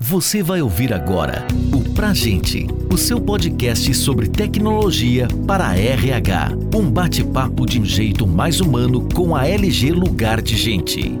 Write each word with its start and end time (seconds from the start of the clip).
Você 0.00 0.44
vai 0.44 0.62
ouvir 0.62 0.94
agora 0.94 1.44
o 1.74 1.92
Pra 1.92 2.14
Gente, 2.14 2.68
o 2.88 2.96
seu 2.96 3.20
podcast 3.20 3.92
sobre 3.94 4.28
tecnologia 4.28 5.26
para 5.44 5.76
RH. 5.76 6.50
Um 6.72 6.88
bate-papo 6.88 7.66
de 7.66 7.80
um 7.80 7.84
jeito 7.84 8.24
mais 8.24 8.60
humano 8.60 9.08
com 9.12 9.34
a 9.34 9.48
LG 9.48 9.90
Lugar 9.90 10.40
de 10.40 10.56
Gente. 10.56 11.18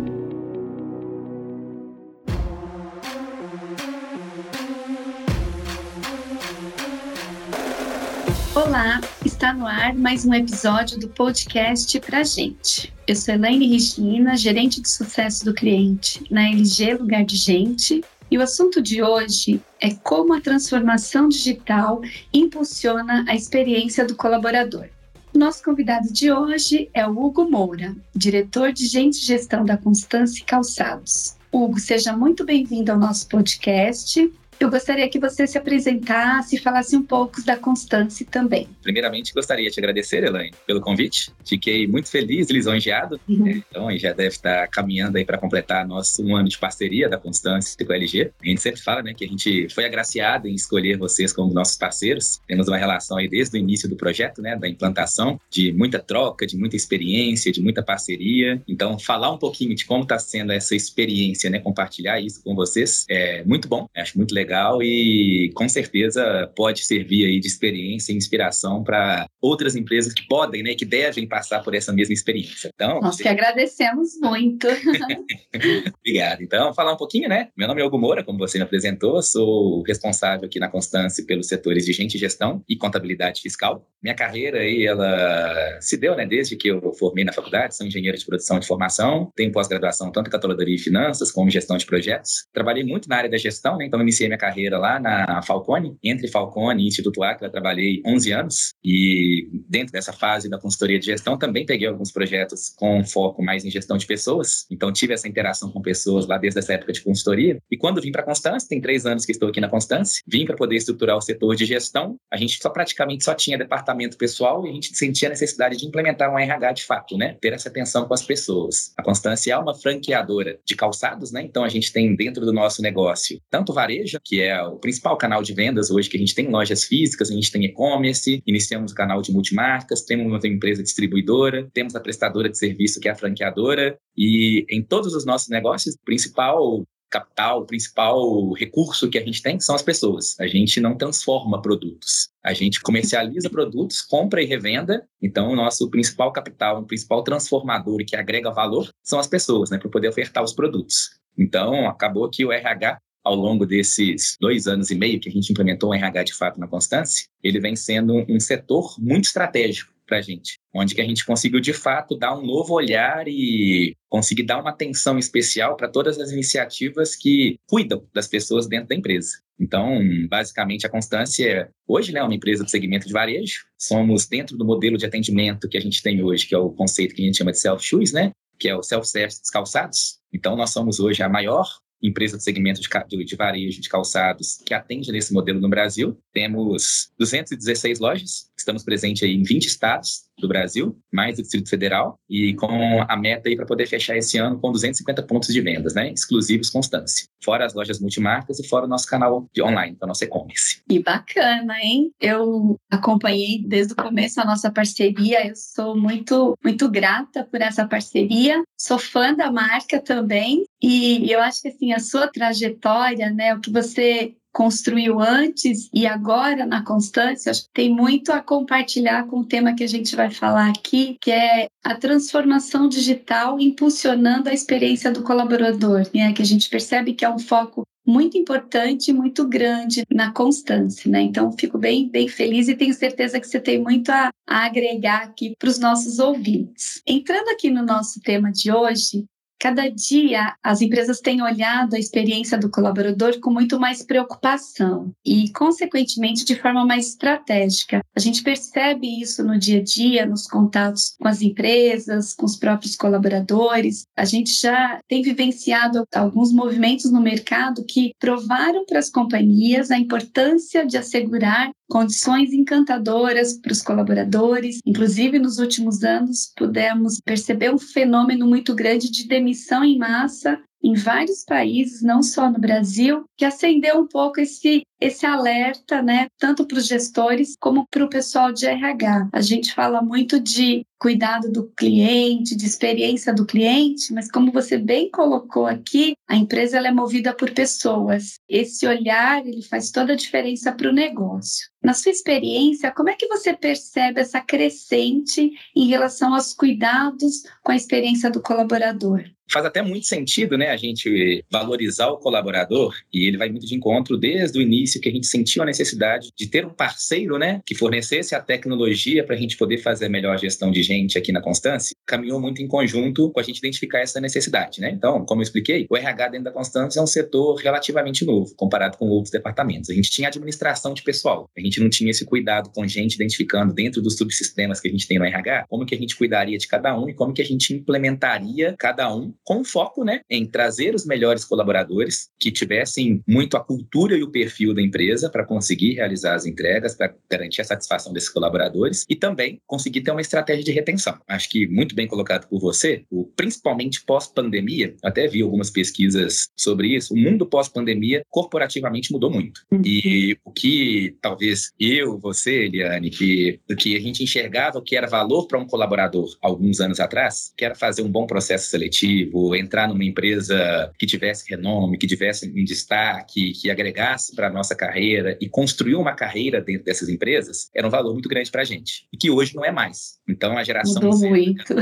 Olá, 8.54 9.00
está 9.24 9.52
no 9.52 9.66
ar 9.66 9.92
mais 9.92 10.24
um 10.24 10.32
episódio 10.32 11.00
do 11.00 11.08
podcast 11.08 11.98
Pra 11.98 12.22
Gente. 12.22 12.94
Eu 13.08 13.16
sou 13.16 13.34
Elaine 13.34 13.66
Regina, 13.66 14.36
gerente 14.36 14.80
de 14.80 14.88
sucesso 14.88 15.44
do 15.44 15.52
cliente 15.52 16.22
na 16.30 16.48
LG 16.48 16.94
Lugar 16.94 17.24
de 17.24 17.34
Gente 17.34 18.04
e 18.30 18.36
o 18.36 18.42
assunto 18.42 18.82
de 18.82 19.02
hoje 19.02 19.60
é 19.80 19.94
como 19.94 20.34
a 20.34 20.40
transformação 20.40 21.28
digital 21.28 22.00
impulsiona 22.32 23.24
a 23.28 23.34
experiência 23.34 24.04
do 24.04 24.14
colaborador. 24.14 24.88
Nosso 25.34 25.62
convidado 25.62 26.12
de 26.12 26.32
hoje 26.32 26.90
é 26.92 27.06
o 27.06 27.10
Hugo 27.10 27.48
Moura, 27.48 27.94
diretor 28.14 28.72
de 28.72 28.86
Gente 28.86 29.18
Gestão 29.18 29.64
da 29.64 29.76
Constância 29.76 30.44
Calçados. 30.44 31.36
Hugo, 31.52 31.78
seja 31.78 32.16
muito 32.16 32.44
bem-vindo 32.44 32.92
ao 32.92 32.98
nosso 32.98 33.28
podcast. 33.28 34.30
Eu 34.60 34.68
gostaria 34.68 35.08
que 35.08 35.20
você 35.20 35.46
se 35.46 35.56
apresentasse 35.56 36.56
e 36.56 36.58
falasse 36.58 36.96
um 36.96 37.02
pouco 37.02 37.44
da 37.44 37.56
Constância 37.56 38.26
também. 38.28 38.68
Primeiramente, 38.82 39.32
gostaria 39.32 39.68
de 39.68 39.74
te 39.74 39.78
agradecer, 39.78 40.24
Elaine, 40.24 40.52
pelo 40.66 40.80
convite. 40.80 41.30
Fiquei 41.44 41.86
muito 41.86 42.10
feliz, 42.10 42.50
lisonjeado. 42.50 43.20
Uhum. 43.28 43.44
Né? 43.44 43.62
Então, 43.70 43.96
já 43.96 44.12
deve 44.12 44.30
estar 44.30 44.66
caminhando 44.66 45.16
aí 45.16 45.24
para 45.24 45.38
completar 45.38 45.86
nosso 45.86 46.24
um 46.24 46.34
ano 46.34 46.48
de 46.48 46.58
parceria 46.58 47.08
da 47.08 47.16
Constância 47.16 47.76
com 47.86 47.92
a 47.92 47.96
LG. 47.96 48.32
A 48.42 48.46
gente 48.48 48.60
sempre 48.60 48.80
fala, 48.80 49.00
né, 49.00 49.14
que 49.14 49.24
a 49.24 49.28
gente 49.28 49.68
foi 49.72 49.84
agraciado 49.84 50.48
em 50.48 50.54
escolher 50.54 50.98
vocês 50.98 51.32
como 51.32 51.54
nossos 51.54 51.76
parceiros. 51.76 52.40
Temos 52.48 52.66
uma 52.66 52.76
relação 52.76 53.16
aí 53.16 53.28
desde 53.28 53.56
o 53.56 53.58
início 53.60 53.88
do 53.88 53.94
projeto, 53.94 54.42
né, 54.42 54.56
da 54.56 54.68
implantação, 54.68 55.40
de 55.48 55.72
muita 55.72 56.00
troca, 56.00 56.44
de 56.44 56.56
muita 56.56 56.74
experiência, 56.74 57.52
de 57.52 57.62
muita 57.62 57.80
parceria. 57.80 58.60
Então, 58.66 58.98
falar 58.98 59.30
um 59.30 59.38
pouquinho 59.38 59.76
de 59.76 59.84
como 59.84 60.02
está 60.02 60.18
sendo 60.18 60.52
essa 60.52 60.74
experiência, 60.74 61.48
né, 61.48 61.60
compartilhar 61.60 62.20
isso 62.20 62.42
com 62.42 62.56
vocês 62.56 63.04
é 63.08 63.44
muito 63.44 63.68
bom. 63.68 63.88
Acho 63.94 64.18
muito 64.18 64.34
legal 64.34 64.47
legal 64.48 64.82
e 64.82 65.52
com 65.54 65.68
certeza 65.68 66.50
pode 66.56 66.84
servir 66.84 67.26
aí 67.26 67.38
de 67.38 67.46
experiência 67.46 68.12
e 68.12 68.16
inspiração 68.16 68.82
para 68.82 69.28
outras 69.40 69.76
empresas 69.76 70.12
que 70.14 70.26
podem, 70.26 70.62
né, 70.62 70.74
que 70.74 70.86
devem 70.86 71.28
passar 71.28 71.62
por 71.62 71.74
essa 71.74 71.92
mesma 71.92 72.14
experiência. 72.14 72.70
Então, 72.74 73.00
nós 73.00 73.16
que 73.16 73.28
agradecemos 73.28 74.18
muito. 74.20 74.66
Obrigado. 76.00 76.42
Então, 76.42 76.72
falar 76.72 76.94
um 76.94 76.96
pouquinho, 76.96 77.28
né? 77.28 77.48
Meu 77.56 77.68
nome 77.68 77.82
é 77.82 77.84
Hugo 77.84 77.98
Moura, 77.98 78.24
como 78.24 78.38
você 78.38 78.58
me 78.58 78.64
apresentou, 78.64 79.22
sou 79.22 79.82
responsável 79.82 80.46
aqui 80.46 80.58
na 80.58 80.68
Constância 80.68 81.24
pelos 81.24 81.46
setores 81.46 81.84
de 81.84 81.92
gente 81.92 82.16
gestão 82.16 82.62
e 82.68 82.76
contabilidade 82.76 83.42
fiscal. 83.42 83.86
Minha 84.02 84.14
carreira 84.14 84.60
aí, 84.60 84.86
ela 84.86 85.78
se 85.80 85.96
deu, 85.96 86.16
né, 86.16 86.24
desde 86.24 86.56
que 86.56 86.68
eu 86.68 86.92
formei 86.94 87.24
na 87.24 87.32
faculdade, 87.32 87.76
sou 87.76 87.86
engenheiro 87.86 88.16
de 88.16 88.24
produção 88.24 88.58
de 88.58 88.66
formação, 88.66 89.30
tenho 89.36 89.52
pós-graduação 89.52 90.10
tanto 90.10 90.28
em 90.28 90.30
catalogaria 90.30 90.76
e 90.76 90.78
finanças 90.78 91.30
como 91.30 91.50
gestão 91.50 91.76
de 91.76 91.84
projetos. 91.84 92.46
Trabalhei 92.52 92.84
muito 92.84 93.08
na 93.08 93.16
área 93.16 93.30
da 93.30 93.36
gestão, 93.36 93.76
né, 93.76 93.86
então 93.86 94.00
iniciei 94.00 94.28
minha 94.28 94.37
carreira 94.38 94.78
lá 94.78 94.98
na 94.98 95.42
Falcone, 95.42 95.96
entre 96.02 96.28
Falcone 96.28 96.82
e 96.82 96.86
Instituto 96.86 97.22
Acre, 97.22 97.46
eu 97.46 97.50
trabalhei 97.50 98.00
11 98.06 98.32
anos 98.32 98.74
e 98.84 99.48
dentro 99.68 99.92
dessa 99.92 100.12
fase 100.12 100.48
da 100.48 100.58
consultoria 100.58 100.98
de 100.98 101.06
gestão 101.06 101.36
também 101.36 101.66
peguei 101.66 101.88
alguns 101.88 102.10
projetos 102.10 102.72
com 102.76 103.04
foco 103.04 103.42
mais 103.42 103.64
em 103.64 103.70
gestão 103.70 103.96
de 103.96 104.06
pessoas, 104.06 104.66
então 104.70 104.92
tive 104.92 105.12
essa 105.14 105.28
interação 105.28 105.70
com 105.70 105.82
pessoas 105.82 106.26
lá 106.26 106.38
desde 106.38 106.58
essa 106.60 106.74
época 106.74 106.92
de 106.92 107.02
consultoria. 107.02 107.58
E 107.70 107.76
quando 107.76 108.00
vim 108.00 108.12
para 108.12 108.22
Constância, 108.22 108.68
tem 108.68 108.80
três 108.80 109.04
anos 109.06 109.24
que 109.24 109.32
estou 109.32 109.48
aqui 109.48 109.60
na 109.60 109.68
Constância, 109.68 110.22
vim 110.26 110.44
para 110.44 110.56
poder 110.56 110.76
estruturar 110.76 111.16
o 111.16 111.20
setor 111.20 111.56
de 111.56 111.64
gestão, 111.66 112.16
a 112.32 112.36
gente 112.36 112.58
só 112.62 112.70
praticamente 112.70 113.24
só 113.24 113.34
tinha 113.34 113.58
departamento 113.58 114.16
pessoal 114.16 114.66
e 114.66 114.70
a 114.70 114.72
gente 114.72 114.96
sentia 114.96 115.28
a 115.28 115.30
necessidade 115.30 115.76
de 115.76 115.86
implementar 115.86 116.32
um 116.32 116.38
RH 116.38 116.72
de 116.72 116.84
fato, 116.84 117.16
né? 117.16 117.36
Ter 117.40 117.52
essa 117.52 117.68
atenção 117.68 118.06
com 118.06 118.14
as 118.14 118.22
pessoas. 118.22 118.92
A 118.96 119.02
Constância 119.02 119.52
é 119.52 119.58
uma 119.58 119.74
franqueadora 119.74 120.58
de 120.64 120.76
calçados, 120.76 121.32
né? 121.32 121.42
Então 121.42 121.64
a 121.64 121.68
gente 121.68 121.92
tem 121.92 122.14
dentro 122.14 122.44
do 122.44 122.52
nosso 122.52 122.82
negócio 122.82 123.40
tanto 123.50 123.72
varejo, 123.72 124.16
que 124.28 124.42
é 124.42 124.62
o 124.62 124.76
principal 124.76 125.16
canal 125.16 125.42
de 125.42 125.54
vendas 125.54 125.90
hoje, 125.90 126.10
que 126.10 126.18
a 126.18 126.20
gente 126.20 126.34
tem 126.34 126.48
lojas 126.48 126.84
físicas, 126.84 127.30
a 127.30 127.34
gente 127.34 127.50
tem 127.50 127.64
e-commerce, 127.64 128.42
iniciamos 128.46 128.92
o 128.92 128.94
canal 128.94 129.22
de 129.22 129.32
multimarcas, 129.32 130.02
temos 130.02 130.26
uma 130.26 130.38
empresa 130.46 130.82
distribuidora, 130.82 131.66
temos 131.72 131.96
a 131.96 132.00
prestadora 132.00 132.50
de 132.50 132.58
serviço, 132.58 133.00
que 133.00 133.08
é 133.08 133.12
a 133.12 133.14
franqueadora, 133.14 133.98
e 134.14 134.66
em 134.68 134.82
todos 134.82 135.14
os 135.14 135.24
nossos 135.24 135.48
negócios, 135.48 135.94
o 135.94 136.04
principal 136.04 136.84
capital, 137.08 137.62
o 137.62 137.64
principal 137.64 138.52
recurso 138.52 139.08
que 139.08 139.16
a 139.16 139.24
gente 139.24 139.42
tem 139.42 139.58
são 139.60 139.74
as 139.74 139.80
pessoas. 139.80 140.38
A 140.38 140.46
gente 140.46 140.78
não 140.78 140.94
transforma 140.94 141.62
produtos. 141.62 142.28
A 142.44 142.52
gente 142.52 142.82
comercializa 142.82 143.48
produtos, 143.48 144.02
compra 144.02 144.42
e 144.42 144.46
revenda. 144.46 145.08
Então, 145.22 145.50
o 145.50 145.56
nosso 145.56 145.88
principal 145.88 146.30
capital, 146.32 146.82
o 146.82 146.86
principal 146.86 147.22
transformador 147.22 148.04
que 148.06 148.14
agrega 148.14 148.50
valor 148.50 148.90
são 149.02 149.18
as 149.18 149.26
pessoas, 149.26 149.70
né, 149.70 149.78
para 149.78 149.88
poder 149.88 150.08
ofertar 150.08 150.44
os 150.44 150.52
produtos. 150.52 151.18
Então, 151.38 151.88
acabou 151.88 152.28
que 152.28 152.44
o 152.44 152.52
RH 152.52 152.98
ao 153.28 153.34
longo 153.34 153.66
desses 153.66 154.36
dois 154.40 154.66
anos 154.66 154.90
e 154.90 154.94
meio 154.94 155.20
que 155.20 155.28
a 155.28 155.32
gente 155.32 155.50
implementou 155.50 155.90
o 155.90 155.94
RH 155.94 156.22
de 156.24 156.34
fato 156.34 156.58
na 156.58 156.66
Constância, 156.66 157.26
ele 157.42 157.60
vem 157.60 157.76
sendo 157.76 158.24
um 158.28 158.40
setor 158.40 158.96
muito 158.98 159.24
estratégico 159.24 159.92
para 160.06 160.18
a 160.18 160.22
gente, 160.22 160.58
onde 160.74 160.94
que 160.94 161.02
a 161.02 161.04
gente 161.04 161.26
conseguiu 161.26 161.60
de 161.60 161.74
fato 161.74 162.16
dar 162.16 162.34
um 162.34 162.44
novo 162.44 162.72
olhar 162.72 163.28
e 163.28 163.94
conseguir 164.08 164.44
dar 164.44 164.58
uma 164.58 164.70
atenção 164.70 165.18
especial 165.18 165.76
para 165.76 165.86
todas 165.86 166.18
as 166.18 166.30
iniciativas 166.30 167.14
que 167.14 167.58
cuidam 167.68 168.02
das 168.14 168.26
pessoas 168.26 168.66
dentro 168.66 168.88
da 168.88 168.94
empresa. 168.94 169.32
Então, 169.60 170.00
basicamente, 170.30 170.86
a 170.86 170.90
Constância 170.90 171.68
hoje 171.86 172.10
né, 172.10 172.20
é 172.20 172.22
uma 172.22 172.34
empresa 172.34 172.64
do 172.64 172.70
segmento 172.70 173.06
de 173.06 173.12
varejo. 173.12 173.66
Somos 173.76 174.26
dentro 174.26 174.56
do 174.56 174.64
modelo 174.64 174.96
de 174.96 175.04
atendimento 175.04 175.68
que 175.68 175.76
a 175.76 175.80
gente 175.80 176.02
tem 176.02 176.22
hoje, 176.22 176.46
que 176.46 176.54
é 176.54 176.58
o 176.58 176.70
conceito 176.70 177.14
que 177.14 177.20
a 177.20 177.26
gente 177.26 177.36
chama 177.36 177.52
de 177.52 177.58
self-shoes, 177.58 178.12
né? 178.12 178.30
que 178.58 178.68
é 178.68 178.74
o 178.74 178.82
self-service 178.82 179.40
dos 179.40 179.50
calçados. 179.50 180.18
Então, 180.32 180.56
nós 180.56 180.70
somos 180.70 180.98
hoje 180.98 181.22
a 181.22 181.28
maior 181.28 181.68
empresa 182.02 182.36
do 182.36 182.42
segmento 182.42 182.80
de, 182.80 183.24
de, 183.24 183.36
varejo 183.36 183.80
de 183.80 183.88
calçados 183.88 184.58
que 184.64 184.72
atende 184.72 185.10
nesse 185.10 185.32
modelo 185.32 185.60
no 185.60 185.68
Brasil. 185.68 186.18
Temos 186.32 187.12
216 187.18 187.98
lojas, 187.98 188.50
estamos 188.56 188.84
presentes 188.84 189.22
em 189.22 189.42
20 189.42 189.66
estados, 189.66 190.27
do 190.40 190.48
Brasil, 190.48 190.96
mais 191.12 191.36
do 191.36 191.42
Distrito 191.42 191.68
Federal, 191.68 192.18
e 192.28 192.54
com 192.54 193.02
a 193.08 193.16
meta 193.16 193.48
aí 193.48 193.56
para 193.56 193.66
poder 193.66 193.86
fechar 193.86 194.16
esse 194.16 194.38
ano 194.38 194.58
com 194.58 194.72
250 194.72 195.22
pontos 195.24 195.52
de 195.52 195.60
vendas, 195.60 195.94
né? 195.94 196.12
Exclusivos 196.12 196.70
Constância. 196.70 197.26
Fora 197.44 197.64
as 197.64 197.74
lojas 197.74 198.00
multimarcas 198.00 198.58
e 198.58 198.66
fora 198.66 198.84
o 198.84 198.88
nosso 198.88 199.06
canal 199.06 199.46
de 199.54 199.62
online, 199.62 199.96
o 200.00 200.06
nosso 200.06 200.24
e-commerce. 200.24 200.82
Que 200.88 201.00
bacana, 201.00 201.78
hein? 201.80 202.10
Eu 202.20 202.76
acompanhei 202.90 203.62
desde 203.66 203.92
o 203.92 203.96
começo 203.96 204.40
a 204.40 204.44
nossa 204.44 204.70
parceria, 204.70 205.46
eu 205.46 205.54
sou 205.56 205.96
muito, 205.96 206.56
muito 206.62 206.88
grata 206.90 207.44
por 207.44 207.60
essa 207.60 207.86
parceria, 207.86 208.62
sou 208.76 208.98
fã 208.98 209.34
da 209.34 209.50
marca 209.50 210.00
também, 210.00 210.64
e 210.82 211.30
eu 211.30 211.40
acho 211.40 211.62
que 211.62 211.68
assim, 211.68 211.92
a 211.92 211.98
sua 211.98 212.28
trajetória, 212.28 213.30
né, 213.30 213.54
o 213.54 213.60
que 213.60 213.70
você 213.70 214.34
construiu 214.52 215.20
antes 215.20 215.88
e 215.92 216.06
agora 216.06 216.66
na 216.66 216.84
constância, 216.84 217.52
tem 217.72 217.94
muito 217.94 218.32
a 218.32 218.40
compartilhar 218.40 219.26
com 219.26 219.40
o 219.40 219.44
tema 219.44 219.74
que 219.74 219.84
a 219.84 219.88
gente 219.88 220.14
vai 220.16 220.30
falar 220.30 220.68
aqui, 220.70 221.16
que 221.20 221.30
é 221.30 221.68
a 221.84 221.94
transformação 221.94 222.88
digital 222.88 223.60
impulsionando 223.60 224.48
a 224.48 224.54
experiência 224.54 225.10
do 225.10 225.22
colaborador, 225.22 226.02
né? 226.14 226.32
que 226.32 226.42
a 226.42 226.46
gente 226.46 226.68
percebe 226.68 227.14
que 227.14 227.24
é 227.24 227.30
um 227.30 227.38
foco 227.38 227.86
muito 228.08 228.38
importante, 228.38 229.12
muito 229.12 229.46
grande 229.46 230.02
na 230.10 230.32
constância, 230.32 231.10
né? 231.10 231.20
Então, 231.20 231.52
fico 231.52 231.76
bem, 231.76 232.08
bem 232.08 232.26
feliz 232.26 232.66
e 232.66 232.74
tenho 232.74 232.94
certeza 232.94 233.38
que 233.38 233.46
você 233.46 233.60
tem 233.60 233.82
muito 233.82 234.08
a, 234.10 234.30
a 234.48 234.64
agregar 234.64 235.24
aqui 235.24 235.54
para 235.58 235.68
os 235.68 235.78
nossos 235.78 236.18
ouvintes. 236.18 237.02
Entrando 237.06 237.50
aqui 237.50 237.68
no 237.68 237.84
nosso 237.84 238.18
tema 238.22 238.50
de 238.50 238.72
hoje, 238.72 239.26
Cada 239.58 239.88
dia 239.88 240.54
as 240.62 240.80
empresas 240.80 241.20
têm 241.20 241.42
olhado 241.42 241.94
a 241.94 241.98
experiência 241.98 242.56
do 242.56 242.70
colaborador 242.70 243.40
com 243.40 243.50
muito 243.50 243.78
mais 243.78 244.02
preocupação 244.02 245.12
e, 245.24 245.50
consequentemente, 245.52 246.44
de 246.44 246.54
forma 246.54 246.86
mais 246.86 247.08
estratégica. 247.08 248.00
A 248.16 248.20
gente 248.20 248.42
percebe 248.42 249.20
isso 249.20 249.42
no 249.44 249.58
dia 249.58 249.80
a 249.80 249.82
dia, 249.82 250.26
nos 250.26 250.46
contatos 250.46 251.16
com 251.20 251.26
as 251.26 251.42
empresas, 251.42 252.34
com 252.34 252.46
os 252.46 252.56
próprios 252.56 252.94
colaboradores. 252.96 254.04
A 254.16 254.24
gente 254.24 254.50
já 254.50 255.00
tem 255.08 255.22
vivenciado 255.22 256.04
alguns 256.14 256.52
movimentos 256.52 257.10
no 257.10 257.20
mercado 257.20 257.84
que 257.84 258.12
provaram 258.18 258.84
para 258.86 258.98
as 258.98 259.10
companhias 259.10 259.90
a 259.90 259.98
importância 259.98 260.86
de 260.86 260.96
assegurar 260.96 261.70
condições 261.88 262.52
encantadoras 262.52 263.54
para 263.54 263.72
os 263.72 263.82
colaboradores. 263.82 264.80
Inclusive, 264.84 265.38
nos 265.38 265.58
últimos 265.58 266.04
anos, 266.04 266.52
pudemos 266.56 267.20
perceber 267.20 267.72
um 267.72 267.78
fenômeno 267.78 268.46
muito 268.46 268.74
grande 268.74 269.10
de 269.10 269.26
demissão 269.26 269.82
em 269.84 269.98
massa 269.98 270.60
em 270.82 270.94
vários 270.94 271.44
países, 271.44 272.02
não 272.02 272.22
só 272.22 272.50
no 272.50 272.58
Brasil, 272.58 273.24
que 273.36 273.44
acendeu 273.44 273.98
um 273.98 274.06
pouco 274.06 274.40
esse 274.40 274.82
esse 275.00 275.24
alerta, 275.24 276.02
né, 276.02 276.26
tanto 276.38 276.66
para 276.66 276.78
os 276.78 276.86
gestores 276.86 277.54
como 277.60 277.86
para 277.88 278.04
o 278.04 278.08
pessoal 278.08 278.52
de 278.52 278.66
RH. 278.66 279.28
A 279.32 279.40
gente 279.40 279.72
fala 279.72 280.02
muito 280.02 280.40
de 280.40 280.84
cuidado 280.98 281.52
do 281.52 281.70
cliente, 281.76 282.56
de 282.56 282.66
experiência 282.66 283.32
do 283.32 283.46
cliente, 283.46 284.12
mas 284.12 284.30
como 284.30 284.50
você 284.50 284.76
bem 284.76 285.08
colocou 285.08 285.66
aqui, 285.66 286.16
a 286.26 286.34
empresa 286.34 286.78
é 286.78 286.90
movida 286.90 287.32
por 287.32 287.52
pessoas. 287.52 288.40
Esse 288.48 288.86
olhar 288.86 289.46
ele 289.46 289.62
faz 289.62 289.92
toda 289.92 290.14
a 290.14 290.16
diferença 290.16 290.72
para 290.72 290.90
o 290.90 290.92
negócio. 290.92 291.68
Na 291.80 291.94
sua 291.94 292.10
experiência, 292.10 292.90
como 292.90 293.08
é 293.08 293.14
que 293.14 293.28
você 293.28 293.54
percebe 293.54 294.20
essa 294.20 294.40
crescente 294.40 295.52
em 295.76 295.86
relação 295.86 296.34
aos 296.34 296.52
cuidados 296.52 297.44
com 297.62 297.70
a 297.70 297.76
experiência 297.76 298.30
do 298.30 298.42
colaborador? 298.42 299.22
Faz 299.50 299.64
até 299.64 299.82
muito 299.82 300.06
sentido, 300.06 300.56
né, 300.56 300.70
a 300.70 300.76
gente 300.76 301.44
valorizar 301.50 302.08
o 302.08 302.18
colaborador 302.18 302.94
e 303.12 303.26
ele 303.26 303.36
vai 303.36 303.48
muito 303.48 303.66
de 303.66 303.74
encontro 303.74 304.16
desde 304.16 304.58
o 304.58 304.62
início 304.62 305.00
que 305.00 305.08
a 305.08 305.12
gente 305.12 305.26
sentiu 305.26 305.62
a 305.62 305.66
necessidade 305.66 306.30
de 306.36 306.46
ter 306.46 306.66
um 306.66 306.70
parceiro, 306.70 307.38
né, 307.38 307.60
que 307.64 307.74
fornecesse 307.74 308.34
a 308.34 308.40
tecnologia 308.40 309.24
para 309.24 309.34
a 309.34 309.38
gente 309.38 309.56
poder 309.56 309.78
fazer 309.78 310.06
a 310.06 310.08
melhor 310.08 310.38
gestão 310.38 310.70
de 310.70 310.82
gente 310.82 311.18
aqui 311.18 311.32
na 311.32 311.40
Constância. 311.40 311.94
Caminhou 312.06 312.40
muito 312.40 312.62
em 312.62 312.68
conjunto 312.68 313.30
com 313.30 313.40
a 313.40 313.42
gente 313.42 313.58
identificar 313.58 314.00
essa 314.00 314.20
necessidade, 314.20 314.80
né? 314.80 314.90
Então, 314.90 315.24
como 315.24 315.40
eu 315.40 315.42
expliquei, 315.42 315.86
o 315.90 315.96
RH 315.96 316.28
dentro 316.28 316.44
da 316.44 316.50
Constância 316.50 316.98
é 317.00 317.02
um 317.02 317.06
setor 317.06 317.56
relativamente 317.56 318.24
novo 318.24 318.54
comparado 318.56 318.96
com 318.96 319.06
outros 319.06 319.30
departamentos. 319.30 319.90
A 319.90 319.94
gente 319.94 320.10
tinha 320.10 320.28
administração 320.28 320.94
de 320.94 321.02
pessoal, 321.02 321.48
a 321.56 321.60
gente 321.60 321.80
não 321.80 321.88
tinha 321.90 322.10
esse 322.10 322.24
cuidado 322.24 322.70
com 322.70 322.86
gente 322.86 323.14
identificando 323.14 323.72
dentro 323.74 324.00
dos 324.00 324.16
subsistemas 324.16 324.80
que 324.80 324.88
a 324.88 324.90
gente 324.90 325.06
tem 325.06 325.18
no 325.18 325.24
RH, 325.24 325.66
como 325.68 325.84
que 325.84 325.94
a 325.94 325.98
gente 325.98 326.16
cuidaria 326.16 326.58
de 326.58 326.66
cada 326.66 326.98
um 326.98 327.08
e 327.08 327.14
como 327.14 327.32
que 327.32 327.42
a 327.42 327.44
gente 327.44 327.74
implementaria 327.74 328.74
cada 328.78 329.14
um 329.14 329.32
com 329.44 329.64
foco 329.64 330.04
né, 330.04 330.20
em 330.30 330.46
trazer 330.46 330.94
os 330.94 331.06
melhores 331.06 331.44
colaboradores 331.44 332.28
que 332.38 332.50
tivessem 332.50 333.22
muito 333.26 333.56
a 333.56 333.60
cultura 333.60 334.16
e 334.16 334.22
o 334.22 334.30
perfil 334.30 334.74
da 334.74 334.82
empresa 334.82 335.30
para 335.30 335.44
conseguir 335.44 335.94
realizar 335.94 336.34
as 336.34 336.46
entregas, 336.46 336.94
para 336.94 337.14
garantir 337.30 337.60
a 337.60 337.64
satisfação 337.64 338.12
desses 338.12 338.28
colaboradores 338.28 339.04
e 339.08 339.16
também 339.16 339.60
conseguir 339.66 340.02
ter 340.02 340.10
uma 340.10 340.20
estratégia 340.20 340.64
de 340.64 340.72
retenção. 340.72 341.18
Acho 341.26 341.48
que 341.48 341.66
muito 341.66 341.94
bem 341.94 342.06
colocado 342.06 342.48
por 342.48 342.60
você, 342.60 343.04
o, 343.10 343.24
principalmente 343.36 344.04
pós-pandemia, 344.04 344.94
até 345.02 345.26
vi 345.26 345.42
algumas 345.42 345.70
pesquisas 345.70 346.48
sobre 346.56 346.94
isso, 346.96 347.14
o 347.14 347.16
mundo 347.16 347.46
pós-pandemia 347.46 348.22
corporativamente 348.30 349.12
mudou 349.12 349.30
muito. 349.30 349.62
Uhum. 349.70 349.82
E 349.84 350.36
o 350.44 350.50
que 350.50 351.16
talvez 351.20 351.72
eu, 351.78 352.18
você, 352.18 352.64
Eliane, 352.64 353.10
que, 353.10 353.60
que 353.78 353.96
a 353.96 354.00
gente 354.00 354.22
enxergava 354.22 354.82
que 354.82 354.96
era 354.96 355.06
valor 355.06 355.46
para 355.46 355.58
um 355.58 355.66
colaborador 355.66 356.28
alguns 356.40 356.80
anos 356.80 357.00
atrás, 357.00 357.52
que 357.56 357.64
era 357.64 357.74
fazer 357.74 358.02
um 358.02 358.10
bom 358.10 358.26
processo 358.26 358.70
seletivo, 358.70 359.27
entrar 359.56 359.88
numa 359.88 360.04
empresa 360.04 360.92
que 360.98 361.06
tivesse 361.06 361.48
renome, 361.48 361.98
que 361.98 362.06
tivesse 362.06 362.48
um 362.48 362.64
destaque, 362.64 363.52
que 363.52 363.70
agregasse 363.70 364.34
para 364.34 364.48
a 364.48 364.52
nossa 364.52 364.74
carreira 364.74 365.36
e 365.40 365.48
construir 365.48 365.94
uma 365.94 366.14
carreira 366.14 366.60
dentro 366.60 366.84
dessas 366.84 367.08
empresas, 367.08 367.70
era 367.74 367.86
um 367.86 367.90
valor 367.90 368.12
muito 368.12 368.28
grande 368.28 368.50
para 368.50 368.62
a 368.62 368.64
gente. 368.64 369.06
E 369.12 369.16
que 369.16 369.30
hoje 369.30 369.54
não 369.54 369.64
é 369.64 369.70
mais. 369.70 370.18
Então, 370.28 370.56
a 370.56 370.64
geração... 370.64 371.02
Mudou 371.02 371.28
muito. 371.28 371.74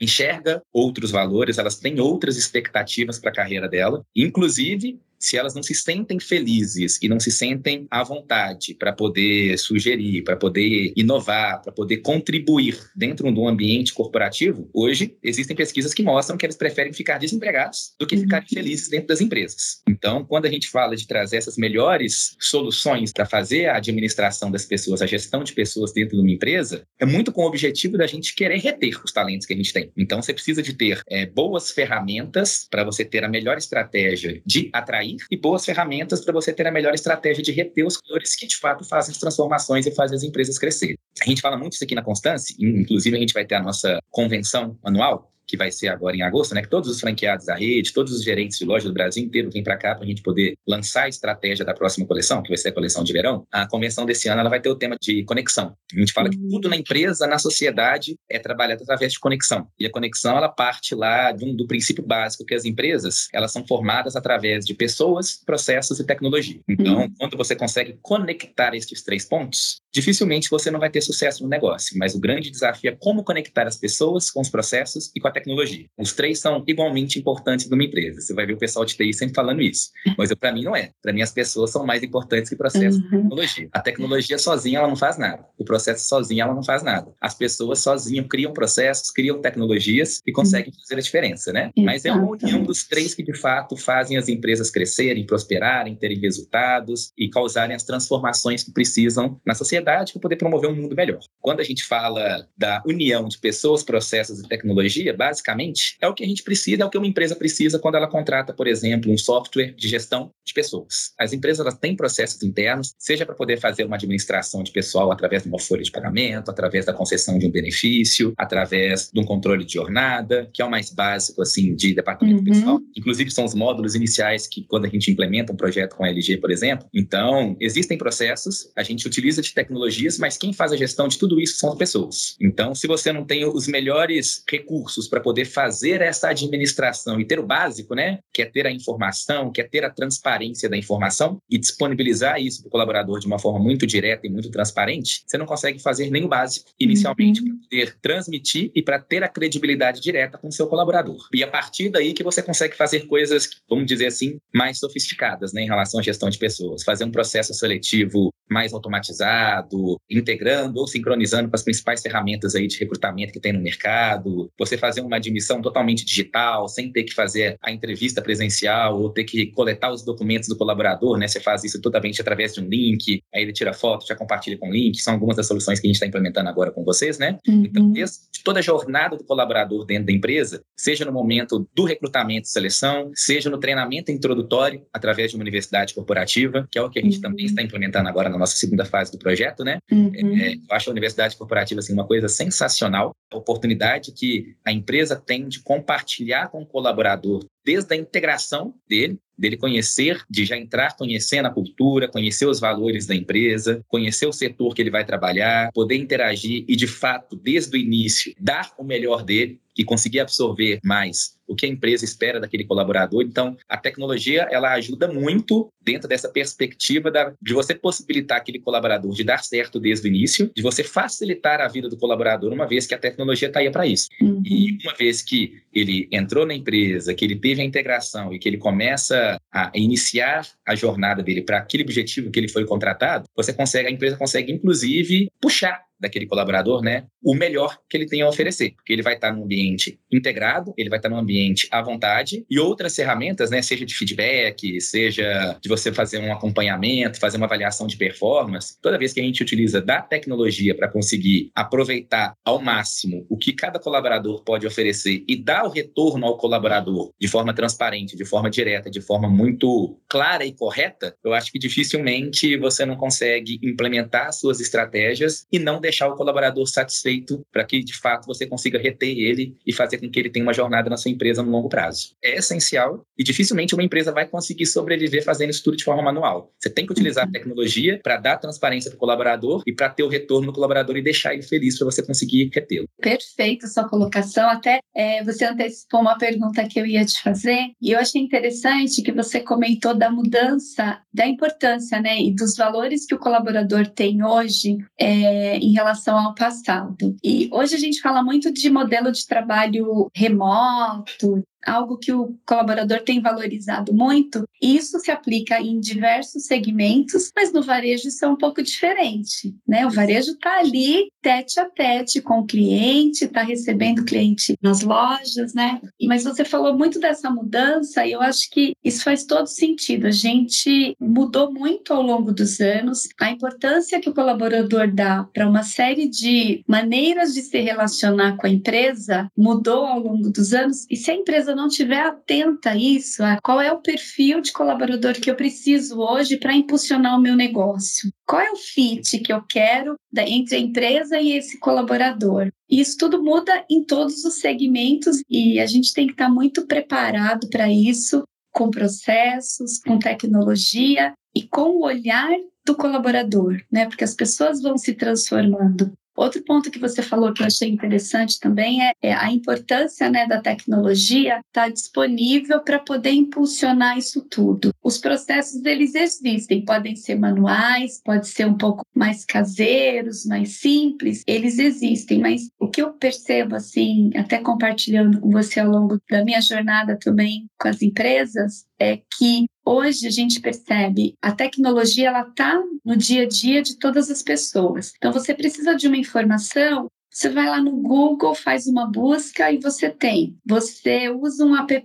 enxerga 0.00 0.60
outros 0.72 1.10
valores, 1.10 1.56
elas 1.56 1.78
têm 1.78 2.00
outras 2.00 2.36
expectativas 2.36 3.18
para 3.18 3.30
a 3.30 3.34
carreira 3.34 3.68
dela, 3.68 4.04
inclusive 4.14 5.00
se 5.24 5.38
elas 5.38 5.54
não 5.54 5.62
se 5.62 5.74
sentem 5.74 6.20
felizes 6.20 6.98
e 7.00 7.08
não 7.08 7.18
se 7.18 7.30
sentem 7.30 7.86
à 7.90 8.04
vontade 8.04 8.74
para 8.74 8.92
poder 8.92 9.58
sugerir, 9.58 10.22
para 10.22 10.36
poder 10.36 10.92
inovar, 10.94 11.62
para 11.62 11.72
poder 11.72 11.98
contribuir 11.98 12.78
dentro 12.94 13.32
de 13.32 13.40
um 13.40 13.48
ambiente 13.48 13.94
corporativo, 13.94 14.68
hoje 14.72 15.16
existem 15.22 15.56
pesquisas 15.56 15.94
que 15.94 16.02
mostram 16.02 16.36
que 16.36 16.44
eles 16.44 16.56
preferem 16.56 16.92
ficar 16.92 17.16
desempregados 17.16 17.94
do 17.98 18.06
que 18.06 18.18
ficarem 18.18 18.46
uhum. 18.50 18.54
felizes 18.54 18.88
dentro 18.88 19.08
das 19.08 19.22
empresas. 19.22 19.80
Então, 19.88 20.24
quando 20.24 20.44
a 20.44 20.50
gente 20.50 20.68
fala 20.68 20.94
de 20.94 21.06
trazer 21.06 21.38
essas 21.38 21.56
melhores 21.56 22.36
soluções 22.38 23.10
para 23.10 23.24
fazer 23.24 23.66
a 23.66 23.78
administração 23.78 24.50
das 24.50 24.66
pessoas, 24.66 25.00
a 25.00 25.06
gestão 25.06 25.42
de 25.42 25.54
pessoas 25.54 25.92
dentro 25.92 26.16
de 26.16 26.22
uma 26.22 26.30
empresa, 26.30 26.86
é 26.98 27.06
muito 27.06 27.32
com 27.32 27.44
o 27.44 27.46
objetivo 27.46 27.96
da 27.96 28.06
gente 28.06 28.34
querer 28.34 28.58
reter 28.58 29.02
os 29.02 29.12
talentos 29.12 29.46
que 29.46 29.54
a 29.54 29.56
gente 29.56 29.72
tem. 29.72 29.90
Então, 29.96 30.20
você 30.20 30.34
precisa 30.34 30.62
de 30.62 30.74
ter 30.74 31.02
é, 31.08 31.24
boas 31.24 31.70
ferramentas 31.70 32.66
para 32.70 32.84
você 32.84 33.04
ter 33.04 33.24
a 33.24 33.28
melhor 33.28 33.56
estratégia 33.56 34.42
de 34.44 34.68
atrair 34.72 35.13
e 35.30 35.36
boas 35.36 35.64
ferramentas 35.64 36.24
para 36.24 36.32
você 36.32 36.52
ter 36.52 36.66
a 36.66 36.72
melhor 36.72 36.94
estratégia 36.94 37.42
de 37.42 37.52
reter 37.52 37.86
os 37.86 37.96
clientes 37.96 38.36
que 38.36 38.46
de 38.46 38.56
fato 38.56 38.84
fazem 38.84 39.12
as 39.12 39.18
transformações 39.18 39.86
e 39.86 39.90
fazem 39.90 40.16
as 40.16 40.22
empresas 40.22 40.58
crescerem. 40.58 40.96
A 41.20 41.28
gente 41.28 41.40
fala 41.40 41.56
muito 41.56 41.74
isso 41.74 41.84
aqui 41.84 41.94
na 41.94 42.02
Constância, 42.02 42.54
inclusive 42.58 43.16
a 43.16 43.20
gente 43.20 43.34
vai 43.34 43.44
ter 43.44 43.56
a 43.56 43.62
nossa 43.62 43.98
convenção 44.10 44.78
anual, 44.84 45.33
que 45.46 45.56
vai 45.56 45.70
ser 45.70 45.88
agora 45.88 46.16
em 46.16 46.22
agosto, 46.22 46.54
né? 46.54 46.62
Que 46.62 46.68
todos 46.68 46.88
os 46.88 47.00
franqueados 47.00 47.46
da 47.46 47.54
rede, 47.54 47.92
todos 47.92 48.12
os 48.12 48.22
gerentes 48.22 48.58
de 48.58 48.64
loja 48.64 48.88
do 48.88 48.94
Brasil 48.94 49.24
inteiro 49.24 49.50
vêm 49.50 49.62
para 49.62 49.76
cá 49.76 49.94
para 49.94 50.04
a 50.04 50.06
gente 50.06 50.22
poder 50.22 50.54
lançar 50.66 51.04
a 51.04 51.08
estratégia 51.08 51.64
da 51.64 51.74
próxima 51.74 52.06
coleção, 52.06 52.42
que 52.42 52.48
vai 52.48 52.56
ser 52.56 52.68
a 52.68 52.72
coleção 52.72 53.04
de 53.04 53.12
verão. 53.12 53.46
A 53.52 53.66
convenção 53.68 54.06
desse 54.06 54.28
ano 54.28 54.40
ela 54.40 54.50
vai 54.50 54.60
ter 54.60 54.68
o 54.68 54.76
tema 54.76 54.96
de 55.00 55.24
conexão. 55.24 55.76
A 55.94 55.98
gente 55.98 56.12
fala 56.12 56.30
que 56.30 56.36
uhum. 56.36 56.48
tudo 56.48 56.68
na 56.68 56.76
empresa, 56.76 57.26
na 57.26 57.38
sociedade, 57.38 58.16
é 58.28 58.38
trabalhado 58.38 58.82
através 58.82 59.12
de 59.12 59.20
conexão. 59.20 59.68
E 59.78 59.86
a 59.86 59.90
conexão 59.90 60.36
ela 60.36 60.48
parte 60.48 60.94
lá 60.94 61.34
um, 61.42 61.54
do 61.54 61.66
princípio 61.66 62.04
básico 62.04 62.44
que 62.44 62.54
as 62.54 62.64
empresas 62.64 63.28
elas 63.32 63.52
são 63.52 63.66
formadas 63.66 64.16
através 64.16 64.64
de 64.64 64.74
pessoas, 64.74 65.40
processos 65.44 66.00
e 66.00 66.04
tecnologia. 66.04 66.60
Então, 66.68 67.02
uhum. 67.02 67.14
quando 67.18 67.36
você 67.36 67.54
consegue 67.54 67.98
conectar 68.02 68.74
estes 68.74 69.02
três 69.02 69.24
pontos, 69.24 69.83
dificilmente 69.94 70.50
você 70.50 70.70
não 70.70 70.80
vai 70.80 70.90
ter 70.90 71.00
sucesso 71.00 71.44
no 71.44 71.48
negócio. 71.48 71.96
Mas 71.96 72.14
o 72.14 72.20
grande 72.20 72.50
desafio 72.50 72.90
é 72.90 72.96
como 72.98 73.22
conectar 73.22 73.66
as 73.66 73.76
pessoas 73.76 74.28
com 74.28 74.40
os 74.40 74.48
processos 74.48 75.10
e 75.14 75.20
com 75.20 75.28
a 75.28 75.30
tecnologia. 75.30 75.86
Os 75.96 76.12
três 76.12 76.40
são 76.40 76.64
igualmente 76.66 77.18
importantes 77.18 77.70
numa 77.70 77.84
empresa. 77.84 78.20
Você 78.20 78.34
vai 78.34 78.44
ver 78.44 78.54
o 78.54 78.58
pessoal 78.58 78.84
de 78.84 78.96
TI 78.96 79.14
sempre 79.14 79.34
falando 79.34 79.62
isso. 79.62 79.90
Mas 80.18 80.34
para 80.34 80.52
mim 80.52 80.64
não 80.64 80.74
é. 80.74 80.90
Para 81.00 81.12
mim 81.12 81.22
as 81.22 81.30
pessoas 81.30 81.70
são 81.70 81.86
mais 81.86 82.02
importantes 82.02 82.50
que 82.50 82.56
processos 82.56 83.00
uhum. 83.04 83.10
tecnologia. 83.22 83.68
A 83.72 83.80
tecnologia 83.80 84.38
sozinha 84.38 84.80
ela 84.80 84.88
não 84.88 84.96
faz 84.96 85.16
nada. 85.16 85.46
O 85.56 85.64
processo 85.64 86.08
sozinho 86.08 86.42
ela 86.42 86.54
não 86.54 86.64
faz 86.64 86.82
nada. 86.82 87.12
As 87.20 87.34
pessoas 87.34 87.78
sozinhas 87.78 88.26
criam 88.28 88.52
processos, 88.52 89.12
criam 89.12 89.40
tecnologias 89.40 90.20
e 90.26 90.32
conseguem 90.32 90.72
uhum. 90.72 90.80
fazer 90.80 90.96
a 90.96 91.02
diferença, 91.02 91.52
né? 91.52 91.70
Mas 91.78 92.04
é 92.04 92.12
uma 92.12 92.28
união 92.28 92.64
dos 92.64 92.82
três 92.84 93.14
que 93.14 93.22
de 93.22 93.34
fato 93.34 93.76
fazem 93.76 94.16
as 94.16 94.28
empresas 94.28 94.70
crescerem, 94.70 95.24
prosperarem, 95.24 95.94
terem 95.94 96.18
resultados 96.18 97.12
e 97.16 97.28
causarem 97.28 97.76
as 97.76 97.84
transformações 97.84 98.64
que 98.64 98.72
precisam 98.72 99.40
na 99.46 99.54
sociedade 99.54 99.83
para 99.84 100.22
poder 100.22 100.36
promover 100.36 100.70
um 100.70 100.74
mundo 100.74 100.94
melhor. 100.94 101.20
Quando 101.40 101.60
a 101.60 101.64
gente 101.64 101.84
fala 101.84 102.46
da 102.56 102.82
união 102.86 103.28
de 103.28 103.38
pessoas, 103.38 103.82
processos 103.82 104.40
e 104.40 104.48
tecnologia, 104.48 105.14
basicamente, 105.14 105.96
é 106.00 106.08
o 106.08 106.14
que 106.14 106.24
a 106.24 106.26
gente 106.26 106.42
precisa, 106.42 106.82
é 106.82 106.86
o 106.86 106.90
que 106.90 106.98
uma 106.98 107.06
empresa 107.06 107.36
precisa 107.36 107.78
quando 107.78 107.96
ela 107.96 108.08
contrata, 108.08 108.52
por 108.52 108.66
exemplo, 108.66 109.12
um 109.12 109.18
software 109.18 109.74
de 109.76 109.88
gestão 109.88 110.30
de 110.44 110.52
pessoas. 110.52 111.12
As 111.18 111.32
empresas 111.32 111.60
elas 111.60 111.78
têm 111.78 111.96
processos 111.96 112.42
internos, 112.42 112.94
seja 112.98 113.24
para 113.24 113.34
poder 113.34 113.58
fazer 113.58 113.84
uma 113.84 113.96
administração 113.96 114.62
de 114.62 114.72
pessoal 114.72 115.10
através 115.12 115.42
de 115.42 115.48
uma 115.48 115.58
folha 115.58 115.82
de 115.82 115.90
pagamento, 115.90 116.50
através 116.50 116.84
da 116.84 116.92
concessão 116.92 117.38
de 117.38 117.46
um 117.46 117.50
benefício, 117.50 118.32
através 118.36 119.10
de 119.12 119.20
um 119.20 119.24
controle 119.24 119.64
de 119.64 119.74
jornada, 119.74 120.48
que 120.52 120.62
é 120.62 120.64
o 120.64 120.70
mais 120.70 120.90
básico 120.90 121.42
assim 121.42 121.74
de 121.74 121.94
departamento 121.94 122.38
uhum. 122.38 122.44
pessoal. 122.44 122.80
Inclusive 122.96 123.30
são 123.30 123.44
os 123.44 123.54
módulos 123.54 123.94
iniciais 123.94 124.46
que 124.46 124.64
quando 124.64 124.86
a 124.86 124.88
gente 124.88 125.10
implementa 125.10 125.52
um 125.52 125.56
projeto 125.56 125.96
com 125.96 126.04
a 126.04 126.08
LG, 126.08 126.38
por 126.38 126.50
exemplo. 126.50 126.88
Então, 126.94 127.56
existem 127.60 127.96
processos, 127.98 128.70
a 128.76 128.82
gente 128.82 129.06
utiliza 129.06 129.42
de 129.42 129.52
tecnologias, 129.74 130.18
mas 130.18 130.36
quem 130.36 130.52
faz 130.52 130.72
a 130.72 130.76
gestão 130.76 131.08
de 131.08 131.18
tudo 131.18 131.40
isso 131.40 131.58
são 131.58 131.72
as 131.72 131.78
pessoas. 131.78 132.36
Então, 132.40 132.74
se 132.74 132.86
você 132.86 133.12
não 133.12 133.24
tem 133.24 133.44
os 133.44 133.66
melhores 133.66 134.42
recursos 134.48 135.08
para 135.08 135.20
poder 135.20 135.44
fazer 135.44 136.00
essa 136.00 136.28
administração 136.28 137.20
e 137.20 137.24
ter 137.24 137.38
o 137.38 137.46
básico, 137.46 137.94
né? 137.94 138.20
Que 138.32 138.42
é 138.42 138.46
ter 138.46 138.66
a 138.66 138.70
informação, 138.70 139.50
que 139.50 139.60
é 139.60 139.64
ter 139.64 139.84
a 139.84 139.90
transparência 139.90 140.68
da 140.68 140.76
informação 140.76 141.38
e 141.50 141.58
disponibilizar 141.58 142.40
isso 142.40 142.62
para 142.62 142.68
o 142.68 142.70
colaborador 142.70 143.18
de 143.18 143.26
uma 143.26 143.38
forma 143.38 143.58
muito 143.58 143.86
direta 143.86 144.26
e 144.26 144.30
muito 144.30 144.50
transparente, 144.50 145.24
você 145.26 145.36
não 145.36 145.46
consegue 145.46 145.80
fazer 145.80 146.10
nem 146.10 146.24
o 146.24 146.28
básico 146.28 146.70
inicialmente 146.78 147.40
uhum. 147.40 147.48
para 147.48 147.68
poder 147.68 147.96
transmitir 148.00 148.70
e 148.74 148.82
para 148.82 148.98
ter 148.98 149.22
a 149.24 149.28
credibilidade 149.28 150.00
direta 150.00 150.38
com 150.38 150.48
o 150.48 150.52
seu 150.52 150.66
colaborador. 150.66 151.28
E 151.32 151.42
a 151.42 151.48
partir 151.48 151.88
daí 151.88 152.12
que 152.12 152.22
você 152.22 152.42
consegue 152.42 152.76
fazer 152.76 153.06
coisas, 153.06 153.48
vamos 153.68 153.86
dizer 153.86 154.06
assim, 154.06 154.38
mais 154.54 154.78
sofisticadas, 154.78 155.52
né, 155.52 155.62
em 155.62 155.66
relação 155.66 156.00
à 156.00 156.02
gestão 156.02 156.28
de 156.30 156.38
pessoas, 156.38 156.82
fazer 156.82 157.04
um 157.04 157.10
processo 157.10 157.52
seletivo 157.54 158.30
mais 158.48 158.72
automatizado, 158.72 159.63
integrando 160.10 160.80
ou 160.80 160.86
sincronizando 160.86 161.48
com 161.48 161.56
as 161.56 161.62
principais 161.62 162.00
ferramentas 162.02 162.54
aí 162.54 162.66
de 162.66 162.78
recrutamento 162.78 163.32
que 163.32 163.40
tem 163.40 163.52
no 163.52 163.60
mercado, 163.60 164.50
você 164.58 164.76
fazer 164.76 165.00
uma 165.00 165.16
admissão 165.16 165.60
totalmente 165.60 166.04
digital, 166.04 166.68
sem 166.68 166.92
ter 166.92 167.04
que 167.04 167.14
fazer 167.14 167.56
a 167.62 167.70
entrevista 167.70 168.22
presencial 168.22 169.00
ou 169.00 169.10
ter 169.10 169.24
que 169.24 169.46
coletar 169.46 169.92
os 169.92 170.04
documentos 170.04 170.48
do 170.48 170.56
colaborador, 170.56 171.18
né? 171.18 171.28
Você 171.28 171.40
faz 171.40 171.64
isso 171.64 171.80
totalmente 171.80 172.20
através 172.20 172.54
de 172.54 172.60
um 172.60 172.68
link, 172.68 173.22
aí 173.34 173.42
ele 173.42 173.52
tira 173.52 173.72
foto, 173.72 174.06
já 174.06 174.14
compartilha 174.14 174.58
com 174.58 174.68
o 174.68 174.72
link, 174.72 174.98
são 175.00 175.14
algumas 175.14 175.36
das 175.36 175.46
soluções 175.46 175.80
que 175.80 175.86
a 175.86 175.88
gente 175.88 175.96
está 175.96 176.06
implementando 176.06 176.48
agora 176.48 176.70
com 176.70 176.84
vocês, 176.84 177.18
né? 177.18 177.38
Uhum. 177.46 177.64
Então, 177.64 177.90
desde 177.92 178.18
toda 178.44 178.58
a 178.58 178.62
jornada 178.62 179.16
do 179.16 179.24
colaborador 179.24 179.84
dentro 179.84 180.06
da 180.06 180.12
empresa, 180.12 180.62
seja 180.76 181.04
no 181.04 181.12
momento 181.12 181.68
do 181.74 181.84
recrutamento 181.84 182.46
e 182.46 182.50
seleção, 182.50 183.10
seja 183.14 183.48
no 183.50 183.58
treinamento 183.58 184.10
introdutório 184.10 184.82
através 184.92 185.30
de 185.30 185.36
uma 185.36 185.42
universidade 185.42 185.94
corporativa, 185.94 186.66
que 186.70 186.78
é 186.78 186.82
o 186.82 186.90
que 186.90 186.98
a 186.98 187.02
gente 187.02 187.16
uhum. 187.16 187.22
também 187.22 187.46
está 187.46 187.62
implementando 187.62 188.08
agora 188.08 188.28
na 188.28 188.38
nossa 188.38 188.56
segunda 188.56 188.84
fase 188.84 189.12
do 189.12 189.18
projeto, 189.18 189.43
né? 189.64 189.78
Uhum. 189.90 190.12
É, 190.14 190.54
eu 190.54 190.60
acho 190.70 190.88
a 190.88 190.92
universidade 190.92 191.36
corporativa 191.36 191.80
assim, 191.80 191.92
uma 191.92 192.06
coisa 192.06 192.28
sensacional, 192.28 193.14
a 193.32 193.36
oportunidade 193.36 194.12
que 194.12 194.54
a 194.64 194.72
empresa 194.72 195.16
tem 195.16 195.48
de 195.48 195.60
compartilhar 195.60 196.48
com 196.48 196.62
o 196.62 196.66
colaborador 196.66 197.44
desde 197.64 197.94
a 197.94 197.96
integração 197.96 198.74
dele, 198.88 199.18
dele 199.36 199.56
conhecer, 199.56 200.22
de 200.28 200.44
já 200.44 200.56
entrar 200.56 200.96
conhecendo 200.96 201.46
a 201.46 201.50
cultura, 201.50 202.08
conhecer 202.08 202.46
os 202.46 202.60
valores 202.60 203.06
da 203.06 203.14
empresa, 203.14 203.82
conhecer 203.88 204.26
o 204.26 204.32
setor 204.32 204.74
que 204.74 204.82
ele 204.82 204.90
vai 204.90 205.04
trabalhar, 205.04 205.70
poder 205.72 205.96
interagir 205.96 206.64
e, 206.68 206.76
de 206.76 206.86
fato, 206.86 207.34
desde 207.34 207.76
o 207.76 207.80
início, 207.80 208.34
dar 208.38 208.72
o 208.78 208.84
melhor 208.84 209.24
dele 209.24 209.60
e 209.76 209.84
conseguir 209.84 210.20
absorver 210.20 210.78
mais 210.84 211.34
o 211.46 211.54
que 211.54 211.66
a 211.66 211.68
empresa 211.68 212.04
espera 212.04 212.40
daquele 212.40 212.64
colaborador. 212.64 213.22
Então, 213.22 213.56
a 213.68 213.76
tecnologia 213.76 214.48
ela 214.50 214.72
ajuda 214.72 215.08
muito 215.08 215.70
dentro 215.82 216.08
dessa 216.08 216.28
perspectiva 216.28 217.10
da, 217.10 217.32
de 217.40 217.52
você 217.52 217.74
possibilitar 217.74 218.38
aquele 218.38 218.58
colaborador 218.58 219.12
de 219.12 219.22
dar 219.22 219.44
certo 219.44 219.78
desde 219.78 220.06
o 220.06 220.08
início, 220.08 220.50
de 220.54 220.62
você 220.62 220.82
facilitar 220.82 221.60
a 221.60 221.68
vida 221.68 221.88
do 221.88 221.96
colaborador, 221.96 222.52
uma 222.52 222.66
vez 222.66 222.86
que 222.86 222.94
a 222.94 222.98
tecnologia 222.98 223.48
está 223.48 223.60
aí 223.60 223.70
para 223.70 223.86
isso. 223.86 224.08
Uhum. 224.20 224.42
E 224.44 224.78
uma 224.82 224.94
vez 224.94 225.22
que 225.22 225.60
ele 225.72 226.08
entrou 226.10 226.46
na 226.46 226.54
empresa, 226.54 227.14
que 227.14 227.24
ele 227.24 227.36
teve 227.36 227.60
a 227.60 227.64
integração 227.64 228.32
e 228.32 228.38
que 228.38 228.48
ele 228.48 228.58
começa 228.58 229.38
a 229.52 229.70
iniciar 229.74 230.48
a 230.66 230.74
jornada 230.74 231.22
dele 231.22 231.42
para 231.42 231.58
aquele 231.58 231.82
objetivo 231.82 232.30
que 232.30 232.38
ele 232.38 232.48
foi 232.48 232.64
contratado, 232.64 233.26
você 233.36 233.52
consegue, 233.52 233.88
a 233.88 233.92
empresa 233.92 234.16
consegue 234.16 234.52
inclusive 234.52 235.30
puxar 235.40 235.84
daquele 236.04 236.26
colaborador, 236.26 236.82
né, 236.82 237.04
o 237.22 237.34
melhor 237.34 237.78
que 237.88 237.96
ele 237.96 238.06
tem 238.06 238.22
a 238.22 238.28
oferecer, 238.28 238.72
porque 238.76 238.92
ele 238.92 239.02
vai 239.02 239.14
estar 239.14 239.32
num 239.32 239.44
ambiente 239.44 239.98
integrado, 240.12 240.72
ele 240.76 240.88
vai 240.88 240.98
estar 240.98 241.08
num 241.08 241.18
ambiente 241.18 241.66
à 241.70 241.82
vontade 241.82 242.44
e 242.48 242.58
outras 242.58 242.94
ferramentas, 242.94 243.50
né, 243.50 243.62
seja 243.62 243.84
de 243.84 243.94
feedback, 243.94 244.80
seja 244.80 245.58
de 245.60 245.68
você 245.68 245.92
fazer 245.92 246.18
um 246.18 246.32
acompanhamento, 246.32 247.18
fazer 247.18 247.36
uma 247.38 247.46
avaliação 247.46 247.86
de 247.86 247.96
performance, 247.96 248.78
toda 248.80 248.98
vez 248.98 249.12
que 249.12 249.20
a 249.20 249.24
gente 249.24 249.42
utiliza 249.42 249.80
da 249.80 250.02
tecnologia 250.02 250.74
para 250.74 250.88
conseguir 250.88 251.50
aproveitar 251.54 252.34
ao 252.44 252.60
máximo 252.60 253.26
o 253.28 253.36
que 253.36 253.52
cada 253.52 253.78
colaborador 253.78 254.42
pode 254.44 254.66
oferecer 254.66 255.24
e 255.26 255.36
dar 255.36 255.64
o 255.64 255.70
retorno 255.70 256.26
ao 256.26 256.36
colaborador 256.36 257.10
de 257.18 257.28
forma 257.28 257.54
transparente, 257.54 258.16
de 258.16 258.24
forma 258.24 258.50
direta, 258.50 258.90
de 258.90 259.00
forma 259.00 259.28
muito 259.28 259.98
clara 260.08 260.44
e 260.44 260.52
correta, 260.52 261.16
eu 261.24 261.32
acho 261.32 261.50
que 261.50 261.58
dificilmente 261.58 262.56
você 262.58 262.84
não 262.84 262.96
consegue 262.96 263.58
implementar 263.62 264.32
suas 264.32 264.60
estratégias 264.60 265.46
e 265.50 265.58
não 265.58 265.80
deixar 265.80 265.93
o 266.02 266.16
colaborador 266.16 266.66
satisfeito 266.66 267.44
para 267.52 267.64
que, 267.64 267.82
de 267.82 267.96
fato, 267.96 268.26
você 268.26 268.46
consiga 268.46 268.78
reter 268.78 269.16
ele 269.16 269.56
e 269.66 269.72
fazer 269.72 269.98
com 269.98 270.10
que 270.10 270.18
ele 270.18 270.30
tenha 270.30 270.44
uma 270.44 270.52
jornada 270.52 270.90
na 270.90 270.96
sua 270.96 271.10
empresa 271.10 271.42
no 271.42 271.50
longo 271.50 271.68
prazo. 271.68 272.14
É 272.22 272.36
essencial 272.38 273.04
e 273.18 273.22
dificilmente 273.22 273.74
uma 273.74 273.82
empresa 273.82 274.12
vai 274.12 274.26
conseguir 274.26 274.66
sobreviver 274.66 275.24
fazendo 275.24 275.50
isso 275.50 275.62
tudo 275.62 275.76
de 275.76 275.84
forma 275.84 276.02
manual. 276.02 276.52
Você 276.58 276.70
tem 276.70 276.86
que 276.86 276.92
utilizar 276.92 277.24
a 277.24 277.26
uhum. 277.26 277.32
tecnologia 277.32 278.00
para 278.02 278.16
dar 278.16 278.38
transparência 278.38 278.90
para 278.90 278.96
o 278.96 279.00
colaborador 279.00 279.62
e 279.66 279.72
para 279.72 279.88
ter 279.88 280.02
o 280.02 280.08
retorno 280.08 280.46
do 280.48 280.52
colaborador 280.52 280.96
e 280.96 281.02
deixar 281.02 281.34
ele 281.34 281.42
feliz 281.42 281.78
para 281.78 281.86
você 281.86 282.02
conseguir 282.04 282.50
retê-lo. 282.52 282.86
Perfeito 283.00 283.66
a 283.66 283.68
sua 283.68 283.88
colocação. 283.88 284.48
Até 284.48 284.80
é, 284.94 285.22
você 285.22 285.44
antecipou 285.44 286.00
uma 286.00 286.18
pergunta 286.18 286.66
que 286.68 286.80
eu 286.80 286.86
ia 286.86 287.04
te 287.04 287.20
fazer 287.22 287.72
e 287.80 287.92
eu 287.92 287.98
achei 287.98 288.20
interessante 288.20 289.02
que 289.02 289.12
você 289.12 289.40
comentou 289.40 289.94
da 289.96 290.10
mudança, 290.10 291.00
da 291.12 291.26
importância 291.26 292.00
né, 292.00 292.20
e 292.20 292.34
dos 292.34 292.56
valores 292.56 293.06
que 293.06 293.14
o 293.14 293.18
colaborador 293.18 293.86
tem 293.86 294.24
hoje 294.24 294.78
é, 294.98 295.56
em 295.58 295.72
relação 295.72 295.83
ao 296.18 296.34
passado. 296.34 297.16
E 297.22 297.48
hoje 297.52 297.74
a 297.74 297.78
gente 297.78 298.00
fala 298.00 298.22
muito 298.22 298.52
de 298.52 298.70
modelo 298.70 299.12
de 299.12 299.26
trabalho 299.26 300.08
remoto, 300.14 301.42
algo 301.66 301.98
que 301.98 302.12
o 302.12 302.34
colaborador 302.46 303.00
tem 303.00 303.20
valorizado 303.20 303.92
muito. 303.92 304.44
Isso 304.60 304.98
se 304.98 305.10
aplica 305.10 305.60
em 305.60 305.80
diversos 305.80 306.46
segmentos, 306.46 307.30
mas 307.34 307.52
no 307.52 307.62
varejo 307.62 308.08
isso 308.08 308.24
é 308.24 308.28
um 308.28 308.36
pouco 308.36 308.62
diferente, 308.62 309.54
né? 309.66 309.86
O 309.86 309.90
varejo 309.90 310.32
está 310.32 310.58
ali 310.58 311.10
tete 311.20 311.58
a 311.58 311.64
tete 311.64 312.20
com 312.20 312.40
o 312.40 312.46
cliente, 312.46 313.24
está 313.24 313.42
recebendo 313.42 314.00
o 314.00 314.04
cliente 314.04 314.56
nas 314.62 314.82
lojas, 314.82 315.54
né? 315.54 315.80
Mas 316.06 316.24
você 316.24 316.44
falou 316.44 316.76
muito 316.76 317.00
dessa 317.00 317.30
mudança 317.30 318.06
e 318.06 318.12
eu 318.12 318.20
acho 318.20 318.50
que 318.50 318.74
isso 318.84 319.02
faz 319.02 319.24
todo 319.24 319.46
sentido. 319.46 320.06
A 320.06 320.10
gente 320.10 320.96
mudou 321.00 321.52
muito 321.52 321.92
ao 321.92 322.02
longo 322.02 322.32
dos 322.32 322.60
anos 322.60 323.08
a 323.20 323.30
importância 323.30 324.00
que 324.00 324.08
o 324.08 324.14
colaborador 324.14 324.90
dá 324.92 325.24
para 325.32 325.48
uma 325.48 325.62
série 325.62 326.08
de 326.08 326.62
maneiras 326.68 327.34
de 327.34 327.42
se 327.42 327.60
relacionar 327.60 328.36
com 328.36 328.46
a 328.46 328.50
empresa 328.50 329.30
mudou 329.36 329.84
ao 329.84 329.98
longo 329.98 330.30
dos 330.30 330.52
anos 330.52 330.86
e 330.90 330.96
se 330.96 331.10
a 331.10 331.14
empresa 331.14 331.53
não 331.54 331.68
estiver 331.68 332.00
atenta 332.00 332.70
a 332.70 332.76
isso, 332.76 333.22
a 333.22 333.38
qual 333.40 333.60
é 333.60 333.72
o 333.72 333.80
perfil 333.80 334.40
de 334.40 334.52
colaborador 334.52 335.14
que 335.14 335.30
eu 335.30 335.36
preciso 335.36 335.98
hoje 335.98 336.38
para 336.38 336.54
impulsionar 336.54 337.16
o 337.16 337.20
meu 337.20 337.36
negócio? 337.36 338.10
Qual 338.26 338.40
é 338.40 338.50
o 338.50 338.56
fit 338.56 339.18
que 339.18 339.32
eu 339.32 339.42
quero 339.48 339.96
entre 340.16 340.56
a 340.56 340.60
empresa 340.60 341.20
e 341.20 341.32
esse 341.32 341.58
colaborador? 341.58 342.50
Isso 342.68 342.96
tudo 342.98 343.22
muda 343.22 343.64
em 343.70 343.84
todos 343.84 344.24
os 344.24 344.34
segmentos 344.34 345.22
e 345.28 345.60
a 345.60 345.66
gente 345.66 345.92
tem 345.92 346.06
que 346.06 346.12
estar 346.12 346.28
muito 346.28 346.66
preparado 346.66 347.48
para 347.50 347.70
isso, 347.70 348.24
com 348.52 348.70
processos, 348.70 349.78
com 349.78 349.98
tecnologia 349.98 351.12
e 351.34 351.42
com 351.46 351.70
o 351.70 351.84
olhar 351.84 352.30
do 352.64 352.74
colaborador, 352.74 353.60
né? 353.70 353.86
Porque 353.86 354.04
as 354.04 354.14
pessoas 354.14 354.62
vão 354.62 354.78
se 354.78 354.94
transformando. 354.94 355.92
Outro 356.16 356.42
ponto 356.44 356.70
que 356.70 356.78
você 356.78 357.02
falou 357.02 357.32
que 357.32 357.42
eu 357.42 357.46
achei 357.46 357.68
interessante 357.68 358.38
também 358.38 358.84
é, 358.86 358.92
é 359.02 359.12
a 359.12 359.30
importância 359.32 360.08
né, 360.08 360.26
da 360.26 360.40
tecnologia 360.40 361.38
estar 361.38 361.64
tá 361.64 361.68
disponível 361.68 362.60
para 362.60 362.78
poder 362.78 363.10
impulsionar 363.10 363.98
isso 363.98 364.20
tudo. 364.22 364.72
Os 364.82 364.98
processos 364.98 365.64
eles 365.64 365.94
existem, 365.94 366.64
podem 366.64 366.94
ser 366.94 367.16
manuais, 367.16 368.00
pode 368.04 368.28
ser 368.28 368.46
um 368.46 368.56
pouco 368.56 368.86
mais 368.94 369.24
caseiros, 369.24 370.24
mais 370.24 370.60
simples, 370.60 371.22
eles 371.26 371.58
existem, 371.58 372.20
mas 372.20 372.48
o 372.58 372.68
que 372.68 372.80
eu 372.82 372.92
percebo 372.92 373.56
assim, 373.56 374.10
até 374.16 374.38
compartilhando 374.38 375.20
com 375.20 375.30
você 375.30 375.60
ao 375.60 375.70
longo 375.70 376.00
da 376.08 376.24
minha 376.24 376.40
jornada 376.40 376.96
também 377.00 377.46
com 377.58 377.68
as 377.68 377.82
empresas, 377.82 378.66
é 378.78 378.96
que 378.96 379.46
hoje 379.64 380.06
a 380.06 380.10
gente 380.10 380.40
percebe 380.40 381.14
a 381.22 381.32
tecnologia 381.32 382.08
ela 382.08 382.28
está 382.28 382.62
no 382.84 382.96
dia 382.96 383.22
a 383.22 383.28
dia 383.28 383.62
de 383.62 383.78
todas 383.78 384.10
as 384.10 384.22
pessoas. 384.22 384.92
Então 384.96 385.12
você 385.12 385.34
precisa 385.34 385.74
de 385.74 385.86
uma 385.86 385.96
informação 385.96 386.88
você 387.14 387.28
vai 387.28 387.48
lá 387.48 387.60
no 387.60 387.70
Google, 387.80 388.34
faz 388.34 388.66
uma 388.66 388.90
busca 388.90 389.52
e 389.52 389.58
você 389.58 389.88
tem. 389.88 390.36
Você 390.44 391.08
usa 391.10 391.44
um 391.44 391.54
app 391.54 391.80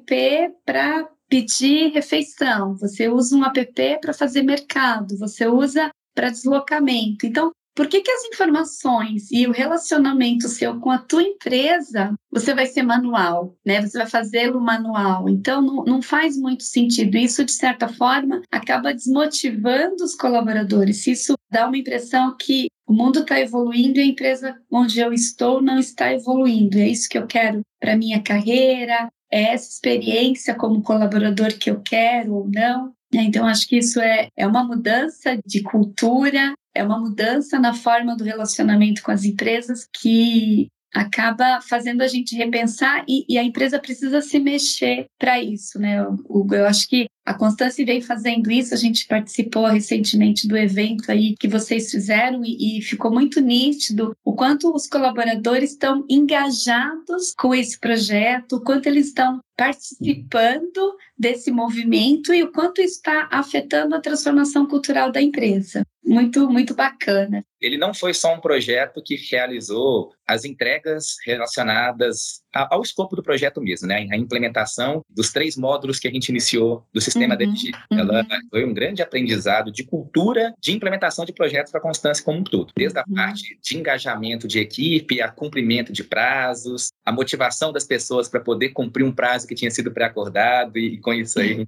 para 0.66 1.08
pedir 1.30 1.92
refeição, 1.92 2.76
você 2.76 3.08
usa 3.08 3.38
um 3.38 3.46
app 3.46 4.00
para 4.02 4.12
fazer 4.12 4.42
mercado, 4.42 5.16
você 5.20 5.46
usa 5.46 5.92
para 6.16 6.32
deslocamento. 6.32 7.28
Então, 7.28 7.52
por 7.76 7.88
que, 7.88 8.02
que 8.02 8.12
as 8.12 8.26
informações 8.26 9.32
e 9.32 9.48
o 9.48 9.52
relacionamento 9.52 10.48
seu 10.48 10.80
com 10.80 10.90
a 10.90 10.98
tua 10.98 11.24
empresa 11.24 12.14
você 12.32 12.54
vai 12.54 12.66
ser 12.66 12.84
manual, 12.84 13.56
né? 13.66 13.82
Você 13.82 13.98
vai 13.98 14.08
fazê-lo 14.08 14.60
manual. 14.60 15.30
Então 15.30 15.62
não, 15.62 15.84
não 15.84 16.02
faz 16.02 16.38
muito 16.38 16.64
sentido. 16.64 17.18
Isso, 17.18 17.44
de 17.44 17.52
certa 17.52 17.88
forma, 17.88 18.42
acaba 18.52 18.94
desmotivando 18.94 20.04
os 20.04 20.16
colaboradores. 20.16 21.08
Isso 21.08 21.36
dá 21.50 21.68
uma 21.68 21.78
impressão 21.78 22.36
que 22.38 22.68
o 22.86 22.94
mundo 22.94 23.20
está 23.20 23.40
evoluindo 23.40 24.00
e 24.00 24.02
a 24.02 24.06
empresa 24.06 24.56
onde 24.72 25.00
eu 25.00 25.14
estou 25.14 25.62
não 25.62 25.80
está 25.80 26.14
evoluindo. 26.14 26.78
É 26.78 26.88
isso 26.88 27.08
que 27.10 27.18
eu 27.18 27.28
quero 27.28 27.62
para 27.80 27.96
minha 27.96 28.22
carreira, 28.22 29.10
é 29.32 29.54
essa 29.54 29.70
experiência 29.70 30.56
como 30.56 30.82
colaborador 30.82 31.58
que 31.58 31.70
eu 31.70 31.82
quero 31.82 32.34
ou 32.34 32.50
não. 32.50 32.94
Então, 33.14 33.46
acho 33.46 33.68
que 33.68 33.78
isso 33.78 34.00
é, 34.00 34.30
é 34.38 34.46
uma 34.46 34.64
mudança 34.64 35.38
de 35.46 35.64
cultura, 35.64 36.54
é 36.76 36.84
uma 36.84 37.00
mudança 37.00 37.60
na 37.60 37.74
forma 37.74 38.16
do 38.16 38.24
relacionamento 38.24 39.02
com 39.02 39.12
as 39.12 39.24
empresas 39.24 39.88
que 39.92 40.68
acaba 40.94 41.62
fazendo 41.62 42.02
a 42.02 42.08
gente 42.08 42.36
repensar 42.36 43.04
e, 43.08 43.26
e 43.30 43.38
a 43.38 43.44
empresa 43.44 43.80
precisa 43.80 44.22
se 44.22 44.40
mexer 44.40 45.06
para 45.20 45.42
isso, 45.42 45.80
né? 45.80 46.02
Hugo, 46.26 46.56
eu 46.56 46.66
acho 46.66 46.88
que 46.88 47.08
a 47.26 47.34
Constância 47.34 47.86
vem 47.86 48.02
fazendo 48.02 48.52
isso, 48.52 48.74
a 48.74 48.78
gente 48.78 49.06
participou 49.06 49.68
recentemente 49.68 50.48
do 50.48 50.58
evento 50.58 51.12
aí 51.12 51.36
que 51.40 51.48
vocês 51.48 51.92
fizeram 51.92 52.42
e, 52.44 52.80
e 52.80 52.82
ficou 52.82 53.12
muito 53.12 53.40
nítido 53.40 54.16
o 54.26 54.34
quanto 54.34 54.74
os 54.74 54.88
colaboradores 54.88 55.72
estão 55.72 56.04
engajados 56.10 57.34
com 57.38 57.54
esse 57.54 57.80
projeto, 57.80 58.56
o 58.56 58.62
quanto 58.64 58.88
eles 58.88 59.08
estão 59.08 59.40
participando 59.60 60.96
desse 61.18 61.52
movimento 61.52 62.34
e 62.34 62.42
o 62.42 62.52
quanto 62.52 62.80
está 62.82 63.28
afetando 63.30 63.94
a 63.94 64.00
transformação 64.00 64.66
cultural 64.66 65.12
da 65.12 65.22
empresa. 65.22 65.84
Muito, 66.02 66.50
muito 66.50 66.74
bacana. 66.74 67.46
ele 67.60 67.78
não 67.78 67.94
foi 67.94 68.14
só 68.14 68.34
um 68.34 68.40
projeto 68.40 69.02
que 69.06 69.16
realizou 69.30 70.12
as 70.26 70.46
entregas 70.46 71.18
relacionadas 71.26 72.42
ao 72.54 72.82
escopo 72.82 73.16
do 73.16 73.24
projeto 73.24 73.62
mesmo, 73.62 73.88
né? 73.88 74.08
A 74.12 74.18
implementação 74.18 75.04
dos 75.10 75.32
três 75.32 75.56
módulos 75.56 76.00
que 76.00 76.08
a 76.08 76.12
gente 76.12 76.30
iniciou 76.30 76.86
do 76.94 77.02
sistema 77.02 77.34
uhum, 77.34 77.38
DLG. 77.38 77.72
Ela 77.92 78.22
uhum. 78.22 78.50
foi 78.50 78.66
um 78.66 78.74
grande 78.74 79.02
aprendizado 79.02 79.72
de 79.72 79.84
cultura 79.84 80.54
de 80.60 80.72
implementação 80.72 81.26
de 81.26 81.34
projetos 81.34 81.72
para 81.72 81.80
a 81.80 81.84
Constância 81.84 82.24
como 82.24 82.40
um 82.40 82.44
todo. 82.44 82.72
Desde 82.76 82.98
a 82.98 83.04
uhum. 83.08 83.16
parte 83.16 83.60
de 83.62 83.78
engajamento 83.78 84.48
de 84.48 84.60
equipe, 84.60 85.22
a 85.22 85.30
cumprimento 85.30 85.94
de 85.94 86.04
prazos, 86.04 86.90
a 87.06 87.12
motivação 87.12 87.72
das 87.72 87.86
pessoas 87.86 88.28
para 88.28 88.40
poder 88.40 88.70
cumprir 88.70 89.04
um 89.04 89.12
prazo 89.12 89.48
que 89.48 89.56
tinha 89.56 89.72
sido 89.72 89.92
pré-acordado 89.92 90.78
e, 90.78 90.98
com 91.00 91.14
isso 91.14 91.40
aí 91.40 91.66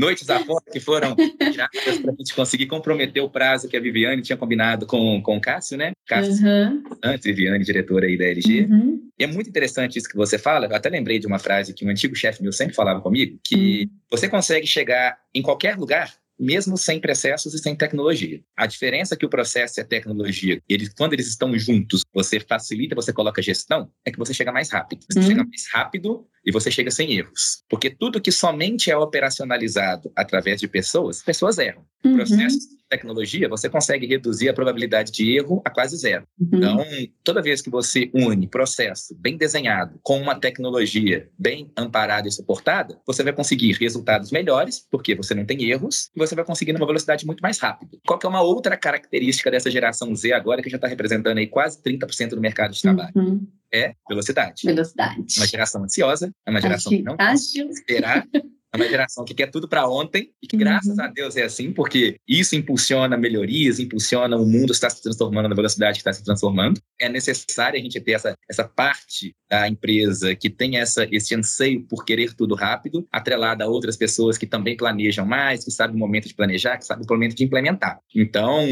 noites 0.00 0.28
a 0.30 0.40
fora 0.40 0.64
que 0.72 0.80
foram 0.80 1.14
tiradas 1.14 1.98
para 2.00 2.12
a 2.12 2.16
gente 2.16 2.34
conseguir 2.34 2.66
comprometer 2.66 3.22
o 3.22 3.28
prazo 3.28 3.68
que 3.68 3.76
a 3.76 3.80
Viviane 3.80 4.22
tinha 4.22 4.36
combinado 4.36 4.86
com, 4.86 5.20
com 5.22 5.36
o 5.36 5.40
Cássio, 5.40 5.76
né? 5.76 5.92
Cássio, 6.06 6.44
uhum. 6.44 6.82
antes 7.04 7.24
Viviane, 7.24 7.62
diretora 7.62 8.06
aí 8.06 8.16
da 8.16 8.24
LG. 8.24 8.62
Uhum. 8.62 9.10
E 9.18 9.24
é 9.24 9.26
muito 9.26 9.50
interessante 9.50 9.98
isso 9.98 10.08
que 10.08 10.16
você 10.16 10.38
fala. 10.38 10.66
Eu 10.66 10.74
até 10.74 10.88
lembrei 10.88 11.18
de 11.18 11.26
uma 11.26 11.38
frase 11.38 11.74
que 11.74 11.84
um 11.84 11.90
antigo 11.90 12.16
chefe 12.16 12.42
meu 12.42 12.52
sempre 12.52 12.74
falava 12.74 13.00
comigo, 13.02 13.38
que 13.44 13.82
uhum. 13.82 13.98
você 14.10 14.28
consegue 14.28 14.66
chegar 14.66 15.18
em 15.34 15.42
qualquer 15.42 15.76
lugar 15.76 16.10
mesmo 16.40 16.78
sem 16.78 16.98
processos 16.98 17.52
e 17.52 17.58
sem 17.58 17.76
tecnologia. 17.76 18.40
A 18.56 18.66
diferença 18.66 19.14
é 19.14 19.16
que 19.16 19.26
o 19.26 19.28
processo 19.28 19.78
e 19.78 19.82
a 19.82 19.84
tecnologia, 19.84 20.60
eles, 20.66 20.88
quando 20.94 21.12
eles 21.12 21.28
estão 21.28 21.56
juntos, 21.58 22.02
você 22.14 22.40
facilita, 22.40 22.94
você 22.94 23.12
coloca 23.12 23.42
gestão, 23.42 23.90
é 24.04 24.10
que 24.10 24.18
você 24.18 24.32
chega 24.32 24.50
mais 24.50 24.70
rápido. 24.70 25.04
Você 25.10 25.18
uhum. 25.18 25.26
chega 25.26 25.44
mais 25.44 25.68
rápido 25.70 26.26
e 26.44 26.50
você 26.50 26.70
chega 26.70 26.90
sem 26.90 27.12
erros. 27.12 27.62
Porque 27.68 27.90
tudo 27.90 28.20
que 28.20 28.32
somente 28.32 28.90
é 28.90 28.96
operacionalizado 28.96 30.10
através 30.16 30.60
de 30.60 30.66
pessoas, 30.66 31.22
pessoas 31.22 31.58
erram. 31.58 31.84
Uhum. 32.04 32.16
Processos 32.16 32.79
tecnologia, 32.90 33.48
você 33.48 33.68
consegue 33.68 34.06
reduzir 34.06 34.48
a 34.48 34.52
probabilidade 34.52 35.12
de 35.12 35.36
erro 35.36 35.62
a 35.64 35.70
quase 35.70 35.96
zero. 35.96 36.26
Uhum. 36.38 36.48
Então, 36.52 36.86
toda 37.22 37.40
vez 37.40 37.62
que 37.62 37.70
você 37.70 38.10
une 38.12 38.48
processo 38.48 39.14
bem 39.18 39.36
desenhado 39.36 39.98
com 40.02 40.20
uma 40.20 40.34
tecnologia 40.34 41.28
bem 41.38 41.70
amparada 41.76 42.28
e 42.28 42.32
suportada, 42.32 42.98
você 43.06 43.22
vai 43.22 43.32
conseguir 43.32 43.72
resultados 43.80 44.30
melhores, 44.30 44.86
porque 44.90 45.14
você 45.14 45.34
não 45.34 45.44
tem 45.44 45.70
erros, 45.70 46.10
e 46.14 46.18
você 46.18 46.34
vai 46.34 46.44
conseguir 46.44 46.72
numa 46.72 46.86
velocidade 46.86 47.24
muito 47.24 47.40
mais 47.40 47.58
rápida. 47.58 47.96
Qual 48.06 48.18
que 48.18 48.26
é 48.26 48.28
uma 48.28 48.42
outra 48.42 48.76
característica 48.76 49.50
dessa 49.50 49.70
geração 49.70 50.14
Z 50.14 50.32
agora, 50.32 50.60
que 50.62 50.68
já 50.68 50.76
está 50.76 50.88
representando 50.88 51.38
aí 51.38 51.46
quase 51.46 51.80
30% 51.82 52.30
do 52.30 52.40
mercado 52.40 52.72
de 52.72 52.82
trabalho? 52.82 53.12
Uhum 53.14 53.46
é 53.72 53.94
velocidade. 54.08 54.62
Velocidade. 54.64 55.24
Uma 55.36 55.46
geração 55.46 55.84
ansiosa, 55.84 56.32
é 56.44 56.50
uma 56.50 56.60
geração 56.60 56.90
que 56.90 57.02
não 57.02 57.16
ágil. 57.18 57.68
esperar, 57.70 58.26
é 58.72 58.76
uma 58.76 58.88
geração 58.88 59.24
que 59.24 59.34
quer 59.34 59.50
tudo 59.50 59.68
para 59.68 59.88
ontem 59.88 60.32
e 60.40 60.46
que, 60.46 60.56
graças 60.56 60.96
uhum. 60.96 61.04
a 61.04 61.08
Deus, 61.08 61.36
é 61.36 61.42
assim, 61.42 61.72
porque 61.72 62.16
isso 62.26 62.54
impulsiona 62.54 63.16
melhorias, 63.16 63.80
impulsiona 63.80 64.36
o 64.36 64.46
mundo 64.46 64.72
está 64.72 64.88
se 64.88 65.02
transformando 65.02 65.48
na 65.48 65.54
velocidade 65.54 65.94
que 65.94 66.00
está 66.00 66.12
se 66.12 66.22
transformando. 66.22 66.80
É 67.00 67.08
necessário 67.08 67.78
a 67.78 67.82
gente 67.82 68.00
ter 68.00 68.12
essa, 68.12 68.36
essa 68.48 68.64
parte 68.64 69.34
da 69.48 69.68
empresa 69.68 70.34
que 70.36 70.48
tem 70.48 70.76
essa, 70.76 71.06
esse 71.10 71.34
anseio 71.34 71.82
por 71.82 72.04
querer 72.04 72.34
tudo 72.34 72.54
rápido, 72.54 73.06
atrelada 73.10 73.64
a 73.64 73.68
outras 73.68 73.96
pessoas 73.96 74.38
que 74.38 74.46
também 74.46 74.76
planejam 74.76 75.26
mais, 75.26 75.64
que 75.64 75.70
sabem 75.70 75.96
o 75.96 75.98
momento 75.98 76.28
de 76.28 76.34
planejar, 76.34 76.78
que 76.78 76.86
sabem 76.86 77.04
o 77.04 77.12
momento 77.12 77.34
de 77.34 77.44
implementar. 77.44 77.98
Então, 78.14 78.66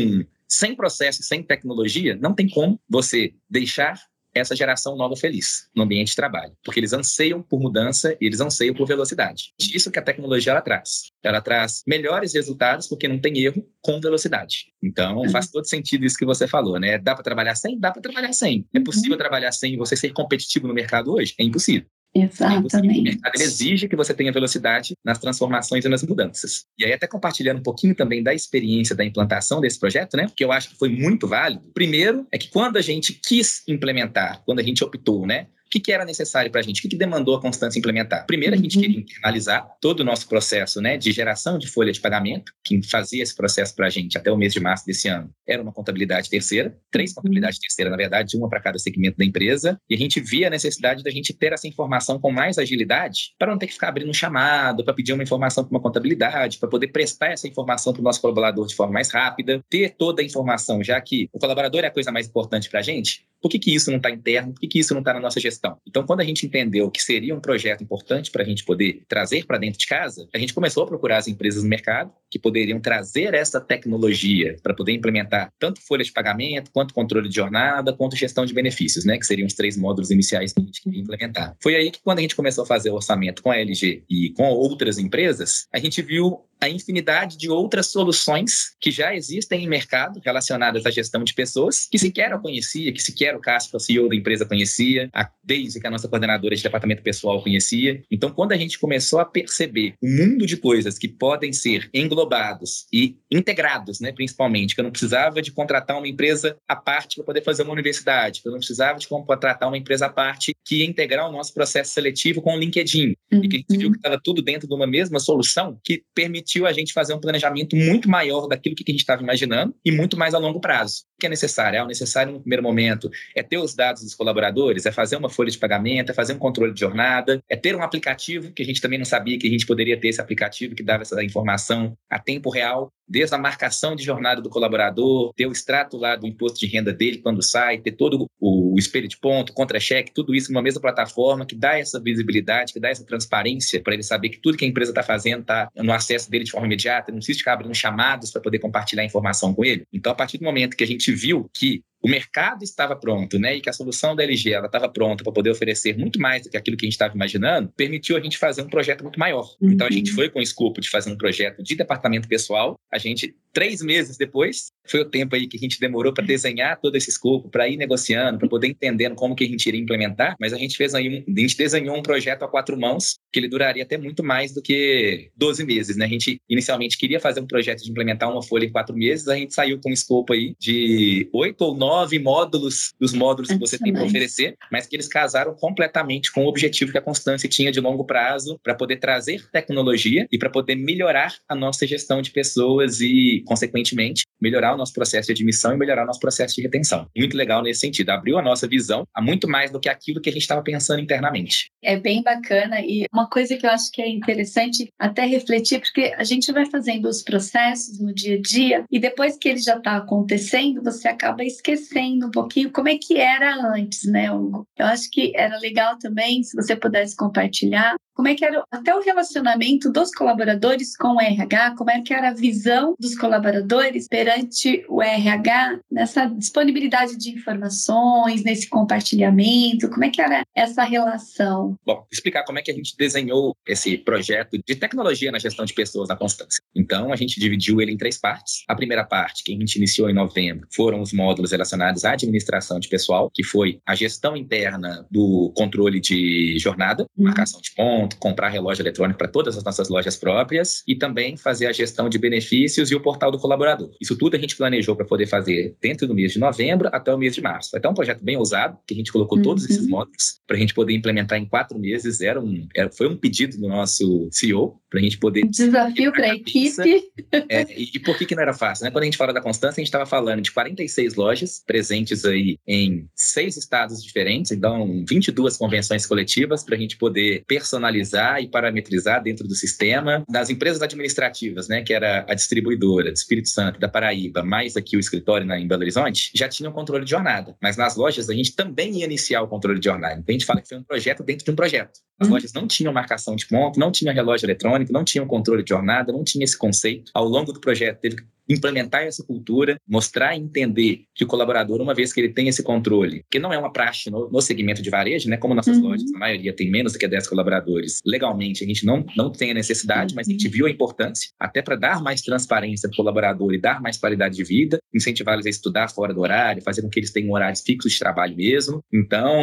sem 0.48 0.74
processo, 0.76 1.22
sem 1.22 1.42
tecnologia, 1.42 2.16
não 2.20 2.34
tem 2.34 2.48
como 2.48 2.80
você 2.88 3.34
deixar 3.50 4.00
essa 4.38 4.56
geração 4.56 4.96
nova 4.96 5.16
feliz 5.16 5.68
no 5.74 5.82
ambiente 5.82 6.08
de 6.08 6.16
trabalho, 6.16 6.52
porque 6.64 6.80
eles 6.80 6.92
anseiam 6.92 7.42
por 7.42 7.60
mudança 7.60 8.16
e 8.20 8.26
eles 8.26 8.40
anseiam 8.40 8.74
por 8.74 8.86
velocidade. 8.86 9.52
Isso 9.58 9.90
que 9.90 9.98
a 9.98 10.02
tecnologia 10.02 10.52
ela 10.52 10.60
traz. 10.60 11.10
Ela 11.22 11.40
traz 11.40 11.82
melhores 11.86 12.34
resultados 12.34 12.86
porque 12.86 13.08
não 13.08 13.18
tem 13.18 13.38
erro 13.38 13.66
com 13.80 14.00
velocidade. 14.00 14.72
Então, 14.82 15.18
uhum. 15.18 15.30
faz 15.30 15.50
todo 15.50 15.68
sentido 15.68 16.04
isso 16.04 16.16
que 16.16 16.24
você 16.24 16.46
falou, 16.46 16.78
né? 16.78 16.98
Dá 16.98 17.14
para 17.14 17.24
trabalhar 17.24 17.54
sem? 17.54 17.78
Dá 17.78 17.90
para 17.90 18.02
trabalhar 18.02 18.32
sem. 18.32 18.66
É 18.74 18.80
possível 18.80 19.12
uhum. 19.12 19.18
trabalhar 19.18 19.52
sem 19.52 19.74
e 19.74 19.76
você 19.76 19.96
ser 19.96 20.12
competitivo 20.12 20.66
no 20.66 20.74
mercado 20.74 21.12
hoje? 21.12 21.34
É 21.38 21.44
impossível. 21.44 21.88
Exatamente. 22.24 23.00
O 23.00 23.02
mercado 23.04 23.40
exige 23.40 23.88
que 23.88 23.96
você 23.96 24.14
tenha 24.14 24.32
velocidade 24.32 24.94
nas 25.04 25.18
transformações 25.18 25.84
e 25.84 25.88
nas 25.88 26.02
mudanças. 26.02 26.64
E 26.78 26.84
aí, 26.84 26.92
até 26.92 27.06
compartilhando 27.06 27.58
um 27.58 27.62
pouquinho 27.62 27.94
também 27.94 28.22
da 28.22 28.34
experiência 28.34 28.94
da 28.94 29.04
implantação 29.04 29.60
desse 29.60 29.78
projeto, 29.78 30.16
né? 30.16 30.30
Que 30.34 30.44
eu 30.44 30.52
acho 30.52 30.70
que 30.70 30.78
foi 30.78 30.88
muito 30.88 31.26
válido. 31.26 31.62
Primeiro, 31.74 32.26
é 32.32 32.38
que 32.38 32.48
quando 32.48 32.76
a 32.76 32.82
gente 32.82 33.12
quis 33.12 33.62
implementar, 33.68 34.42
quando 34.44 34.60
a 34.60 34.62
gente 34.62 34.82
optou, 34.82 35.26
né? 35.26 35.46
O 35.68 35.70
que, 35.70 35.80
que 35.80 35.92
era 35.92 36.02
necessário 36.02 36.50
para 36.50 36.62
a 36.62 36.64
gente? 36.64 36.78
O 36.78 36.82
que, 36.82 36.88
que 36.88 36.96
demandou 36.96 37.36
a 37.36 37.42
Constância 37.42 37.78
implementar? 37.78 38.26
Primeiro, 38.26 38.54
a 38.54 38.58
gente 38.58 38.76
uhum. 38.76 38.82
queria 38.82 39.00
internalizar 39.00 39.68
todo 39.82 40.00
o 40.00 40.04
nosso 40.04 40.26
processo 40.26 40.80
né, 40.80 40.96
de 40.96 41.12
geração 41.12 41.58
de 41.58 41.66
folha 41.68 41.92
de 41.92 42.00
pagamento. 42.00 42.50
Quem 42.64 42.82
fazia 42.82 43.22
esse 43.22 43.36
processo 43.36 43.76
para 43.76 43.86
a 43.86 43.90
gente 43.90 44.16
até 44.16 44.32
o 44.32 44.36
mês 44.36 44.54
de 44.54 44.60
março 44.60 44.86
desse 44.86 45.08
ano 45.08 45.30
era 45.46 45.62
uma 45.62 45.70
contabilidade 45.70 46.30
terceira, 46.30 46.74
três 46.90 47.10
uhum. 47.10 47.16
contabilidades 47.16 47.58
terceiras, 47.58 47.90
na 47.90 47.98
verdade, 47.98 48.34
uma 48.34 48.48
para 48.48 48.62
cada 48.62 48.78
segmento 48.78 49.18
da 49.18 49.26
empresa. 49.26 49.78
E 49.90 49.94
a 49.94 49.98
gente 49.98 50.20
via 50.20 50.46
a 50.46 50.50
necessidade 50.50 51.04
da 51.04 51.10
gente 51.10 51.34
ter 51.34 51.52
essa 51.52 51.68
informação 51.68 52.18
com 52.18 52.32
mais 52.32 52.56
agilidade 52.56 53.34
para 53.38 53.50
não 53.50 53.58
ter 53.58 53.66
que 53.66 53.74
ficar 53.74 53.90
abrindo 53.90 54.08
um 54.08 54.14
chamado, 54.14 54.82
para 54.82 54.94
pedir 54.94 55.12
uma 55.12 55.22
informação 55.22 55.64
para 55.64 55.70
uma 55.70 55.82
contabilidade, 55.82 56.56
para 56.56 56.68
poder 56.68 56.88
prestar 56.88 57.32
essa 57.32 57.46
informação 57.46 57.92
para 57.92 58.00
o 58.00 58.04
nosso 58.04 58.22
colaborador 58.22 58.66
de 58.66 58.74
forma 58.74 58.94
mais 58.94 59.10
rápida, 59.10 59.62
ter 59.68 59.90
toda 59.98 60.22
a 60.22 60.24
informação, 60.24 60.82
já 60.82 60.98
que 60.98 61.28
o 61.30 61.38
colaborador 61.38 61.84
é 61.84 61.88
a 61.88 61.90
coisa 61.90 62.10
mais 62.10 62.26
importante 62.26 62.70
para 62.70 62.80
a 62.80 62.82
gente. 62.82 63.28
Por 63.40 63.50
que, 63.50 63.58
que 63.58 63.74
isso 63.74 63.90
não 63.90 63.98
está 63.98 64.10
interno? 64.10 64.52
Por 64.52 64.60
que, 64.60 64.68
que 64.68 64.78
isso 64.78 64.94
não 64.94 65.00
está 65.00 65.14
na 65.14 65.20
nossa 65.20 65.40
gestão? 65.40 65.76
Então, 65.86 66.04
quando 66.04 66.20
a 66.20 66.24
gente 66.24 66.44
entendeu 66.44 66.90
que 66.90 67.02
seria 67.02 67.34
um 67.34 67.40
projeto 67.40 67.82
importante 67.82 68.30
para 68.30 68.42
a 68.42 68.46
gente 68.46 68.64
poder 68.64 69.02
trazer 69.08 69.46
para 69.46 69.58
dentro 69.58 69.78
de 69.78 69.86
casa, 69.86 70.28
a 70.34 70.38
gente 70.38 70.54
começou 70.54 70.84
a 70.84 70.86
procurar 70.86 71.18
as 71.18 71.28
empresas 71.28 71.62
no 71.62 71.68
mercado 71.68 72.12
que 72.30 72.38
poderiam 72.38 72.80
trazer 72.80 73.34
essa 73.34 73.60
tecnologia 73.60 74.56
para 74.62 74.74
poder 74.74 74.92
implementar 74.92 75.52
tanto 75.58 75.80
folha 75.80 76.04
de 76.04 76.12
pagamento, 76.12 76.70
quanto 76.72 76.92
controle 76.92 77.28
de 77.28 77.34
jornada, 77.34 77.92
quanto 77.92 78.16
gestão 78.16 78.44
de 78.44 78.52
benefícios, 78.52 79.04
né? 79.04 79.18
Que 79.18 79.26
seriam 79.26 79.46
os 79.46 79.54
três 79.54 79.76
módulos 79.76 80.10
iniciais 80.10 80.52
que 80.52 80.60
a 80.60 80.64
gente 80.64 80.82
queria 80.82 81.00
implementar. 81.00 81.56
Foi 81.62 81.74
aí 81.74 81.90
que, 81.90 82.00
quando 82.02 82.18
a 82.18 82.22
gente 82.22 82.36
começou 82.36 82.64
a 82.64 82.66
fazer 82.66 82.90
o 82.90 82.94
orçamento 82.94 83.42
com 83.42 83.50
a 83.50 83.56
LG 83.56 84.04
e 84.08 84.30
com 84.30 84.48
outras 84.50 84.98
empresas, 84.98 85.66
a 85.72 85.78
gente 85.78 86.02
viu 86.02 86.47
a 86.60 86.68
infinidade 86.68 87.36
de 87.36 87.48
outras 87.50 87.86
soluções 87.86 88.76
que 88.80 88.90
já 88.90 89.14
existem 89.14 89.64
em 89.64 89.68
mercado 89.68 90.20
relacionadas 90.24 90.84
à 90.86 90.90
gestão 90.90 91.24
de 91.24 91.34
pessoas, 91.34 91.86
que 91.90 91.98
sequer 91.98 92.32
eu 92.32 92.40
conhecia, 92.40 92.92
que 92.92 93.02
sequer 93.02 93.34
o 93.36 93.40
Cássio, 93.40 93.76
o 93.76 93.80
CEO 93.80 94.08
da 94.08 94.16
empresa, 94.16 94.44
conhecia, 94.44 95.08
a 95.12 95.28
Daisy, 95.42 95.80
que 95.80 95.86
é 95.86 95.88
a 95.88 95.90
nossa 95.90 96.08
coordenadora 96.08 96.54
de 96.54 96.62
departamento 96.62 97.02
pessoal, 97.02 97.42
conhecia. 97.42 98.02
Então, 98.10 98.30
quando 98.30 98.52
a 98.52 98.56
gente 98.56 98.78
começou 98.78 99.20
a 99.20 99.24
perceber 99.24 99.94
o 100.02 100.08
mundo 100.08 100.46
de 100.46 100.56
coisas 100.56 100.98
que 100.98 101.08
podem 101.08 101.52
ser 101.52 101.88
englobados 101.92 102.86
e 102.92 103.16
integrados, 103.30 104.00
né, 104.00 104.12
principalmente, 104.12 104.74
que 104.74 104.80
eu 104.80 104.84
não 104.84 104.90
precisava 104.90 105.40
de 105.40 105.52
contratar 105.52 105.96
uma 105.96 106.08
empresa 106.08 106.56
à 106.66 106.76
parte 106.76 107.16
para 107.16 107.24
poder 107.24 107.42
fazer 107.42 107.62
uma 107.62 107.72
universidade, 107.72 108.42
que 108.42 108.48
eu 108.48 108.52
não 108.52 108.58
precisava 108.58 108.98
de 108.98 109.08
contratar 109.08 109.68
uma 109.68 109.78
empresa 109.78 110.06
à 110.06 110.08
parte 110.08 110.54
que 110.64 110.76
ia 110.76 110.86
integrar 110.86 111.28
o 111.28 111.32
nosso 111.32 111.54
processo 111.54 111.92
seletivo 111.92 112.42
com 112.42 112.54
o 112.54 112.58
LinkedIn, 112.58 113.14
uhum. 113.32 113.44
e 113.44 113.48
que 113.48 113.56
a 113.56 113.58
gente 113.60 113.76
viu 113.78 113.90
que 113.90 113.98
estava 113.98 114.20
tudo 114.22 114.42
dentro 114.42 114.68
de 114.68 114.74
uma 114.74 114.86
mesma 114.86 115.20
solução 115.20 115.78
que 115.84 116.02
permitia 116.14 116.47
permitiu 116.48 116.66
a 116.66 116.72
gente 116.72 116.92
fazer 116.92 117.12
um 117.14 117.20
planejamento 117.20 117.76
muito 117.76 118.08
maior 118.08 118.46
daquilo 118.48 118.74
que 118.74 118.84
a 118.86 118.90
gente 118.90 119.00
estava 119.00 119.22
imaginando 119.22 119.74
e 119.84 119.92
muito 119.92 120.16
mais 120.16 120.34
a 120.34 120.38
longo 120.38 120.60
prazo. 120.60 121.04
Que 121.18 121.26
é 121.26 121.28
necessário? 121.28 121.78
É, 121.78 121.82
o 121.82 121.86
necessário 121.86 122.32
no 122.32 122.40
primeiro 122.40 122.62
momento 122.62 123.10
é 123.34 123.42
ter 123.42 123.58
os 123.58 123.74
dados 123.74 124.02
dos 124.02 124.14
colaboradores, 124.14 124.86
é 124.86 124.92
fazer 124.92 125.16
uma 125.16 125.28
folha 125.28 125.50
de 125.50 125.58
pagamento, 125.58 126.10
é 126.10 126.14
fazer 126.14 126.32
um 126.32 126.38
controle 126.38 126.72
de 126.72 126.80
jornada, 126.80 127.42
é 127.48 127.56
ter 127.56 127.74
um 127.74 127.82
aplicativo, 127.82 128.52
que 128.52 128.62
a 128.62 128.64
gente 128.64 128.80
também 128.80 128.98
não 128.98 129.04
sabia 129.04 129.38
que 129.38 129.46
a 129.46 129.50
gente 129.50 129.66
poderia 129.66 129.98
ter 129.98 130.08
esse 130.08 130.20
aplicativo 130.20 130.76
que 130.76 130.82
dava 130.82 131.02
essa 131.02 131.22
informação 131.24 131.96
a 132.08 132.20
tempo 132.20 132.50
real, 132.50 132.92
desde 133.08 133.34
a 133.34 133.38
marcação 133.38 133.96
de 133.96 134.04
jornada 134.04 134.40
do 134.40 134.50
colaborador, 134.50 135.32
ter 135.34 135.46
o 135.46 135.52
extrato 135.52 135.96
lá 135.96 136.14
do 136.14 136.26
imposto 136.26 136.60
de 136.60 136.66
renda 136.66 136.92
dele 136.92 137.18
quando 137.18 137.42
sai, 137.42 137.78
ter 137.78 137.92
todo 137.92 138.26
o 138.38 138.76
espelho 138.78 139.08
de 139.08 139.16
ponto, 139.16 139.52
contra-cheque, 139.52 140.12
tudo 140.12 140.34
isso 140.34 140.52
numa 140.52 140.62
mesma 140.62 140.80
plataforma 140.80 141.46
que 141.46 141.56
dá 141.56 141.78
essa 141.78 141.98
visibilidade, 141.98 142.72
que 142.72 142.78
dá 142.78 142.90
essa 142.90 143.04
transparência 143.04 143.82
para 143.82 143.94
ele 143.94 144.02
saber 144.02 144.28
que 144.28 144.38
tudo 144.38 144.58
que 144.58 144.64
a 144.64 144.68
empresa 144.68 144.90
está 144.90 145.02
fazendo 145.02 145.40
está 145.40 145.68
no 145.74 145.92
acesso 145.92 146.30
dele 146.30 146.44
de 146.44 146.50
forma 146.50 146.66
imediata, 146.66 147.10
não 147.10 147.18
precisa 147.18 147.38
ficar 147.38 147.54
abrindo 147.54 147.74
chamados 147.74 148.30
para 148.30 148.42
poder 148.42 148.58
compartilhar 148.58 149.04
informação 149.04 149.54
com 149.54 149.64
ele. 149.64 149.84
Então, 149.92 150.12
a 150.12 150.14
partir 150.14 150.38
do 150.38 150.44
momento 150.44 150.76
que 150.76 150.84
a 150.84 150.86
gente 150.86 151.07
viu 151.12 151.48
que 151.52 151.84
o 152.02 152.08
mercado 152.08 152.62
estava 152.62 152.94
pronto, 152.94 153.38
né, 153.38 153.56
e 153.56 153.60
que 153.60 153.68
a 153.68 153.72
solução 153.72 154.14
da 154.14 154.22
LG 154.22 154.52
ela 154.52 154.66
estava 154.66 154.88
pronta 154.88 155.24
para 155.24 155.32
poder 155.32 155.50
oferecer 155.50 155.96
muito 155.96 156.20
mais 156.20 156.42
do 156.42 156.50
que 156.50 156.56
aquilo 156.56 156.76
que 156.76 156.84
a 156.84 156.88
gente 156.88 156.94
estava 156.94 157.14
imaginando, 157.14 157.72
permitiu 157.76 158.16
a 158.16 158.20
gente 158.20 158.38
fazer 158.38 158.62
um 158.62 158.68
projeto 158.68 159.02
muito 159.02 159.18
maior. 159.18 159.48
Uhum. 159.60 159.72
Então 159.72 159.86
a 159.86 159.90
gente 159.90 160.12
foi 160.12 160.28
com 160.28 160.38
o 160.38 160.42
escopo 160.42 160.80
de 160.80 160.88
fazer 160.88 161.10
um 161.10 161.16
projeto 161.16 161.62
de 161.62 161.76
departamento 161.76 162.28
pessoal. 162.28 162.78
A 162.92 162.98
gente 162.98 163.34
três 163.52 163.82
meses 163.82 164.16
depois 164.16 164.70
foi 164.86 165.00
o 165.00 165.04
tempo 165.04 165.34
aí 165.34 165.46
que 165.48 165.56
a 165.56 165.60
gente 165.60 165.80
demorou 165.80 166.12
para 166.12 166.24
desenhar 166.24 166.80
todo 166.80 166.94
esse 166.96 167.10
escopo, 167.10 167.48
para 167.48 167.68
ir 167.68 167.76
negociando, 167.76 168.38
para 168.38 168.48
poder 168.48 168.68
entendendo 168.68 169.14
como 169.14 169.34
que 169.34 169.44
a 169.44 169.46
gente 169.46 169.66
iria 169.66 169.80
implementar. 169.80 170.36
Mas 170.38 170.52
a 170.52 170.56
gente 170.56 170.76
fez 170.76 170.94
aí, 170.94 171.08
um, 171.08 171.32
a 171.36 171.40
gente 171.40 171.56
desenhou 171.56 171.96
um 171.96 172.02
projeto 172.02 172.44
a 172.44 172.48
quatro 172.48 172.78
mãos 172.78 173.18
que 173.32 173.40
ele 173.40 173.48
duraria 173.48 173.82
até 173.82 173.98
muito 173.98 174.22
mais 174.22 174.54
do 174.54 174.62
que 174.62 175.30
12 175.36 175.64
meses, 175.64 175.96
né? 175.96 176.04
A 176.04 176.08
gente 176.08 176.40
inicialmente 176.48 176.96
queria 176.96 177.18
fazer 177.18 177.40
um 177.40 177.46
projeto 177.46 177.82
de 177.82 177.90
implementar 177.90 178.30
uma 178.30 178.42
folha 178.42 178.64
em 178.64 178.70
quatro 178.70 178.94
meses, 178.94 179.26
a 179.28 179.34
gente 179.34 179.52
saiu 179.52 179.80
com 179.80 179.90
um 179.90 179.92
escopo 179.92 180.32
aí 180.32 180.54
de 180.58 181.28
oito 181.32 181.62
ou 181.62 181.76
nove 181.76 181.87
nove 181.88 182.18
módulos 182.18 182.92
dos 183.00 183.14
módulos 183.14 183.48
que 183.50 183.58
você 183.58 183.78
tem 183.78 183.94
para 183.94 184.04
oferecer, 184.04 184.54
mas 184.70 184.86
que 184.86 184.94
eles 184.94 185.08
casaram 185.08 185.54
completamente 185.54 186.30
com 186.30 186.44
o 186.44 186.48
objetivo 186.48 186.92
que 186.92 186.98
a 186.98 187.02
Constância 187.02 187.48
tinha 187.48 187.72
de 187.72 187.80
longo 187.80 188.04
prazo 188.04 188.60
para 188.62 188.74
poder 188.74 188.98
trazer 188.98 189.48
tecnologia 189.50 190.26
e 190.30 190.36
para 190.36 190.50
poder 190.50 190.74
melhorar 190.74 191.34
a 191.48 191.54
nossa 191.54 191.86
gestão 191.86 192.20
de 192.20 192.30
pessoas 192.30 193.00
e, 193.00 193.42
consequentemente, 193.46 194.24
melhorar 194.38 194.76
nosso 194.76 194.92
processo 194.92 195.28
de 195.28 195.32
admissão 195.32 195.72
e 195.72 195.78
melhorar 195.78 196.04
o 196.04 196.06
nosso 196.06 196.20
processo 196.20 196.56
de 196.56 196.62
retenção. 196.62 197.06
Muito 197.16 197.36
legal 197.36 197.62
nesse 197.62 197.80
sentido, 197.80 198.10
abriu 198.10 198.38
a 198.38 198.42
nossa 198.42 198.68
visão 198.68 199.06
a 199.14 199.22
muito 199.22 199.48
mais 199.48 199.70
do 199.70 199.80
que 199.80 199.88
aquilo 199.88 200.20
que 200.20 200.28
a 200.28 200.32
gente 200.32 200.42
estava 200.42 200.62
pensando 200.62 201.00
internamente. 201.00 201.70
É 201.82 201.96
bem 201.96 202.22
bacana 202.22 202.80
e 202.82 203.06
uma 203.12 203.28
coisa 203.28 203.56
que 203.56 203.64
eu 203.64 203.70
acho 203.70 203.90
que 203.90 204.02
é 204.02 204.08
interessante 204.08 204.88
até 204.98 205.24
refletir, 205.24 205.80
porque 205.80 206.14
a 206.16 206.24
gente 206.24 206.52
vai 206.52 206.66
fazendo 206.66 207.08
os 207.08 207.22
processos 207.22 207.98
no 207.98 208.12
dia 208.12 208.36
a 208.36 208.40
dia 208.40 208.84
e 208.90 208.98
depois 208.98 209.38
que 209.38 209.48
ele 209.48 209.58
já 209.58 209.76
está 209.76 209.96
acontecendo, 209.96 210.82
você 210.82 211.08
acaba 211.08 211.42
esquecendo 211.42 211.77
um 212.26 212.30
pouquinho 212.30 212.72
como 212.72 212.88
é 212.88 212.98
que 212.98 213.16
era 213.16 213.54
antes, 213.74 214.04
né, 214.04 214.30
Hugo? 214.32 214.66
Eu 214.76 214.86
acho 214.86 215.08
que 215.10 215.32
era 215.36 215.58
legal 215.58 215.98
também 215.98 216.42
se 216.42 216.56
você 216.56 216.76
pudesse 216.76 217.16
compartilhar 217.16 217.96
como 218.18 218.26
é 218.26 218.34
que 218.34 218.44
era 218.44 218.64
até 218.68 218.92
o 218.92 219.00
relacionamento 219.00 219.92
dos 219.92 220.10
colaboradores 220.10 220.96
com 220.96 221.14
o 221.14 221.20
RH, 221.20 221.76
como 221.76 221.88
é 221.88 222.02
que 222.02 222.12
era 222.12 222.30
a 222.30 222.34
visão 222.34 222.96
dos 222.98 223.16
colaboradores 223.16 224.08
perante 224.08 224.84
o 224.88 225.00
RH 225.00 225.78
nessa 225.88 226.26
disponibilidade 226.26 227.16
de 227.16 227.30
informações, 227.30 228.42
nesse 228.42 228.68
compartilhamento, 228.68 229.88
como 229.88 230.04
é 230.04 230.10
que 230.10 230.20
era 230.20 230.44
essa 230.52 230.82
relação? 230.82 231.78
Bom, 231.86 232.04
explicar 232.10 232.42
como 232.42 232.58
é 232.58 232.62
que 232.62 232.72
a 232.72 232.74
gente 232.74 232.96
desenhou 232.96 233.56
esse 233.64 233.96
projeto 233.96 234.58
de 234.66 234.74
tecnologia 234.74 235.30
na 235.30 235.38
gestão 235.38 235.64
de 235.64 235.72
pessoas 235.72 236.08
na 236.08 236.16
Constância. 236.16 236.60
Então, 236.74 237.12
a 237.12 237.16
gente 237.16 237.38
dividiu 237.38 237.80
ele 237.80 237.92
em 237.92 237.96
três 237.96 238.18
partes. 238.18 238.64
A 238.66 238.74
primeira 238.74 239.04
parte, 239.04 239.44
que 239.44 239.54
a 239.54 239.56
gente 239.56 239.76
iniciou 239.76 240.10
em 240.10 240.14
novembro, 240.14 240.66
foram 240.74 241.00
os 241.00 241.12
módulos 241.12 241.52
relacionados 241.52 242.04
à 242.04 242.14
administração 242.14 242.80
de 242.80 242.88
pessoal, 242.88 243.30
que 243.32 243.44
foi 243.44 243.80
a 243.86 243.94
gestão 243.94 244.36
interna 244.36 245.06
do 245.08 245.52
controle 245.54 246.00
de 246.00 246.58
jornada, 246.58 247.06
uhum. 247.16 247.26
marcação 247.26 247.60
de 247.60 247.70
pontos, 247.76 248.07
comprar 248.16 248.48
relógio 248.48 248.82
eletrônico 248.82 249.18
para 249.18 249.28
todas 249.28 249.56
as 249.56 249.64
nossas 249.64 249.88
lojas 249.88 250.16
próprias 250.16 250.82
e 250.86 250.94
também 250.94 251.36
fazer 251.36 251.66
a 251.66 251.72
gestão 251.72 252.08
de 252.08 252.18
benefícios 252.18 252.90
e 252.90 252.94
o 252.94 253.00
portal 253.00 253.30
do 253.30 253.38
colaborador. 253.38 253.90
Isso 254.00 254.16
tudo 254.16 254.36
a 254.36 254.38
gente 254.38 254.56
planejou 254.56 254.96
para 254.96 255.04
poder 255.04 255.26
fazer 255.26 255.76
dentro 255.80 256.06
do 256.06 256.14
mês 256.14 256.32
de 256.32 256.38
novembro 256.38 256.88
até 256.92 257.12
o 257.12 257.18
mês 257.18 257.34
de 257.34 257.40
março. 257.40 257.76
Até 257.76 257.88
um 257.88 257.94
projeto 257.94 258.22
bem 258.22 258.36
ousado, 258.36 258.78
que 258.86 258.94
a 258.94 258.96
gente 258.96 259.12
colocou 259.12 259.38
uhum. 259.38 259.44
todos 259.44 259.64
esses 259.64 259.86
módulos 259.86 260.40
para 260.46 260.56
a 260.56 260.60
gente 260.60 260.74
poder 260.74 260.94
implementar 260.94 261.38
em 261.38 261.46
quatro 261.46 261.78
meses. 261.78 262.20
Era 262.20 262.40
um, 262.40 262.66
era, 262.74 262.90
foi 262.90 263.08
um 263.08 263.16
pedido 263.16 263.56
do 263.58 263.68
nosso 263.68 264.28
CEO 264.30 264.80
para 264.90 265.00
a 265.00 265.02
gente 265.02 265.18
poder. 265.18 265.46
Desafio 265.46 266.12
para 266.12 266.26
a 266.26 266.34
equipe. 266.34 267.10
É, 267.48 267.66
e, 267.72 267.90
e, 267.94 268.00
por 268.00 268.16
que, 268.16 268.24
que 268.24 268.34
não 268.34 268.42
era 268.42 268.54
fácil? 268.54 268.84
Né? 268.84 268.90
Quando 268.90 269.02
a 269.02 269.04
gente 269.04 269.16
fala 269.16 269.32
da 269.32 269.40
constância, 269.40 269.80
a 269.80 269.82
gente 269.82 269.88
estava 269.88 270.06
falando 270.06 270.40
de 270.40 270.50
46 270.50 271.14
lojas 271.14 271.62
presentes 271.66 272.24
aí 272.24 272.58
em 272.66 273.08
seis 273.14 273.56
estados 273.56 274.02
diferentes, 274.02 274.50
então 274.50 275.04
22 275.08 275.56
convenções 275.56 276.06
coletivas 276.06 276.62
para 276.62 276.74
a 276.74 276.78
gente 276.78 276.96
poder 276.96 277.44
personalizar 277.46 277.78
analisar 277.98 278.42
e 278.42 278.48
parametrizar 278.48 279.22
dentro 279.22 279.46
do 279.46 279.54
sistema 279.54 280.24
das 280.28 280.50
empresas 280.50 280.80
administrativas, 280.82 281.68
né, 281.68 281.82
que 281.82 281.92
era 281.92 282.24
a 282.28 282.34
distribuidora 282.34 283.12
de 283.12 283.18
Espírito 283.18 283.48
Santo, 283.48 283.78
da 283.78 283.88
Paraíba, 283.88 284.42
mais 284.42 284.76
aqui 284.76 284.96
o 284.96 285.00
escritório 285.00 285.46
na, 285.46 285.58
em 285.58 285.66
Belo 285.66 285.82
Horizonte, 285.82 286.30
já 286.34 286.48
tinham 286.48 286.72
controle 286.72 287.04
de 287.04 287.10
jornada. 287.10 287.56
Mas 287.62 287.76
nas 287.76 287.96
lojas 287.96 288.30
a 288.30 288.34
gente 288.34 288.54
também 288.54 288.98
ia 288.98 289.04
iniciar 289.04 289.42
o 289.42 289.48
controle 289.48 289.78
de 289.78 289.84
jornada. 289.84 290.14
Então 290.14 290.32
a 290.32 290.32
gente 290.32 290.46
fala 290.46 290.60
que 290.60 290.68
foi 290.68 290.78
um 290.78 290.82
projeto 290.82 291.22
dentro 291.22 291.44
de 291.44 291.50
um 291.50 291.56
projeto. 291.56 292.00
As 292.18 292.26
uhum. 292.26 292.34
lojas 292.34 292.52
não 292.52 292.66
tinham 292.66 292.92
marcação 292.92 293.36
de 293.36 293.46
ponto, 293.46 293.78
não 293.78 293.92
tinha 293.92 294.12
relógio 294.12 294.46
eletrônico, 294.46 294.92
não 294.92 295.04
tinham 295.04 295.26
controle 295.26 295.62
de 295.62 295.68
jornada, 295.70 296.12
não 296.12 296.24
tinha 296.24 296.44
esse 296.44 296.56
conceito. 296.56 297.10
Ao 297.14 297.24
longo 297.24 297.52
do 297.52 297.60
projeto 297.60 298.00
teve 298.00 298.16
que 298.16 298.22
implementar 298.48 299.02
essa 299.02 299.24
cultura, 299.24 299.78
mostrar 299.86 300.34
e 300.34 300.40
entender 300.40 301.04
que 301.14 301.24
o 301.24 301.26
colaborador, 301.26 301.80
uma 301.80 301.94
vez 301.94 302.12
que 302.12 302.20
ele 302.20 302.30
tem 302.30 302.48
esse 302.48 302.62
controle, 302.62 303.24
que 303.30 303.38
não 303.38 303.52
é 303.52 303.58
uma 303.58 303.72
praxe 303.72 304.10
no, 304.10 304.30
no 304.30 304.40
segmento 304.40 304.82
de 304.82 304.90
varejo, 304.90 305.28
né? 305.28 305.36
Como 305.36 305.54
nossas 305.54 305.76
uhum. 305.76 305.88
lojas, 305.88 306.12
a 306.14 306.18
maioria 306.18 306.52
tem 306.52 306.70
menos 306.70 306.92
do 306.92 306.98
que 306.98 307.06
10 307.06 307.28
colaboradores. 307.28 308.00
Legalmente, 308.04 308.64
a 308.64 308.66
gente 308.66 308.84
não, 308.86 309.04
não 309.16 309.30
tem 309.30 309.50
a 309.50 309.54
necessidade, 309.54 310.12
uhum. 310.12 310.16
mas 310.16 310.28
a 310.28 310.30
gente 310.30 310.48
viu 310.48 310.66
a 310.66 310.70
importância, 310.70 311.30
até 311.38 311.62
para 311.62 311.76
dar 311.76 312.02
mais 312.02 312.22
transparência 312.22 312.88
para 312.88 312.94
o 312.94 312.96
colaborador 312.96 313.52
e 313.52 313.60
dar 313.60 313.80
mais 313.80 313.96
qualidade 313.96 314.36
de 314.36 314.44
vida, 314.44 314.78
incentivá-los 314.94 315.46
a 315.46 315.50
estudar 315.50 315.88
fora 315.88 316.14
do 316.14 316.20
horário, 316.20 316.62
fazer 316.62 316.82
com 316.82 316.88
que 316.88 316.98
eles 316.98 317.12
tenham 317.12 317.32
horários 317.32 317.60
fixos 317.60 317.92
de 317.92 317.98
trabalho 317.98 318.36
mesmo. 318.36 318.82
Então, 318.92 319.42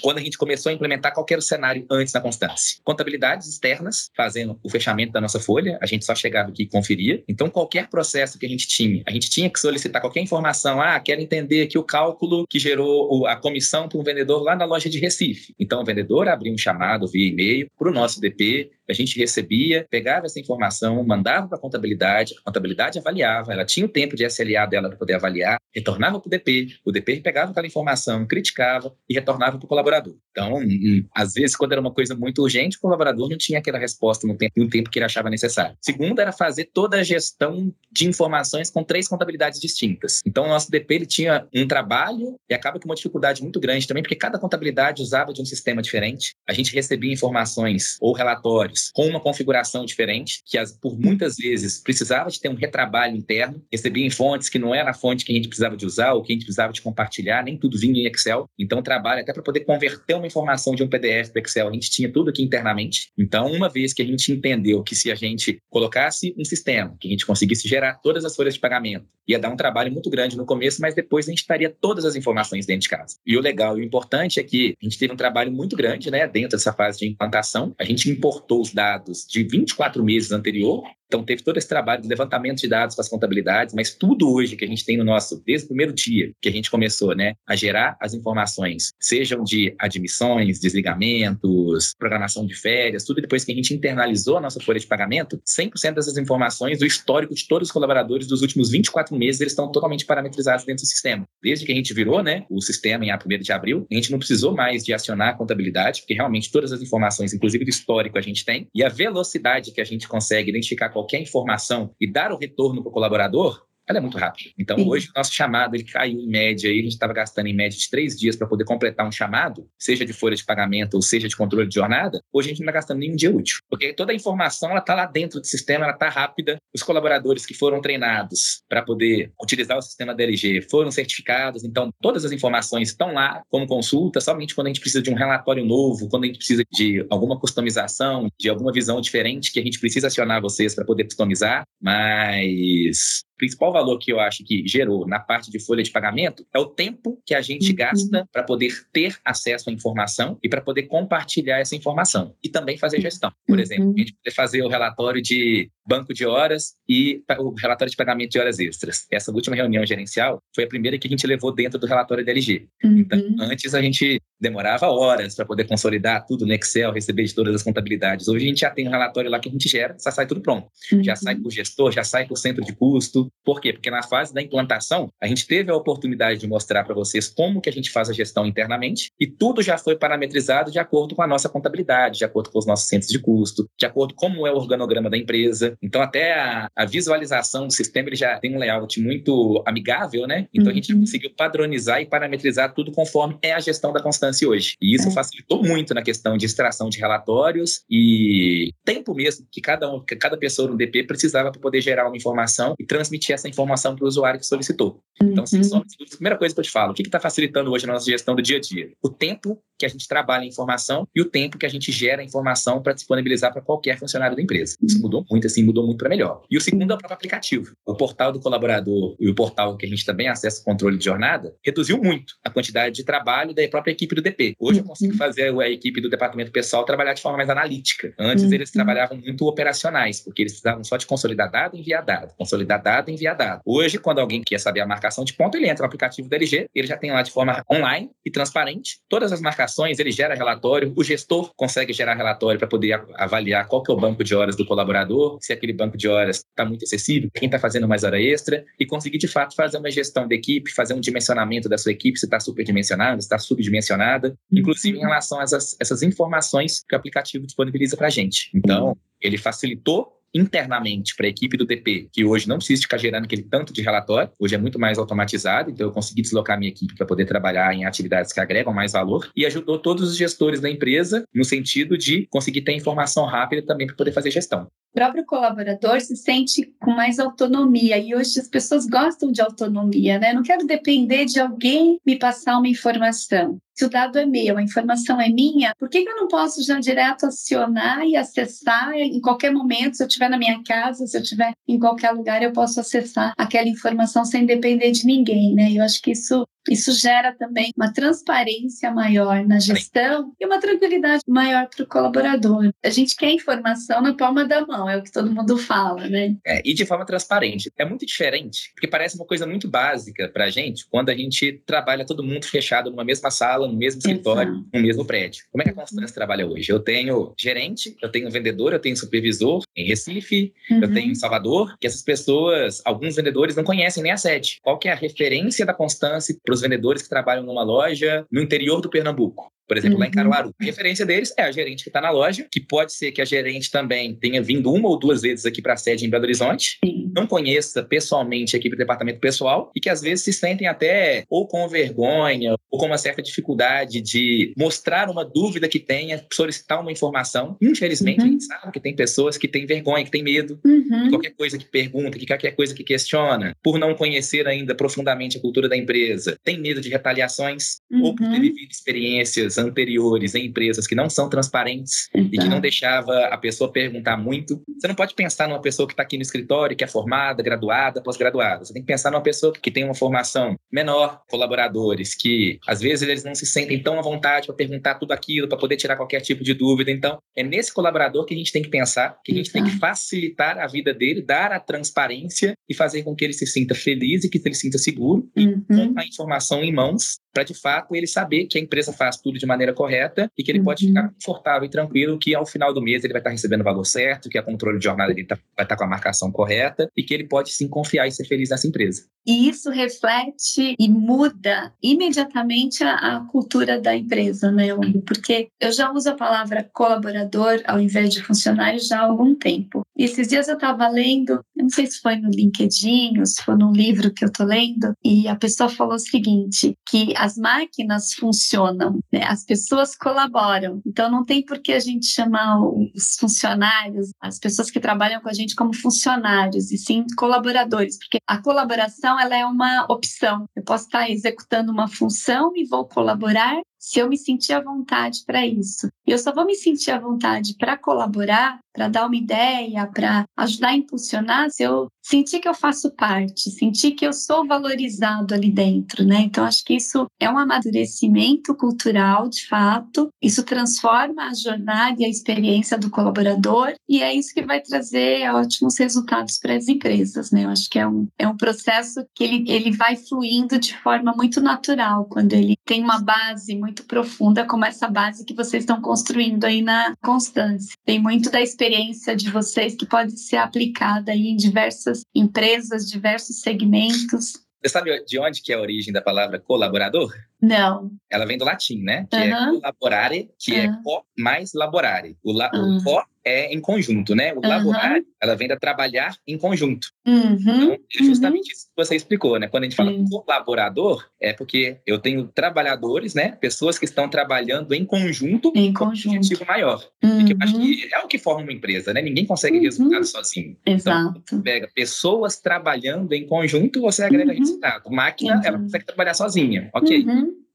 quando 0.00 0.18
a 0.18 0.20
gente 0.20 0.38
começou 0.38 0.70
a 0.70 0.72
implementar 0.72 1.12
qualquer 1.12 1.40
cenário 1.42 1.84
antes 1.90 2.12
da 2.12 2.20
constância, 2.20 2.78
contabilidades 2.84 3.48
externas, 3.48 4.10
fazendo 4.16 4.58
o 4.62 4.70
fechamento 4.70 5.12
da 5.12 5.20
nossa 5.20 5.40
folha, 5.40 5.78
a 5.80 5.86
gente 5.86 6.04
só 6.04 6.14
chegava 6.14 6.50
aqui 6.50 6.64
e 6.64 6.68
conferia. 6.68 7.22
Então, 7.28 7.50
qualquer 7.50 7.88
processo 7.88 8.29
processo 8.30 8.38
que 8.38 8.46
a 8.46 8.48
gente 8.48 8.68
tinha. 8.68 9.02
A 9.06 9.10
gente 9.10 9.28
tinha 9.28 9.50
que 9.50 9.58
solicitar 9.58 10.00
qualquer 10.00 10.20
informação. 10.20 10.80
Ah, 10.80 10.98
quero 11.00 11.20
entender 11.20 11.62
aqui 11.62 11.78
o 11.78 11.82
cálculo 11.82 12.46
que 12.48 12.58
gerou 12.58 13.26
a 13.26 13.36
comissão 13.36 13.88
para 13.88 13.98
um 13.98 14.02
vendedor 14.02 14.42
lá 14.42 14.54
na 14.54 14.64
loja 14.64 14.88
de 14.88 14.98
Recife. 14.98 15.54
Então, 15.58 15.80
o 15.80 15.84
vendedor 15.84 16.28
abriu 16.28 16.52
um 16.52 16.58
chamado 16.58 17.06
via 17.08 17.28
e-mail 17.28 17.68
para 17.76 17.88
o 17.88 17.92
nosso 17.92 18.20
DP, 18.20 18.70
a 18.88 18.92
gente 18.92 19.18
recebia, 19.18 19.86
pegava 19.88 20.26
essa 20.26 20.40
informação, 20.40 21.02
mandava 21.04 21.48
para 21.48 21.58
a 21.58 21.60
contabilidade, 21.60 22.34
a 22.38 22.42
contabilidade 22.42 22.98
avaliava, 22.98 23.52
ela 23.52 23.64
tinha 23.64 23.86
o 23.86 23.88
tempo 23.88 24.16
de 24.16 24.24
SLA 24.24 24.66
dela 24.66 24.88
para 24.88 24.98
poder 24.98 25.14
avaliar, 25.14 25.58
retornava 25.72 26.18
para 26.18 26.26
o 26.26 26.30
DP, 26.30 26.76
o 26.84 26.90
DP 26.90 27.20
pegava 27.20 27.52
aquela 27.52 27.66
informação, 27.66 28.26
criticava 28.26 28.92
e 29.08 29.14
retornava 29.14 29.58
para 29.58 29.64
o 29.64 29.68
colaborador. 29.68 30.16
Então, 30.30 30.54
hum, 30.56 31.04
às 31.14 31.34
vezes, 31.34 31.56
quando 31.56 31.72
era 31.72 31.80
uma 31.80 31.92
coisa 31.92 32.14
muito 32.14 32.42
urgente, 32.42 32.76
o 32.76 32.80
colaborador 32.80 33.28
não 33.28 33.36
tinha 33.36 33.58
aquela 33.58 33.78
resposta 33.78 34.26
no 34.26 34.36
tempo, 34.36 34.52
no 34.56 34.68
tempo 34.68 34.90
que 34.90 34.98
ele 34.98 35.06
achava 35.06 35.28
necessário. 35.28 35.76
Segundo, 35.80 36.20
era 36.20 36.32
fazer 36.32 36.70
toda 36.72 36.98
a 36.98 37.02
gestão 37.02 37.72
de 37.90 38.08
informações 38.08 38.70
com 38.70 38.84
três 38.84 39.08
contabilidades 39.08 39.60
distintas. 39.60 40.20
Então, 40.24 40.44
o 40.44 40.48
nosso 40.48 40.70
DP 40.70 40.94
ele 40.94 41.06
tinha 41.06 41.46
um 41.54 41.66
trabalho 41.66 42.38
e 42.48 42.54
acaba 42.54 42.78
com 42.78 42.86
uma 42.86 42.94
dificuldade 42.94 43.42
muito 43.42 43.58
grande 43.58 43.86
também, 43.86 44.02
porque 44.02 44.16
cada 44.16 44.38
contabilidade 44.38 45.02
usava 45.02 45.32
de 45.32 45.42
um 45.42 45.44
sistema 45.44 45.82
diferente. 45.82 46.34
A 46.48 46.52
gente 46.52 46.74
recebia 46.74 47.12
informações 47.12 47.96
ou 48.00 48.12
relatórios 48.12 48.90
com 48.94 49.06
uma 49.06 49.20
configuração 49.20 49.84
diferente, 49.84 50.42
que 50.46 50.58
por 50.80 50.98
muitas 50.98 51.36
vezes 51.36 51.80
precisava 51.82 52.30
de 52.30 52.40
ter 52.40 52.48
um 52.48 52.54
retrabalho 52.54 53.16
interno, 53.16 53.62
recebia 53.70 54.06
em 54.06 54.10
fontes 54.10 54.48
que 54.48 54.58
não 54.58 54.74
era 54.74 54.90
a 54.90 54.94
fonte 54.94 55.24
que 55.24 55.32
a 55.32 55.34
gente 55.34 55.48
precisava 55.48 55.76
de 55.76 55.86
usar 55.86 56.12
ou 56.12 56.22
que 56.22 56.32
a 56.32 56.34
gente 56.34 56.44
precisava 56.44 56.72
de 56.72 56.82
compartilhar, 56.82 57.42
nem 57.42 57.56
tudo 57.56 57.78
vinha 57.78 58.02
em 58.02 58.06
Excel. 58.06 58.48
Então, 58.58 58.82
trabalho, 58.82 59.22
até 59.22 59.32
para 59.32 59.42
poder 59.42 59.60
converter 59.60 60.19
uma 60.20 60.26
informação 60.26 60.74
de 60.74 60.82
um 60.82 60.88
PDF 60.88 61.30
para 61.32 61.42
Excel, 61.42 61.68
a 61.68 61.72
gente 61.72 61.90
tinha 61.90 62.10
tudo 62.12 62.30
aqui 62.30 62.42
internamente. 62.42 63.10
Então, 63.18 63.50
uma 63.50 63.68
vez 63.68 63.92
que 63.92 64.02
a 64.02 64.04
gente 64.04 64.30
entendeu 64.32 64.82
que 64.82 64.94
se 64.94 65.10
a 65.10 65.14
gente 65.14 65.58
colocasse 65.68 66.34
um 66.38 66.44
sistema, 66.44 66.96
que 67.00 67.08
a 67.08 67.10
gente 67.10 67.26
conseguisse 67.26 67.68
gerar 67.68 67.94
todas 67.94 68.24
as 68.24 68.36
folhas 68.36 68.54
de 68.54 68.60
pagamento, 68.60 69.06
ia 69.26 69.38
dar 69.38 69.50
um 69.50 69.56
trabalho 69.56 69.92
muito 69.92 70.08
grande 70.10 70.36
no 70.36 70.46
começo, 70.46 70.80
mas 70.80 70.94
depois 70.94 71.26
a 71.26 71.30
gente 71.30 71.40
estaria 71.40 71.70
todas 71.70 72.04
as 72.04 72.16
informações 72.16 72.66
dentro 72.66 72.82
de 72.82 72.88
casa. 72.88 73.16
E 73.26 73.36
o 73.36 73.40
legal 73.40 73.78
e 73.78 73.82
o 73.82 73.84
importante 73.84 74.38
é 74.38 74.44
que 74.44 74.74
a 74.80 74.84
gente 74.84 74.98
teve 74.98 75.12
um 75.12 75.16
trabalho 75.16 75.52
muito 75.52 75.76
grande, 75.76 76.10
né, 76.10 76.26
dentro 76.26 76.50
dessa 76.50 76.72
fase 76.72 76.98
de 76.98 77.08
implantação. 77.08 77.74
A 77.78 77.84
gente 77.84 78.10
importou 78.10 78.60
os 78.60 78.72
dados 78.72 79.26
de 79.28 79.42
24 79.44 80.04
meses 80.04 80.32
anterior 80.32 80.82
então, 81.10 81.24
teve 81.24 81.42
todo 81.42 81.56
esse 81.56 81.66
trabalho 81.66 82.00
de 82.00 82.06
levantamento 82.06 82.60
de 82.60 82.68
dados 82.68 82.94
para 82.94 83.02
as 83.02 83.08
contabilidades, 83.08 83.74
mas 83.74 83.92
tudo 83.92 84.32
hoje 84.32 84.54
que 84.54 84.64
a 84.64 84.68
gente 84.68 84.84
tem 84.84 84.96
no 84.96 85.02
nosso, 85.02 85.42
desde 85.44 85.64
o 85.64 85.68
primeiro 85.68 85.92
dia 85.92 86.30
que 86.40 86.48
a 86.48 86.52
gente 86.52 86.70
começou 86.70 87.16
né, 87.16 87.34
a 87.44 87.56
gerar 87.56 87.96
as 88.00 88.14
informações, 88.14 88.92
sejam 89.00 89.42
de 89.42 89.74
admissões, 89.76 90.60
desligamentos, 90.60 91.96
programação 91.98 92.46
de 92.46 92.54
férias, 92.54 93.04
tudo 93.04 93.20
depois 93.20 93.44
que 93.44 93.50
a 93.50 93.54
gente 93.56 93.74
internalizou 93.74 94.36
a 94.36 94.40
nossa 94.40 94.60
folha 94.60 94.78
de 94.78 94.86
pagamento, 94.86 95.42
100% 95.44 95.94
dessas 95.94 96.16
informações 96.16 96.78
do 96.78 96.86
histórico 96.86 97.34
de 97.34 97.48
todos 97.48 97.68
os 97.68 97.72
colaboradores 97.72 98.28
dos 98.28 98.40
últimos 98.40 98.70
24 98.70 99.16
meses, 99.16 99.40
eles 99.40 99.52
estão 99.52 99.70
totalmente 99.72 100.06
parametrizados 100.06 100.64
dentro 100.64 100.84
do 100.84 100.86
sistema. 100.86 101.26
Desde 101.42 101.66
que 101.66 101.72
a 101.72 101.74
gente 101.74 101.92
virou 101.92 102.22
né, 102.22 102.44
o 102.48 102.60
sistema 102.60 103.04
em 103.04 103.10
a 103.10 103.18
1 103.18 103.38
de 103.40 103.50
abril, 103.50 103.84
a 103.90 103.94
gente 103.96 104.12
não 104.12 104.18
precisou 104.18 104.54
mais 104.54 104.84
de 104.84 104.94
acionar 104.94 105.30
a 105.30 105.34
contabilidade, 105.34 106.02
porque 106.02 106.14
realmente 106.14 106.52
todas 106.52 106.72
as 106.72 106.80
informações, 106.80 107.34
inclusive 107.34 107.64
do 107.64 107.70
histórico, 107.70 108.16
a 108.16 108.22
gente 108.22 108.44
tem, 108.44 108.68
e 108.72 108.84
a 108.84 108.88
velocidade 108.88 109.72
que 109.72 109.80
a 109.80 109.84
gente 109.84 110.06
consegue 110.06 110.50
identificar 110.50 110.88
qualquer 111.00 111.20
informação 111.20 111.94
e 111.98 112.10
dar 112.10 112.32
o 112.32 112.36
retorno 112.36 112.82
para 112.82 112.90
o 112.90 112.92
colaborador, 112.92 113.66
ela 113.90 113.98
é 113.98 114.00
muito 114.00 114.16
rápida. 114.16 114.50
Então, 114.56 114.78
Sim. 114.78 114.88
hoje, 114.88 115.08
o 115.08 115.18
nosso 115.18 115.32
chamado 115.32 115.74
ele 115.74 115.84
caiu 115.84 116.18
em 116.18 116.28
média, 116.28 116.70
aí, 116.70 116.78
a 116.78 116.82
gente 116.82 116.92
estava 116.92 117.12
gastando 117.12 117.46
em 117.48 117.54
média 117.54 117.76
de 117.76 117.90
três 117.90 118.16
dias 118.16 118.36
para 118.36 118.46
poder 118.46 118.64
completar 118.64 119.06
um 119.06 119.10
chamado, 119.10 119.68
seja 119.78 120.04
de 120.06 120.12
folha 120.12 120.36
de 120.36 120.44
pagamento 120.44 120.94
ou 120.94 121.02
seja 121.02 121.28
de 121.28 121.36
controle 121.36 121.68
de 121.68 121.74
jornada. 121.74 122.22
Hoje, 122.32 122.48
a 122.48 122.50
gente 122.50 122.60
não 122.60 122.66
está 122.66 122.72
gastando 122.72 122.98
nenhum 122.98 123.16
dia 123.16 123.30
útil, 123.30 123.58
porque 123.68 123.92
toda 123.92 124.12
a 124.12 124.14
informação 124.14 124.76
está 124.76 124.94
lá 124.94 125.06
dentro 125.06 125.40
do 125.40 125.46
sistema, 125.46 125.84
ela 125.84 125.94
está 125.94 126.08
rápida. 126.08 126.56
Os 126.72 126.82
colaboradores 126.82 127.44
que 127.44 127.52
foram 127.52 127.80
treinados 127.80 128.62
para 128.68 128.82
poder 128.82 129.32
utilizar 129.42 129.76
o 129.76 129.82
sistema 129.82 130.14
DLG 130.14 130.62
foram 130.70 130.90
certificados, 130.90 131.64
então 131.64 131.90
todas 132.00 132.24
as 132.24 132.32
informações 132.32 132.90
estão 132.90 133.12
lá 133.12 133.42
como 133.48 133.66
consulta, 133.66 134.20
somente 134.20 134.54
quando 134.54 134.68
a 134.68 134.70
gente 134.70 134.80
precisa 134.80 135.02
de 135.02 135.10
um 135.10 135.14
relatório 135.14 135.64
novo, 135.64 136.08
quando 136.08 136.24
a 136.24 136.26
gente 136.26 136.38
precisa 136.38 136.62
de 136.72 137.04
alguma 137.10 137.38
customização, 137.38 138.28
de 138.38 138.48
alguma 138.48 138.72
visão 138.72 139.00
diferente 139.00 139.52
que 139.52 139.58
a 139.58 139.62
gente 139.62 139.80
precisa 139.80 140.06
acionar 140.06 140.40
vocês 140.40 140.74
para 140.74 140.84
poder 140.84 141.04
customizar, 141.04 141.64
mas 141.80 143.24
principal 143.40 143.72
valor 143.72 143.98
que 143.98 144.12
eu 144.12 144.20
acho 144.20 144.44
que 144.44 144.62
gerou 144.68 145.06
na 145.06 145.18
parte 145.18 145.50
de 145.50 145.58
folha 145.58 145.82
de 145.82 145.90
pagamento 145.90 146.46
é 146.54 146.58
o 146.58 146.66
tempo 146.66 147.18
que 147.24 147.34
a 147.34 147.40
gente 147.40 147.70
uhum. 147.70 147.76
gasta 147.76 148.28
para 148.30 148.42
poder 148.42 148.70
ter 148.92 149.16
acesso 149.24 149.70
à 149.70 149.72
informação 149.72 150.38
e 150.42 150.48
para 150.48 150.60
poder 150.60 150.82
compartilhar 150.82 151.58
essa 151.58 151.74
informação. 151.74 152.34
E 152.44 152.50
também 152.50 152.76
fazer 152.76 153.00
gestão. 153.00 153.32
Por 153.46 153.56
uhum. 153.56 153.62
exemplo, 153.62 153.94
a 153.96 153.98
gente 153.98 154.14
poder 154.14 154.34
fazer 154.34 154.62
o 154.62 154.68
relatório 154.68 155.22
de 155.22 155.70
banco 155.86 156.12
de 156.12 156.26
horas 156.26 156.74
e 156.88 157.22
o 157.38 157.54
relatório 157.54 157.90
de 157.90 157.96
pagamento 157.96 158.30
de 158.30 158.38
horas 158.38 158.58
extras. 158.58 159.06
Essa 159.10 159.32
última 159.32 159.56
reunião 159.56 159.84
gerencial 159.86 160.40
foi 160.54 160.64
a 160.64 160.68
primeira 160.68 160.98
que 160.98 161.08
a 161.08 161.10
gente 161.10 161.26
levou 161.26 161.52
dentro 161.52 161.80
do 161.80 161.86
relatório 161.86 162.24
da 162.24 162.30
LG. 162.30 162.68
Uhum. 162.84 162.98
Então, 162.98 163.18
antes 163.40 163.74
a 163.74 163.80
gente 163.80 164.20
demorava 164.38 164.86
horas 164.86 165.34
para 165.34 165.46
poder 165.46 165.64
consolidar 165.64 166.24
tudo 166.26 166.46
no 166.46 166.52
Excel, 166.52 166.92
receber 166.92 167.24
de 167.24 167.34
todas 167.34 167.54
as 167.54 167.62
contabilidades. 167.62 168.28
Hoje 168.28 168.44
a 168.44 168.48
gente 168.48 168.60
já 168.60 168.70
tem 168.70 168.86
um 168.86 168.90
relatório 168.90 169.30
lá 169.30 169.40
que 169.40 169.48
a 169.48 169.52
gente 169.52 169.68
gera, 169.68 169.96
já 170.02 170.10
sai 170.10 170.26
tudo 170.26 170.42
pronto. 170.42 170.68
Uhum. 170.92 171.02
Já 171.02 171.16
sai 171.16 171.36
por 171.36 171.50
gestor, 171.50 171.90
já 171.90 172.04
sai 172.04 172.26
por 172.26 172.36
centro 172.36 172.62
de 172.64 172.74
custo. 172.74 173.29
Por 173.44 173.60
quê? 173.60 173.72
Porque 173.72 173.90
na 173.90 174.02
fase 174.02 174.32
da 174.32 174.40
implantação, 174.40 175.12
a 175.20 175.26
gente 175.26 175.46
teve 175.46 175.70
a 175.70 175.76
oportunidade 175.76 176.40
de 176.40 176.46
mostrar 176.46 176.84
para 176.84 176.94
vocês 176.94 177.28
como 177.28 177.60
que 177.60 177.68
a 177.68 177.72
gente 177.72 177.90
faz 177.90 178.08
a 178.08 178.12
gestão 178.12 178.46
internamente 178.46 179.10
e 179.20 179.26
tudo 179.26 179.62
já 179.62 179.76
foi 179.76 179.96
parametrizado 179.96 180.70
de 180.70 180.78
acordo 180.78 181.14
com 181.14 181.22
a 181.22 181.26
nossa 181.26 181.48
contabilidade, 181.48 182.18
de 182.18 182.24
acordo 182.24 182.50
com 182.50 182.58
os 182.58 182.66
nossos 182.66 182.88
centros 182.88 183.10
de 183.10 183.18
custo, 183.18 183.68
de 183.78 183.86
acordo 183.86 184.14
com 184.14 184.30
como 184.30 184.46
é 184.46 184.52
o 184.52 184.56
organograma 184.56 185.10
da 185.10 185.16
empresa. 185.16 185.76
Então, 185.82 186.00
até 186.00 186.34
a, 186.34 186.68
a 186.76 186.84
visualização 186.84 187.66
do 187.66 187.72
sistema 187.72 188.08
ele 188.08 188.16
já 188.16 188.38
tem 188.38 188.54
um 188.54 188.58
layout 188.58 189.00
muito 189.00 189.62
amigável, 189.66 190.26
né? 190.26 190.46
Então, 190.54 190.66
uhum. 190.66 190.70
a 190.70 190.74
gente 190.74 190.92
uhum. 190.92 191.00
conseguiu 191.00 191.30
padronizar 191.36 192.00
e 192.00 192.06
parametrizar 192.06 192.72
tudo 192.74 192.92
conforme 192.92 193.36
é 193.42 193.52
a 193.52 193.60
gestão 193.60 193.92
da 193.92 194.02
constância 194.02 194.48
hoje. 194.48 194.76
E 194.80 194.94
isso 194.94 195.08
é. 195.08 195.10
facilitou 195.10 195.62
muito 195.62 195.94
na 195.94 196.02
questão 196.02 196.36
de 196.36 196.46
extração 196.46 196.88
de 196.88 196.98
relatórios 196.98 197.82
e 197.90 198.72
tempo 198.84 199.14
mesmo 199.14 199.46
que 199.50 199.60
cada, 199.60 199.92
um, 199.92 200.04
que 200.04 200.14
cada 200.16 200.36
pessoa 200.36 200.68
no 200.68 200.76
DP 200.76 201.04
precisava 201.04 201.50
para 201.50 201.60
poder 201.60 201.80
gerar 201.80 202.06
uma 202.06 202.16
informação 202.16 202.74
e 202.78 202.84
transmitir 202.84 203.19
essa 203.32 203.48
informação 203.48 203.94
para 203.94 204.04
o 204.04 204.08
usuário 204.08 204.40
que 204.40 204.46
solicitou. 204.46 205.00
Uhum. 205.20 205.32
Então, 205.32 205.46
sim, 205.46 205.62
só, 205.62 205.78
a 205.78 205.84
primeira 206.10 206.38
coisa 206.38 206.54
que 206.54 206.60
eu 206.60 206.64
te 206.64 206.70
falo, 206.70 206.92
o 206.92 206.94
que 206.94 207.02
está 207.02 207.20
facilitando 207.20 207.70
hoje 207.70 207.84
a 207.84 207.92
nossa 207.92 208.06
gestão 208.06 208.34
do 208.34 208.42
dia 208.42 208.56
a 208.56 208.60
dia? 208.60 208.90
O 209.02 209.08
tempo 209.08 209.62
que 209.80 209.86
a 209.86 209.88
gente 209.88 210.06
trabalha 210.06 210.42
a 210.42 210.46
informação 210.46 211.08
e 211.16 211.22
o 211.22 211.24
tempo 211.24 211.56
que 211.56 211.64
a 211.64 211.68
gente 211.68 211.90
gera 211.90 212.20
a 212.20 212.24
informação 212.24 212.82
para 212.82 212.92
disponibilizar 212.92 213.50
para 213.50 213.62
qualquer 213.62 213.98
funcionário 213.98 214.36
da 214.36 214.42
empresa. 214.42 214.76
Isso 214.82 215.00
mudou 215.00 215.24
muito, 215.30 215.46
assim, 215.46 215.64
mudou 215.64 215.86
muito 215.86 215.98
para 215.98 216.10
melhor. 216.10 216.42
E 216.50 216.56
o 216.58 216.60
segundo 216.60 216.90
é 216.90 216.94
o 216.94 216.98
próprio 216.98 217.14
aplicativo. 217.14 217.74
O 217.86 217.94
portal 217.94 218.30
do 218.30 218.38
colaborador 218.38 219.16
e 219.18 219.28
o 219.28 219.34
portal 219.34 219.76
que 219.78 219.86
a 219.86 219.88
gente 219.88 220.04
também 220.04 220.28
acessa 220.28 220.60
o 220.60 220.64
controle 220.64 220.98
de 220.98 221.04
jornada 221.06 221.54
reduziu 221.64 221.96
muito 221.96 222.34
a 222.44 222.50
quantidade 222.50 222.94
de 222.94 223.04
trabalho 223.04 223.54
da 223.54 223.66
própria 223.68 223.92
equipe 223.92 224.14
do 224.14 224.20
DP. 224.20 224.54
Hoje 224.60 224.80
eu 224.80 224.84
consigo 224.84 225.16
fazer 225.16 225.58
a 225.58 225.70
equipe 225.70 226.00
do 226.00 226.10
departamento 226.10 226.52
pessoal 226.52 226.84
trabalhar 226.84 227.14
de 227.14 227.22
forma 227.22 227.38
mais 227.38 227.48
analítica. 227.48 228.12
Antes 228.18 228.44
uhum. 228.44 228.52
eles 228.52 228.70
trabalhavam 228.70 229.16
muito 229.16 229.46
operacionais, 229.46 230.20
porque 230.20 230.42
eles 230.42 230.52
precisavam 230.52 230.84
só 230.84 230.98
de 230.98 231.06
consolidar 231.06 231.50
dado 231.50 231.76
e 231.76 231.80
enviar 231.80 232.04
dado, 232.04 232.34
consolidar 232.36 232.82
dado 232.82 232.99
e 233.08 233.14
enviar 233.14 233.36
dado. 233.36 233.60
Hoje, 233.64 233.98
quando 233.98 234.18
alguém 234.18 234.42
quer 234.42 234.58
saber 234.58 234.80
a 234.80 234.86
marcação 234.86 235.24
de 235.24 235.32
ponto, 235.32 235.56
ele 235.56 235.68
entra 235.68 235.82
no 235.82 235.86
aplicativo 235.86 236.28
da 236.28 236.36
LG, 236.36 236.68
ele 236.74 236.86
já 236.86 236.96
tem 236.96 237.10
lá 237.10 237.22
de 237.22 237.30
forma 237.30 237.62
online 237.70 238.10
e 238.24 238.30
transparente 238.30 239.00
todas 239.08 239.32
as 239.32 239.40
marcações 239.40 239.98
ele 239.98 240.10
gera 240.10 240.34
relatório, 240.34 240.92
o 240.96 241.04
gestor 241.04 241.52
consegue 241.56 241.92
gerar 241.92 242.14
relatório 242.14 242.58
para 242.58 242.68
poder 242.68 243.02
avaliar 243.14 243.66
qual 243.66 243.82
que 243.82 243.90
é 243.90 243.94
o 243.94 243.96
banco 243.96 244.22
de 244.22 244.34
horas 244.34 244.56
do 244.56 244.64
colaborador, 244.64 245.38
se 245.40 245.52
aquele 245.52 245.72
banco 245.72 245.96
de 245.96 246.08
horas 246.08 246.38
está 246.38 246.64
muito 246.64 246.82
excessivo, 246.82 247.30
quem 247.34 247.46
está 247.46 247.58
fazendo 247.58 247.88
mais 247.88 248.04
hora 248.04 248.20
extra, 248.20 248.64
e 248.78 248.86
conseguir 248.86 249.18
de 249.18 249.28
fato 249.28 249.54
fazer 249.54 249.78
uma 249.78 249.90
gestão 249.90 250.26
da 250.26 250.34
equipe, 250.34 250.72
fazer 250.72 250.94
um 250.94 251.00
dimensionamento 251.00 251.68
da 251.68 251.78
sua 251.78 251.92
equipe, 251.92 252.18
se 252.18 252.26
está 252.26 252.38
superdimensionada, 252.40 253.20
se 253.20 253.26
está 253.26 253.38
subdimensionada, 253.38 254.34
inclusive 254.52 254.98
em 254.98 255.02
relação 255.02 255.40
a 255.40 255.42
essas, 255.42 255.76
essas 255.80 256.02
informações 256.02 256.82
que 256.88 256.94
o 256.94 256.98
aplicativo 256.98 257.46
disponibiliza 257.46 257.96
para 257.96 258.06
a 258.06 258.10
gente. 258.10 258.50
Então, 258.54 258.96
ele 259.20 259.36
facilitou 259.36 260.19
internamente 260.34 261.14
para 261.16 261.26
a 261.26 261.30
equipe 261.30 261.56
do 261.56 261.66
DP, 261.66 262.08
que 262.12 262.24
hoje 262.24 262.48
não 262.48 262.56
precisa 262.56 262.82
ficar 262.82 262.98
gerando 262.98 263.24
aquele 263.24 263.42
tanto 263.42 263.72
de 263.72 263.82
relatório, 263.82 264.30
hoje 264.38 264.54
é 264.54 264.58
muito 264.58 264.78
mais 264.78 264.98
automatizado, 264.98 265.70
então 265.70 265.86
eu 265.86 265.92
consegui 265.92 266.22
deslocar 266.22 266.58
minha 266.58 266.70
equipe 266.70 266.94
para 266.94 267.06
poder 267.06 267.26
trabalhar 267.26 267.74
em 267.74 267.84
atividades 267.84 268.32
que 268.32 268.40
agregam 268.40 268.72
mais 268.72 268.92
valor 268.92 269.30
e 269.36 269.44
ajudou 269.46 269.78
todos 269.78 270.08
os 270.08 270.16
gestores 270.16 270.60
da 270.60 270.70
empresa 270.70 271.24
no 271.34 271.44
sentido 271.44 271.96
de 271.96 272.26
conseguir 272.30 272.62
ter 272.62 272.72
informação 272.72 273.24
rápida 273.24 273.62
também 273.62 273.86
para 273.86 273.96
poder 273.96 274.12
fazer 274.12 274.30
gestão. 274.30 274.68
O 274.92 274.98
próprio 274.98 275.24
colaborador 275.24 276.00
se 276.00 276.16
sente 276.16 276.72
com 276.80 276.90
mais 276.90 277.20
autonomia 277.20 277.96
e 277.96 278.14
hoje 278.14 278.40
as 278.40 278.48
pessoas 278.48 278.86
gostam 278.86 279.30
de 279.30 279.40
autonomia, 279.40 280.18
né? 280.18 280.32
Não 280.32 280.42
quero 280.42 280.66
depender 280.66 281.26
de 281.26 281.38
alguém 281.38 282.00
me 282.04 282.18
passar 282.18 282.58
uma 282.58 282.68
informação 282.68 283.58
se 283.74 283.84
o 283.84 283.90
dado 283.90 284.18
é 284.18 284.26
meu, 284.26 284.58
a 284.58 284.62
informação 284.62 285.20
é 285.20 285.28
minha, 285.28 285.74
por 285.78 285.88
que, 285.88 285.98
eu 285.98 286.16
não 286.16 286.28
posso 286.28 286.62
já 286.62 286.78
direto 286.78 287.26
acionar 287.26 288.04
e 288.04 288.16
acessar 288.16 288.92
em 288.94 289.20
qualquer 289.20 289.52
momento, 289.52 289.96
se 289.96 290.02
eu 290.02 290.06
estiver 290.06 290.28
na 290.28 290.38
minha 290.38 290.62
casa, 290.62 291.06
se 291.06 291.16
eu 291.16 291.22
estiver 291.22 291.52
em 291.66 291.78
qualquer 291.78 292.10
lugar, 292.10 292.42
eu 292.42 292.52
posso 292.52 292.80
acessar 292.80 293.32
aquela 293.38 293.68
informação 293.68 294.24
sem 294.24 294.44
depender 294.44 294.90
de 294.90 295.06
ninguém, 295.06 295.54
né? 295.54 295.72
Eu 295.72 295.82
acho 295.82 296.00
que 296.02 296.12
isso 296.12 296.46
isso 296.68 296.92
gera 296.92 297.32
também 297.32 297.70
uma 297.76 297.92
transparência 297.92 298.90
maior 298.90 299.44
na 299.46 299.58
gestão 299.58 300.32
e 300.38 300.46
uma 300.46 300.60
tranquilidade 300.60 301.22
maior 301.26 301.68
para 301.68 301.84
o 301.84 301.86
colaborador. 301.86 302.70
A 302.84 302.90
gente 302.90 303.16
quer 303.16 303.30
informação 303.30 304.02
na 304.02 304.14
palma 304.14 304.44
da 304.44 304.66
mão, 304.66 304.88
é 304.88 304.96
o 304.96 305.02
que 305.02 305.12
todo 305.12 305.30
mundo 305.30 305.56
fala, 305.56 306.08
né? 306.08 306.36
É, 306.46 306.60
e 306.64 306.74
de 306.74 306.84
forma 306.84 307.06
transparente. 307.06 307.70
É 307.78 307.84
muito 307.84 308.04
diferente, 308.04 308.72
porque 308.74 308.86
parece 308.86 309.16
uma 309.16 309.26
coisa 309.26 309.46
muito 309.46 309.68
básica 309.68 310.28
para 310.28 310.44
a 310.44 310.50
gente 310.50 310.86
quando 310.88 311.10
a 311.10 311.14
gente 311.14 311.62
trabalha 311.64 312.04
todo 312.04 312.22
mundo 312.22 312.44
fechado 312.44 312.90
numa 312.90 313.04
mesma 313.04 313.30
sala, 313.30 313.66
no 313.66 313.76
mesmo 313.76 313.98
escritório, 313.98 314.52
Exato. 314.52 314.68
no 314.74 314.80
mesmo 314.80 315.04
prédio. 315.04 315.44
Como 315.50 315.62
é 315.62 315.64
que 315.64 315.70
a 315.70 315.74
Constância 315.74 316.14
trabalha 316.14 316.46
hoje? 316.46 316.70
Eu 316.70 316.80
tenho 316.80 317.32
gerente, 317.38 317.96
eu 318.02 318.10
tenho 318.10 318.30
vendedor, 318.30 318.72
eu 318.72 318.78
tenho 318.78 318.96
supervisor 318.96 319.62
em 319.76 319.86
Recife, 319.86 320.52
uhum. 320.70 320.82
eu 320.82 320.92
tenho 320.92 321.10
em 321.10 321.14
Salvador, 321.14 321.76
que 321.80 321.86
essas 321.86 322.02
pessoas, 322.02 322.82
alguns 322.84 323.16
vendedores 323.16 323.56
não 323.56 323.64
conhecem 323.64 324.02
nem 324.02 324.12
a 324.12 324.16
sede. 324.16 324.58
Qual 324.62 324.78
que 324.78 324.88
é 324.88 324.92
a 324.92 324.96
referência 324.96 325.64
da 325.64 325.74
Constância 325.74 326.36
para 326.50 326.54
os 326.56 326.60
vendedores 326.62 327.02
que 327.02 327.08
trabalham 327.08 327.44
numa 327.44 327.62
loja 327.62 328.26
no 328.28 328.40
interior 328.40 328.80
do 328.80 328.90
Pernambuco? 328.90 329.52
Por 329.70 329.78
exemplo, 329.78 329.98
uhum. 329.98 330.00
lá 330.00 330.06
em 330.06 330.08
uhum. 330.08 330.14
Caruaru. 330.14 330.54
A 330.60 330.64
referência 330.64 331.06
deles 331.06 331.32
é 331.38 331.44
a 331.44 331.52
gerente 331.52 331.84
que 331.84 331.90
está 331.90 332.00
na 332.00 332.10
loja, 332.10 332.44
que 332.50 332.58
pode 332.58 332.92
ser 332.92 333.12
que 333.12 333.22
a 333.22 333.24
gerente 333.24 333.70
também 333.70 334.16
tenha 334.16 334.42
vindo 334.42 334.72
uma 334.72 334.88
ou 334.88 334.98
duas 334.98 335.22
vezes 335.22 335.46
aqui 335.46 335.62
para 335.62 335.74
a 335.74 335.76
sede 335.76 336.04
em 336.04 336.10
Belo 336.10 336.24
Horizonte, 336.24 336.76
Sim. 336.84 337.12
não 337.14 337.24
conheça 337.24 337.80
pessoalmente 337.80 338.56
a 338.56 338.58
equipe 338.58 338.74
do 338.74 338.80
departamento 338.80 339.20
pessoal 339.20 339.70
e 339.72 339.78
que 339.78 339.88
às 339.88 340.00
vezes 340.00 340.24
se 340.24 340.32
sentem 340.32 340.66
até 340.66 341.22
ou 341.30 341.46
com 341.46 341.68
vergonha 341.68 342.56
ou 342.68 342.80
com 342.80 342.86
uma 342.86 342.98
certa 342.98 343.22
dificuldade 343.22 344.00
de 344.00 344.52
mostrar 344.58 345.08
uma 345.08 345.24
dúvida 345.24 345.68
que 345.68 345.78
tenha, 345.78 346.20
solicitar 346.32 346.80
uma 346.80 346.90
informação. 346.90 347.56
Infelizmente, 347.62 348.22
uhum. 348.22 348.26
a 348.26 348.28
gente 348.28 348.44
sabe 348.46 348.72
que 348.72 348.80
tem 348.80 348.96
pessoas 348.96 349.38
que 349.38 349.46
têm 349.46 349.66
vergonha, 349.66 350.04
que 350.04 350.10
têm 350.10 350.24
medo 350.24 350.58
uhum. 350.64 351.04
de 351.04 351.10
qualquer 351.10 351.30
coisa 351.30 351.56
que 351.56 351.64
pergunta, 351.64 352.18
que 352.18 352.26
qualquer 352.26 352.56
coisa 352.56 352.74
que 352.74 352.82
questiona, 352.82 353.56
por 353.62 353.78
não 353.78 353.94
conhecer 353.94 354.48
ainda 354.48 354.74
profundamente 354.74 355.38
a 355.38 355.40
cultura 355.40 355.68
da 355.68 355.76
empresa, 355.76 356.36
tem 356.42 356.60
medo 356.60 356.80
de 356.80 356.88
retaliações 356.88 357.78
ou 358.02 358.16
por 358.16 358.26
ter 358.26 358.34
uhum. 358.34 358.40
vivido 358.40 358.68
experiências 358.68 359.59
anteriores 359.60 360.34
em 360.34 360.46
empresas 360.46 360.86
que 360.86 360.94
não 360.94 361.08
são 361.08 361.28
transparentes 361.28 362.08
Exato. 362.14 362.34
e 362.34 362.38
que 362.38 362.48
não 362.48 362.60
deixava 362.60 363.26
a 363.26 363.38
pessoa 363.38 363.70
perguntar 363.70 364.16
muito. 364.16 364.62
Você 364.78 364.88
não 364.88 364.94
pode 364.94 365.14
pensar 365.14 365.48
numa 365.48 365.60
pessoa 365.60 365.86
que 365.86 365.92
está 365.92 366.02
aqui 366.02 366.16
no 366.16 366.22
escritório, 366.22 366.76
que 366.76 366.84
é 366.84 366.86
formada, 366.86 367.42
graduada, 367.42 368.02
pós-graduada. 368.02 368.64
Você 368.64 368.72
tem 368.72 368.82
que 368.82 368.86
pensar 368.86 369.10
numa 369.10 369.22
pessoa 369.22 369.52
que 369.52 369.70
tem 369.70 369.84
uma 369.84 369.94
formação 369.94 370.56
menor, 370.72 371.22
colaboradores, 371.28 372.14
que 372.14 372.58
às 372.66 372.80
vezes 372.80 373.08
eles 373.08 373.24
não 373.24 373.34
se 373.34 373.46
sentem 373.46 373.82
tão 373.82 373.98
à 373.98 374.02
vontade 374.02 374.46
para 374.46 374.56
perguntar 374.56 374.94
tudo 374.96 375.12
aquilo, 375.12 375.48
para 375.48 375.58
poder 375.58 375.76
tirar 375.76 375.96
qualquer 375.96 376.20
tipo 376.20 376.42
de 376.42 376.54
dúvida. 376.54 376.90
Então, 376.90 377.18
é 377.36 377.42
nesse 377.42 377.72
colaborador 377.72 378.24
que 378.24 378.34
a 378.34 378.36
gente 378.36 378.52
tem 378.52 378.62
que 378.62 378.70
pensar, 378.70 379.18
que 379.24 379.32
a 379.32 379.34
gente 379.34 379.50
Exato. 379.50 379.64
tem 379.64 379.72
que 379.72 379.78
facilitar 379.78 380.58
a 380.58 380.66
vida 380.66 380.94
dele, 380.94 381.22
dar 381.22 381.52
a 381.52 381.60
transparência 381.60 382.54
e 382.68 382.74
fazer 382.74 383.02
com 383.02 383.14
que 383.14 383.24
ele 383.24 383.32
se 383.32 383.46
sinta 383.46 383.74
feliz 383.74 384.24
e 384.24 384.28
que 384.28 384.40
ele 384.44 384.54
se 384.54 384.62
sinta 384.62 384.78
seguro 384.78 385.28
uhum. 385.36 385.64
e 385.70 385.88
com 385.88 386.00
a 386.00 386.04
informação 386.04 386.62
em 386.62 386.72
mãos 386.72 387.18
para 387.32 387.44
de 387.44 387.54
fato 387.54 387.94
ele 387.94 388.06
saber 388.06 388.46
que 388.46 388.58
a 388.58 388.60
empresa 388.60 388.92
faz 388.92 389.16
tudo 389.16 389.38
de 389.38 389.46
maneira 389.46 389.72
correta 389.72 390.30
e 390.36 390.42
que 390.42 390.50
ele 390.50 390.58
uhum. 390.58 390.64
pode 390.64 390.86
ficar 390.86 391.04
uhum. 391.04 391.10
confortável 391.14 391.66
e 391.66 391.70
tranquilo 391.70 392.18
que 392.18 392.34
ao 392.34 392.46
final 392.46 392.72
do 392.72 392.82
mês 392.82 393.04
ele 393.04 393.12
vai 393.12 393.20
estar 393.20 393.30
recebendo 393.30 393.60
o 393.60 393.64
valor 393.64 393.84
certo, 393.84 394.28
que 394.28 394.38
a 394.38 394.42
controle 394.42 394.78
de 394.78 394.84
jornada 394.84 395.14
dele 395.14 395.26
tá, 395.26 395.38
vai 395.56 395.64
estar 395.64 395.76
com 395.76 395.84
a 395.84 395.88
marcação 395.88 396.30
correta 396.30 396.88
e 396.96 397.02
que 397.02 397.14
ele 397.14 397.24
pode 397.24 397.52
sim 397.52 397.68
confiar 397.68 398.06
e 398.06 398.12
ser 398.12 398.24
feliz 398.24 398.50
nessa 398.50 398.66
empresa. 398.66 399.04
E 399.26 399.48
isso 399.48 399.70
reflete 399.70 400.74
e 400.78 400.88
muda 400.88 401.72
imediatamente 401.82 402.82
a, 402.82 402.94
a 402.94 403.20
cultura 403.26 403.80
da 403.80 403.94
empresa, 403.94 404.50
né, 404.50 404.72
Hugo? 404.74 405.02
Porque 405.02 405.48
eu 405.60 405.70
já 405.72 405.92
uso 405.92 406.08
a 406.08 406.14
palavra 406.14 406.68
colaborador 406.72 407.60
ao 407.66 407.78
invés 407.78 408.12
de 408.12 408.22
funcionário 408.22 408.80
já 408.80 409.00
há 409.00 409.04
algum 409.04 409.34
tempo. 409.34 409.82
E 409.96 410.04
esses 410.04 410.28
dias 410.28 410.48
eu 410.48 410.54
estava 410.54 410.88
lendo, 410.88 411.32
eu 411.54 411.62
não 411.64 411.68
sei 411.68 411.86
se 411.86 412.00
foi 412.00 412.16
no 412.16 412.30
LinkedIn 412.30 413.18
ou 413.18 413.26
se 413.26 413.42
foi 413.42 413.54
num 413.54 413.72
livro 413.72 414.12
que 414.12 414.24
eu 414.24 414.28
estou 414.28 414.46
lendo, 414.46 414.94
e 415.04 415.28
a 415.28 415.36
pessoa 415.36 415.68
falou 415.68 415.94
o 415.94 415.98
seguinte, 415.98 416.74
que 416.88 417.14
as 417.20 417.36
máquinas 417.36 418.14
funcionam, 418.14 418.98
né? 419.12 419.24
as 419.24 419.44
pessoas 419.44 419.94
colaboram. 419.94 420.80
Então 420.86 421.10
não 421.10 421.22
tem 421.22 421.44
por 421.44 421.58
que 421.58 421.72
a 421.72 421.78
gente 421.78 422.06
chamar 422.06 422.58
os 422.62 423.16
funcionários, 423.18 424.10
as 424.20 424.38
pessoas 424.38 424.70
que 424.70 424.80
trabalham 424.80 425.20
com 425.20 425.28
a 425.28 425.34
gente 425.34 425.54
como 425.54 425.74
funcionários, 425.74 426.72
e 426.72 426.78
sim 426.78 427.04
colaboradores, 427.16 427.98
porque 427.98 428.18
a 428.26 428.40
colaboração 428.42 429.20
ela 429.20 429.36
é 429.36 429.44
uma 429.44 429.86
opção. 429.90 430.46
Eu 430.56 430.62
posso 430.62 430.84
estar 430.84 431.10
executando 431.10 431.70
uma 431.70 431.88
função 431.88 432.52
e 432.56 432.66
vou 432.66 432.86
colaborar 432.86 433.60
se 433.78 433.98
eu 433.98 434.08
me 434.08 434.16
sentir 434.16 434.52
à 434.52 434.60
vontade 434.60 435.22
para 435.26 435.46
isso. 435.46 435.88
E 436.06 436.12
eu 436.12 436.18
só 436.18 436.32
vou 436.32 436.44
me 436.44 436.54
sentir 436.54 436.90
à 436.90 436.98
vontade 436.98 437.54
para 437.58 437.78
colaborar, 437.78 438.58
para 438.74 438.88
dar 438.88 439.06
uma 439.06 439.16
ideia, 439.16 439.86
para 439.86 440.24
ajudar 440.36 440.68
a 440.68 440.76
impulsionar, 440.76 441.50
se 441.50 441.62
eu 441.62 441.88
sentir 442.10 442.40
que 442.40 442.48
eu 442.48 442.54
faço 442.54 442.90
parte, 442.90 443.50
sentir 443.50 443.92
que 443.92 444.04
eu 444.04 444.12
sou 444.12 444.44
valorizado 444.44 445.32
ali 445.32 445.50
dentro, 445.50 446.04
né? 446.04 446.22
Então 446.22 446.44
acho 446.44 446.64
que 446.64 446.74
isso 446.74 447.06
é 447.20 447.30
um 447.30 447.38
amadurecimento 447.38 448.52
cultural, 448.56 449.28
de 449.28 449.46
fato. 449.46 450.08
Isso 450.20 450.42
transforma 450.42 451.28
a 451.28 451.34
jornada 451.34 452.02
e 452.02 452.04
a 452.04 452.08
experiência 452.08 452.76
do 452.76 452.90
colaborador 452.90 453.74
e 453.88 454.02
é 454.02 454.12
isso 454.12 454.34
que 454.34 454.42
vai 454.42 454.60
trazer 454.60 455.30
ótimos 455.30 455.78
resultados 455.78 456.38
para 456.38 456.56
as 456.56 456.66
empresas, 456.66 457.30
né? 457.30 457.44
Eu 457.44 457.50
acho 457.50 457.70
que 457.70 457.78
é 457.78 457.86
um, 457.86 458.08
é 458.18 458.26
um 458.26 458.36
processo 458.36 459.04
que 459.14 459.22
ele, 459.22 459.44
ele 459.48 459.70
vai 459.70 459.94
fluindo 459.94 460.58
de 460.58 460.76
forma 460.78 461.12
muito 461.16 461.40
natural 461.40 462.06
quando 462.06 462.32
ele 462.32 462.56
tem 462.64 462.82
uma 462.82 463.00
base 463.00 463.54
muito 463.54 463.84
profunda, 463.84 464.44
como 464.44 464.64
essa 464.64 464.88
base 464.88 465.24
que 465.24 465.34
vocês 465.34 465.62
estão 465.62 465.80
construindo 465.80 466.44
aí 466.44 466.60
na 466.60 466.94
Constância. 467.02 467.76
Tem 467.84 468.00
muito 468.00 468.30
da 468.30 468.40
experiência 468.40 469.14
de 469.14 469.30
vocês 469.30 469.76
que 469.76 469.86
pode 469.86 470.18
ser 470.18 470.36
aplicada 470.36 471.12
aí 471.12 471.28
em 471.28 471.36
diversas 471.36 471.99
empresas, 472.14 472.88
diversos 472.88 473.40
segmentos. 473.40 474.32
Você 474.62 474.68
sabe 474.68 475.04
de 475.04 475.18
onde 475.18 475.40
que 475.40 475.52
é 475.52 475.56
a 475.56 475.60
origem 475.60 475.92
da 475.92 476.02
palavra 476.02 476.38
colaborador? 476.38 477.10
Não. 477.40 477.90
Ela 478.10 478.26
vem 478.26 478.36
do 478.36 478.44
latim, 478.44 478.82
né? 478.82 479.06
Que 479.10 479.16
é 479.16 479.30
colaborare, 479.30 480.30
que 480.38 480.54
é 480.54 480.68
co 480.82 481.04
mais 481.18 481.52
laborare. 481.54 482.18
O, 482.22 482.32
la, 482.32 482.50
o 482.52 482.84
co 482.84 483.02
é 483.24 483.52
em 483.52 483.60
conjunto, 483.60 484.14
né? 484.14 484.32
O 484.34 484.40
laborare, 484.40 485.04
ela 485.20 485.34
vem 485.34 485.48
da 485.48 485.56
trabalhar 485.56 486.16
em 486.26 486.38
conjunto. 486.38 486.88
Uhum. 487.06 487.36
Então, 487.36 487.72
é 487.72 488.04
justamente 488.04 488.46
uhum. 488.46 488.52
isso 488.52 488.66
que 488.66 488.72
você 488.76 488.96
explicou, 488.96 489.38
né? 489.38 489.48
Quando 489.48 489.64
a 489.64 489.66
gente 489.66 489.76
fala 489.76 489.92
colaborador, 490.10 491.06
é 491.20 491.32
porque 491.32 491.78
eu 491.86 491.98
tenho 491.98 492.26
trabalhadores, 492.28 493.14
né? 493.14 493.32
Pessoas 493.32 493.78
que 493.78 493.84
estão 493.84 494.08
trabalhando 494.08 494.72
em 494.72 494.84
conjunto 494.84 495.52
em 495.54 495.72
com 495.72 495.86
conjunto. 495.86 496.14
um 496.14 496.16
objetivo 496.16 496.46
maior. 496.46 496.82
Porque 497.00 497.32
eu 497.32 497.38
acho 497.40 497.58
que 497.58 497.88
é 497.92 497.98
o 497.98 498.08
que 498.08 498.18
forma 498.18 498.42
uma 498.42 498.52
empresa, 498.52 498.92
né? 498.92 499.02
Ninguém 499.02 499.26
consegue 499.26 499.58
resultado 499.58 500.04
sozinho. 500.04 500.56
Exato. 500.64 501.22
Então, 501.22 501.42
pega 501.42 501.68
pessoas 501.74 502.38
trabalhando 502.38 503.12
em 503.12 503.26
conjunto, 503.26 503.80
você 503.80 504.04
agrega 504.04 504.32
resultado. 504.32 504.90
Máquina, 504.90 505.40
ela 505.44 505.58
consegue 505.58 505.84
trabalhar 505.84 506.14
sozinha, 506.14 506.70
ok 506.74 507.04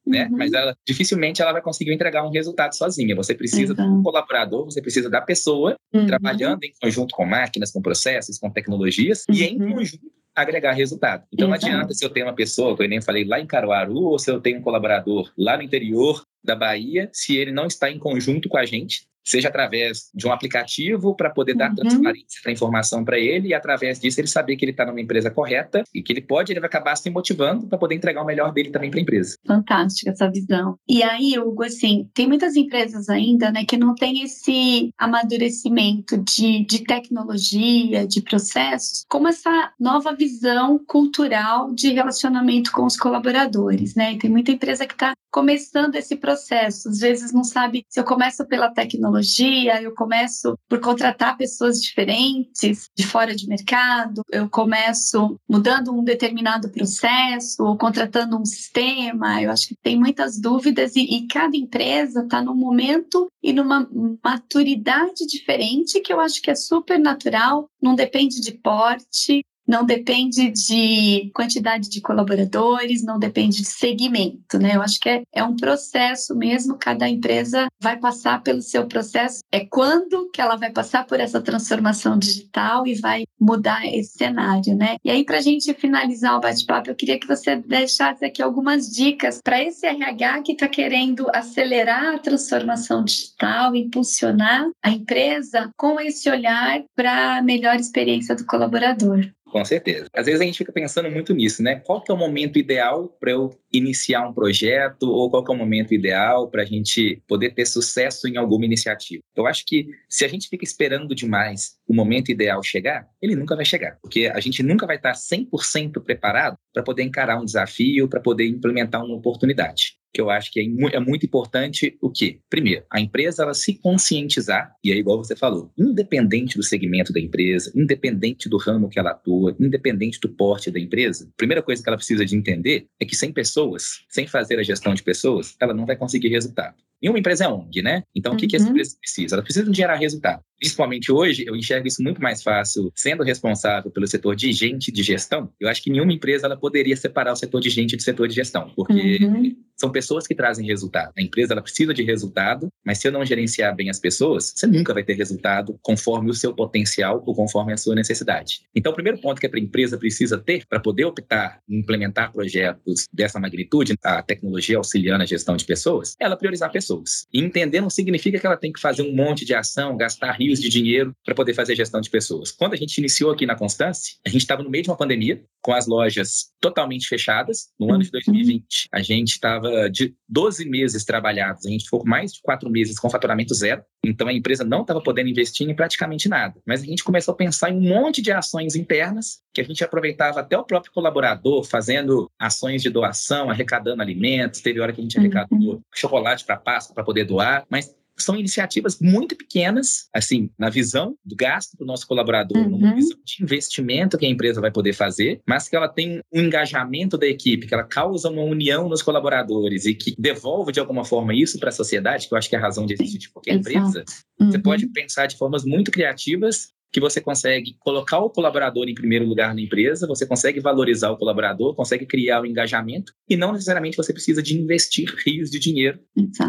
né? 0.05 0.27
Uhum. 0.29 0.37
Mas 0.37 0.53
ela 0.53 0.75
dificilmente 0.87 1.41
ela 1.41 1.53
vai 1.53 1.61
conseguir 1.61 1.93
entregar 1.93 2.25
um 2.25 2.31
resultado 2.31 2.73
sozinha. 2.73 3.15
Você 3.15 3.33
precisa 3.33 3.73
uhum. 3.77 3.97
do 3.97 4.03
colaborador, 4.03 4.65
você 4.65 4.81
precisa 4.81 5.09
da 5.09 5.21
pessoa 5.21 5.75
uhum. 5.93 6.05
trabalhando 6.05 6.63
em 6.63 6.71
conjunto 6.81 7.15
com 7.15 7.25
máquinas, 7.25 7.71
com 7.71 7.81
processos, 7.81 8.37
com 8.37 8.49
tecnologias 8.49 9.23
e 9.29 9.43
em 9.43 9.61
uhum. 9.61 9.73
conjunto 9.73 10.15
agregar 10.35 10.73
resultado. 10.73 11.23
Então 11.31 11.47
não 11.47 11.55
adianta 11.55 11.93
se 11.93 12.03
eu 12.03 12.09
tenho 12.09 12.25
uma 12.25 12.35
pessoa, 12.35 12.75
que 12.75 12.83
eu 12.83 12.89
nem 12.89 13.01
falei 13.01 13.23
lá 13.23 13.39
em 13.39 13.47
Caruaru, 13.47 14.03
ou 14.03 14.19
se 14.19 14.29
eu 14.29 14.41
tenho 14.41 14.59
um 14.59 14.61
colaborador 14.61 15.31
lá 15.37 15.55
no 15.55 15.63
interior 15.63 16.25
da 16.43 16.55
Bahia, 16.55 17.09
se 17.13 17.37
ele 17.37 17.51
não 17.51 17.65
está 17.65 17.89
em 17.89 17.97
conjunto 17.97 18.49
com 18.49 18.57
a 18.57 18.65
gente, 18.65 19.07
seja 19.25 19.47
através 19.47 20.09
de 20.13 20.27
um 20.27 20.31
aplicativo 20.31 21.15
para 21.15 21.29
poder 21.29 21.55
dar 21.55 21.69
uhum. 21.69 21.75
transparência 21.75 22.39
para 22.43 22.51
informação 22.51 23.03
para 23.03 23.17
ele 23.17 23.49
e 23.49 23.53
através 23.53 23.99
disso 23.99 24.19
ele 24.19 24.27
saber 24.27 24.55
que 24.55 24.63
ele 24.63 24.71
está 24.71 24.85
numa 24.85 25.01
empresa 25.01 25.31
correta 25.31 25.83
e 25.93 26.01
que 26.01 26.13
ele 26.13 26.21
pode, 26.21 26.51
ele 26.51 26.59
vai 26.59 26.67
acabar 26.67 26.95
se 26.95 27.09
motivando 27.09 27.67
para 27.67 27.77
poder 27.77 27.95
entregar 27.95 28.21
o 28.21 28.25
melhor 28.25 28.53
dele 28.53 28.69
também 28.69 28.91
para 28.91 28.99
a 28.99 29.01
empresa. 29.01 29.35
Fantástica 29.45 30.11
essa 30.11 30.29
visão. 30.29 30.77
E 30.87 31.01
aí, 31.01 31.37
Hugo, 31.39 31.63
assim, 31.63 32.07
tem 32.13 32.27
muitas 32.27 32.55
empresas 32.55 33.09
ainda, 33.09 33.51
né, 33.51 33.65
que 33.65 33.77
não 33.77 33.95
tem 33.95 34.23
esse 34.23 34.91
amadurecimento 34.97 36.17
de, 36.17 36.65
de 36.65 36.83
tecnologia, 36.83 38.05
de 38.05 38.21
processos, 38.21 39.03
como 39.09 39.27
essa 39.27 39.71
nova 39.79 40.13
visão 40.13 40.79
cultural 40.85 41.73
de 41.73 41.91
relacionamento 41.91 42.71
com 42.71 42.85
os 42.85 42.97
colaboradores, 42.97 43.95
né? 43.95 44.13
E 44.13 44.17
tem 44.17 44.29
muita 44.29 44.51
empresa 44.51 44.85
que 44.85 44.93
está 44.93 45.13
começando 45.31 45.95
esse 45.95 46.15
processo, 46.15 46.89
às 46.89 46.99
vezes 46.99 47.33
não 47.33 47.43
sabe 47.43 47.83
se 47.89 47.99
eu 47.99 48.03
começo 48.03 48.45
pela 48.45 48.69
tecnologia 48.69 49.14
tecnologia, 49.15 49.81
eu 49.81 49.93
começo 49.93 50.57
por 50.67 50.79
contratar 50.79 51.37
pessoas 51.37 51.81
diferentes 51.81 52.89
de 52.95 53.05
fora 53.05 53.35
de 53.35 53.47
mercado, 53.47 54.21
eu 54.31 54.49
começo 54.49 55.39
mudando 55.47 55.93
um 55.93 56.03
determinado 56.03 56.69
processo 56.69 57.63
ou 57.63 57.77
contratando 57.77 58.37
um 58.37 58.45
sistema. 58.45 59.41
Eu 59.41 59.51
acho 59.51 59.67
que 59.67 59.75
tem 59.75 59.97
muitas 59.97 60.39
dúvidas 60.39 60.95
e, 60.95 61.01
e 61.01 61.27
cada 61.27 61.55
empresa 61.55 62.23
está 62.23 62.41
num 62.41 62.55
momento 62.55 63.27
e 63.41 63.53
numa 63.53 63.87
maturidade 64.23 65.25
diferente 65.27 66.01
que 66.01 66.11
eu 66.11 66.19
acho 66.19 66.41
que 66.41 66.51
é 66.51 66.55
super 66.55 66.99
natural, 66.99 67.69
não 67.81 67.95
depende 67.95 68.41
de 68.41 68.51
porte, 68.51 69.45
não 69.67 69.85
depende 69.85 70.51
de 70.51 71.31
quantidade 71.33 71.89
de 71.89 72.01
colaboradores, 72.01 73.03
não 73.03 73.19
depende 73.19 73.57
de 73.57 73.65
segmento, 73.65 74.57
né? 74.59 74.75
Eu 74.75 74.81
acho 74.81 74.99
que 74.99 75.09
é, 75.09 75.23
é 75.33 75.43
um 75.43 75.55
processo 75.55 76.35
mesmo, 76.35 76.77
cada 76.77 77.09
empresa 77.09 77.67
vai 77.81 77.97
passar 77.97 78.41
pelo 78.41 78.61
seu 78.61 78.87
processo. 78.87 79.39
É 79.51 79.65
quando 79.65 80.29
que 80.31 80.41
ela 80.41 80.55
vai 80.55 80.71
passar 80.71 81.05
por 81.05 81.19
essa 81.19 81.41
transformação 81.41 82.17
digital 82.17 82.85
e 82.85 82.95
vai 82.95 83.23
mudar 83.39 83.85
esse 83.85 84.17
cenário, 84.17 84.75
né? 84.75 84.97
E 85.03 85.09
aí, 85.09 85.23
para 85.23 85.37
a 85.37 85.41
gente 85.41 85.73
finalizar 85.73 86.37
o 86.37 86.41
bate-papo, 86.41 86.89
eu 86.89 86.95
queria 86.95 87.19
que 87.19 87.27
você 87.27 87.55
deixasse 87.55 88.25
aqui 88.25 88.41
algumas 88.41 88.89
dicas 88.89 89.39
para 89.43 89.61
esse 89.61 89.85
RH 89.85 90.41
que 90.43 90.51
está 90.53 90.67
querendo 90.67 91.27
acelerar 91.33 92.15
a 92.15 92.19
transformação 92.19 93.03
digital, 93.03 93.75
impulsionar 93.75 94.69
a 94.83 94.89
empresa 94.89 95.69
com 95.77 95.99
esse 95.99 96.29
olhar 96.29 96.83
para 96.95 97.37
a 97.37 97.41
melhor 97.41 97.75
experiência 97.75 98.35
do 98.35 98.45
colaborador. 98.45 99.34
Com 99.47 99.63
certeza. 99.63 100.07
Às 100.13 100.25
vezes 100.25 100.41
a 100.41 100.43
gente 100.43 100.57
fica 100.57 100.71
pensando 100.71 101.09
muito 101.09 101.33
nisso, 101.33 101.61
né? 101.61 101.75
Qual 101.79 102.01
que 102.01 102.11
é 102.11 102.13
o 102.13 102.17
momento 102.17 102.57
ideal 102.57 103.07
para 103.19 103.31
eu 103.31 103.51
iniciar 103.71 104.27
um 104.27 104.33
projeto 104.33 105.03
ou 105.03 105.29
qual 105.29 105.43
que 105.43 105.51
é 105.51 105.55
o 105.55 105.57
momento 105.57 105.93
ideal 105.93 106.49
para 106.49 106.63
a 106.63 106.65
gente 106.65 107.21
poder 107.27 107.51
ter 107.51 107.65
sucesso 107.65 108.27
em 108.27 108.37
alguma 108.37 108.65
iniciativa? 108.65 109.21
Eu 109.35 109.45
acho 109.45 109.63
que 109.65 109.87
se 110.09 110.25
a 110.25 110.27
gente 110.27 110.49
fica 110.49 110.63
esperando 110.63 111.13
demais 111.13 111.75
o 111.87 111.93
momento 111.93 112.31
ideal 112.31 112.61
chegar, 112.63 113.07
ele 113.21 113.35
nunca 113.35 113.55
vai 113.55 113.65
chegar, 113.65 113.97
porque 114.01 114.31
a 114.33 114.39
gente 114.39 114.63
nunca 114.63 114.87
vai 114.87 114.95
estar 114.95 115.13
100% 115.13 116.03
preparado 116.03 116.57
para 116.73 116.83
poder 116.83 117.03
encarar 117.03 117.39
um 117.39 117.45
desafio, 117.45 118.09
para 118.09 118.19
poder 118.19 118.47
implementar 118.47 119.05
uma 119.05 119.15
oportunidade 119.15 119.95
que 120.15 120.21
eu 120.21 120.29
acho 120.29 120.49
que 120.49 120.61
é, 120.61 120.95
é 120.95 120.99
muito 120.99 121.25
importante 121.25 121.97
o 122.01 122.09
quê? 122.09 122.39
Primeiro, 122.49 122.85
a 122.89 123.01
empresa 123.01 123.43
ela 123.43 123.53
se 123.53 123.73
conscientizar, 123.73 124.73
e 124.81 124.93
aí, 124.93 124.99
igual 124.99 125.17
você 125.17 125.35
falou, 125.35 125.73
independente 125.77 126.55
do 126.55 126.63
segmento 126.63 127.11
da 127.11 127.19
empresa, 127.19 127.69
independente 127.75 128.47
do 128.47 128.57
ramo 128.57 128.87
que 128.87 128.97
ela 128.97 129.11
atua, 129.11 129.53
independente 129.59 130.17
do 130.21 130.29
porte 130.29 130.71
da 130.71 130.79
empresa, 130.79 131.25
a 131.25 131.37
primeira 131.37 131.61
coisa 131.61 131.83
que 131.83 131.89
ela 131.89 131.97
precisa 131.97 132.25
de 132.25 132.33
entender 132.33 132.87
é 132.97 133.05
que 133.05 133.13
sem 133.15 133.33
pessoas, 133.33 134.05
sem 134.07 134.25
fazer 134.25 134.57
a 134.57 134.63
gestão 134.63 134.93
de 134.93 135.03
pessoas, 135.03 135.57
ela 135.59 135.73
não 135.73 135.85
vai 135.85 135.97
conseguir 135.97 136.29
resultado. 136.29 136.75
E 137.01 137.09
uma 137.09 137.19
empresa 137.19 137.43
é 137.43 137.47
ONG, 137.49 137.81
né? 137.81 138.03
Então, 138.15 138.33
o 138.33 138.37
que, 138.37 138.47
que 138.47 138.55
essa 138.55 138.65
uhum. 138.65 138.71
empresa 138.71 138.95
precisa? 138.99 139.35
Ela 139.35 139.43
precisa 139.43 139.73
gerar 139.73 139.95
resultado. 139.95 140.41
Principalmente 140.59 141.11
hoje, 141.11 141.43
eu 141.47 141.55
enxergo 141.55 141.87
isso 141.87 142.01
muito 142.01 142.21
mais 142.21 142.43
fácil 142.43 142.91
sendo 142.95 143.23
responsável 143.23 143.91
pelo 143.91 144.07
setor 144.07 144.35
de 144.35 144.51
gente 144.51 144.91
de 144.91 145.03
gestão. 145.03 145.49
Eu 145.59 145.69
acho 145.69 145.81
que 145.81 145.89
nenhuma 145.89 146.13
empresa 146.13 146.45
ela 146.45 146.57
poderia 146.57 146.95
separar 146.95 147.33
o 147.33 147.35
setor 147.35 147.61
de 147.61 147.69
gente 147.69 147.95
do 147.95 148.01
setor 148.01 148.27
de 148.27 148.35
gestão, 148.35 148.71
porque 148.75 149.19
uhum. 149.21 149.55
são 149.75 149.91
pessoas 149.91 150.27
que 150.27 150.35
trazem 150.35 150.65
resultado. 150.65 151.11
A 151.17 151.21
empresa 151.21 151.53
ela 151.53 151.61
precisa 151.61 151.93
de 151.93 152.03
resultado, 152.03 152.69
mas 152.85 152.99
se 152.99 153.07
eu 153.07 153.11
não 153.11 153.25
gerenciar 153.25 153.75
bem 153.75 153.89
as 153.89 153.99
pessoas, 153.99 154.53
você 154.55 154.67
nunca 154.67 154.93
vai 154.93 155.03
ter 155.03 155.13
resultado 155.13 155.77
conforme 155.81 156.29
o 156.29 156.33
seu 156.33 156.53
potencial 156.53 157.23
ou 157.25 157.35
conforme 157.35 157.73
a 157.73 157.77
sua 157.77 157.95
necessidade. 157.95 158.61
Então, 158.75 158.91
o 158.91 158.95
primeiro 158.95 159.19
ponto 159.19 159.39
que 159.39 159.47
a 159.47 159.59
empresa 159.59 159.97
precisa 159.97 160.37
ter 160.37 160.65
para 160.67 160.79
poder 160.79 161.05
optar 161.05 161.59
em 161.69 161.79
implementar 161.79 162.31
projetos 162.31 163.07
dessa 163.13 163.39
magnitude, 163.39 163.95
a 164.03 164.21
tecnologia 164.21 164.77
auxiliando 164.77 165.23
a 165.23 165.25
gestão 165.25 165.55
de 165.55 165.65
pessoas, 165.65 166.15
é 166.19 166.25
ela 166.25 166.35
priorizar 166.35 166.71
pessoas. 166.71 167.27
E 167.31 167.39
entender 167.39 167.81
não 167.81 167.89
significa 167.89 168.39
que 168.39 168.45
ela 168.45 168.57
tem 168.57 168.71
que 168.71 168.79
fazer 168.79 169.03
um 169.03 169.15
monte 169.15 169.45
de 169.45 169.53
ação, 169.53 169.95
gastar 169.95 170.31
rios 170.45 170.59
de 170.59 170.69
dinheiro 170.69 171.13
para 171.23 171.35
poder 171.35 171.53
fazer 171.53 171.75
gestão 171.75 171.99
de 171.99 172.09
pessoas. 172.09 172.51
Quando 172.51 172.73
a 172.73 172.77
gente 172.77 172.97
iniciou 172.97 173.31
aqui 173.31 173.45
na 173.45 173.55
Constância, 173.55 174.15
a 174.25 174.29
gente 174.29 174.41
estava 174.41 174.63
no 174.63 174.69
meio 174.69 174.83
de 174.83 174.89
uma 174.89 174.97
pandemia, 174.97 175.43
com 175.61 175.73
as 175.73 175.87
lojas 175.87 176.51
totalmente 176.61 177.07
fechadas. 177.07 177.69
No 177.79 177.91
ano 177.91 178.03
de 178.03 178.11
2020, 178.11 178.61
uhum. 178.61 178.65
a 178.91 179.01
gente 179.01 179.31
estava 179.31 179.89
de 179.89 180.15
12 180.29 180.69
meses 180.69 181.03
trabalhados, 181.03 181.65
a 181.65 181.69
gente 181.69 181.85
ficou 181.85 182.03
mais 182.05 182.33
de 182.33 182.41
quatro 182.41 182.69
meses 182.69 182.99
com 182.99 183.09
faturamento 183.09 183.53
zero. 183.53 183.81
Então 184.03 184.27
a 184.27 184.33
empresa 184.33 184.63
não 184.63 184.81
estava 184.81 185.01
podendo 185.01 185.29
investir 185.29 185.67
em 185.67 185.75
praticamente 185.75 186.29
nada. 186.29 186.59
Mas 186.65 186.81
a 186.81 186.85
gente 186.85 187.03
começou 187.03 187.33
a 187.33 187.37
pensar 187.37 187.71
em 187.71 187.77
um 187.77 187.81
monte 187.81 188.21
de 188.21 188.31
ações 188.31 188.75
internas 188.75 189.39
que 189.53 189.61
a 189.61 189.63
gente 189.63 189.83
aproveitava 189.83 190.41
até 190.41 190.57
o 190.57 190.63
próprio 190.63 190.91
colaborador 190.93 191.63
fazendo 191.63 192.29
ações 192.37 192.81
de 192.83 192.89
doação, 192.89 193.49
arrecadando 193.49 194.01
alimentos. 194.01 194.61
Teve 194.61 194.79
hora 194.79 194.93
que 194.93 194.99
a 194.99 195.03
gente 195.03 195.17
arrecadou 195.17 195.57
uhum. 195.59 195.81
chocolate 195.93 196.45
para 196.45 196.57
Páscoa 196.57 196.93
para 196.93 197.03
poder 197.03 197.25
doar, 197.25 197.65
mas 197.69 197.95
são 198.17 198.35
iniciativas 198.35 198.99
muito 198.99 199.35
pequenas, 199.35 200.07
assim, 200.13 200.49
na 200.57 200.69
visão 200.69 201.15
do 201.23 201.35
gasto 201.35 201.75
do 201.77 201.85
nosso 201.85 202.07
colaborador, 202.07 202.57
uhum. 202.57 202.69
numa 202.69 202.95
visão 202.95 203.17
de 203.23 203.43
investimento 203.43 204.17
que 204.17 204.25
a 204.25 204.29
empresa 204.29 204.61
vai 204.61 204.71
poder 204.71 204.93
fazer, 204.93 205.41
mas 205.47 205.67
que 205.67 205.75
ela 205.75 205.87
tem 205.87 206.21
um 206.33 206.41
engajamento 206.41 207.17
da 207.17 207.27
equipe, 207.27 207.67
que 207.67 207.73
ela 207.73 207.83
causa 207.83 208.29
uma 208.29 208.43
união 208.43 208.87
nos 208.87 209.01
colaboradores 209.01 209.85
e 209.85 209.93
que 209.93 210.15
devolve 210.17 210.71
de 210.71 210.79
alguma 210.79 211.03
forma 211.03 211.33
isso 211.33 211.59
para 211.59 211.69
a 211.69 211.73
sociedade, 211.73 212.27
que 212.27 212.33
eu 212.33 212.37
acho 212.37 212.49
que 212.49 212.55
é 212.55 212.59
a 212.59 212.61
razão 212.61 212.85
de 212.85 212.93
existir 212.93 213.17
de 213.17 213.29
qualquer 213.29 213.55
Exato. 213.55 213.69
empresa. 213.69 214.05
Uhum. 214.39 214.51
Você 214.51 214.59
pode 214.59 214.87
pensar 214.87 215.27
de 215.27 215.37
formas 215.37 215.63
muito 215.65 215.91
criativas 215.91 216.73
que 216.95 216.99
você 217.01 217.19
consegue 217.19 217.75
colocar 217.81 218.19
o 218.19 218.29
colaborador 218.29 218.87
em 218.87 218.95
primeiro 218.95 219.25
lugar 219.25 219.53
na 219.53 219.59
empresa, 219.59 220.07
você 220.07 220.25
consegue 220.25 220.61
valorizar 220.61 221.11
o 221.11 221.17
colaborador, 221.17 221.75
consegue 221.75 222.05
criar 222.05 222.41
o 222.41 222.45
engajamento 222.45 223.11
e 223.29 223.35
não 223.35 223.51
necessariamente 223.51 223.97
você 223.97 224.13
precisa 224.13 224.41
de 224.41 224.57
investir 224.57 225.13
rios 225.27 225.51
de 225.51 225.59
dinheiro 225.59 225.99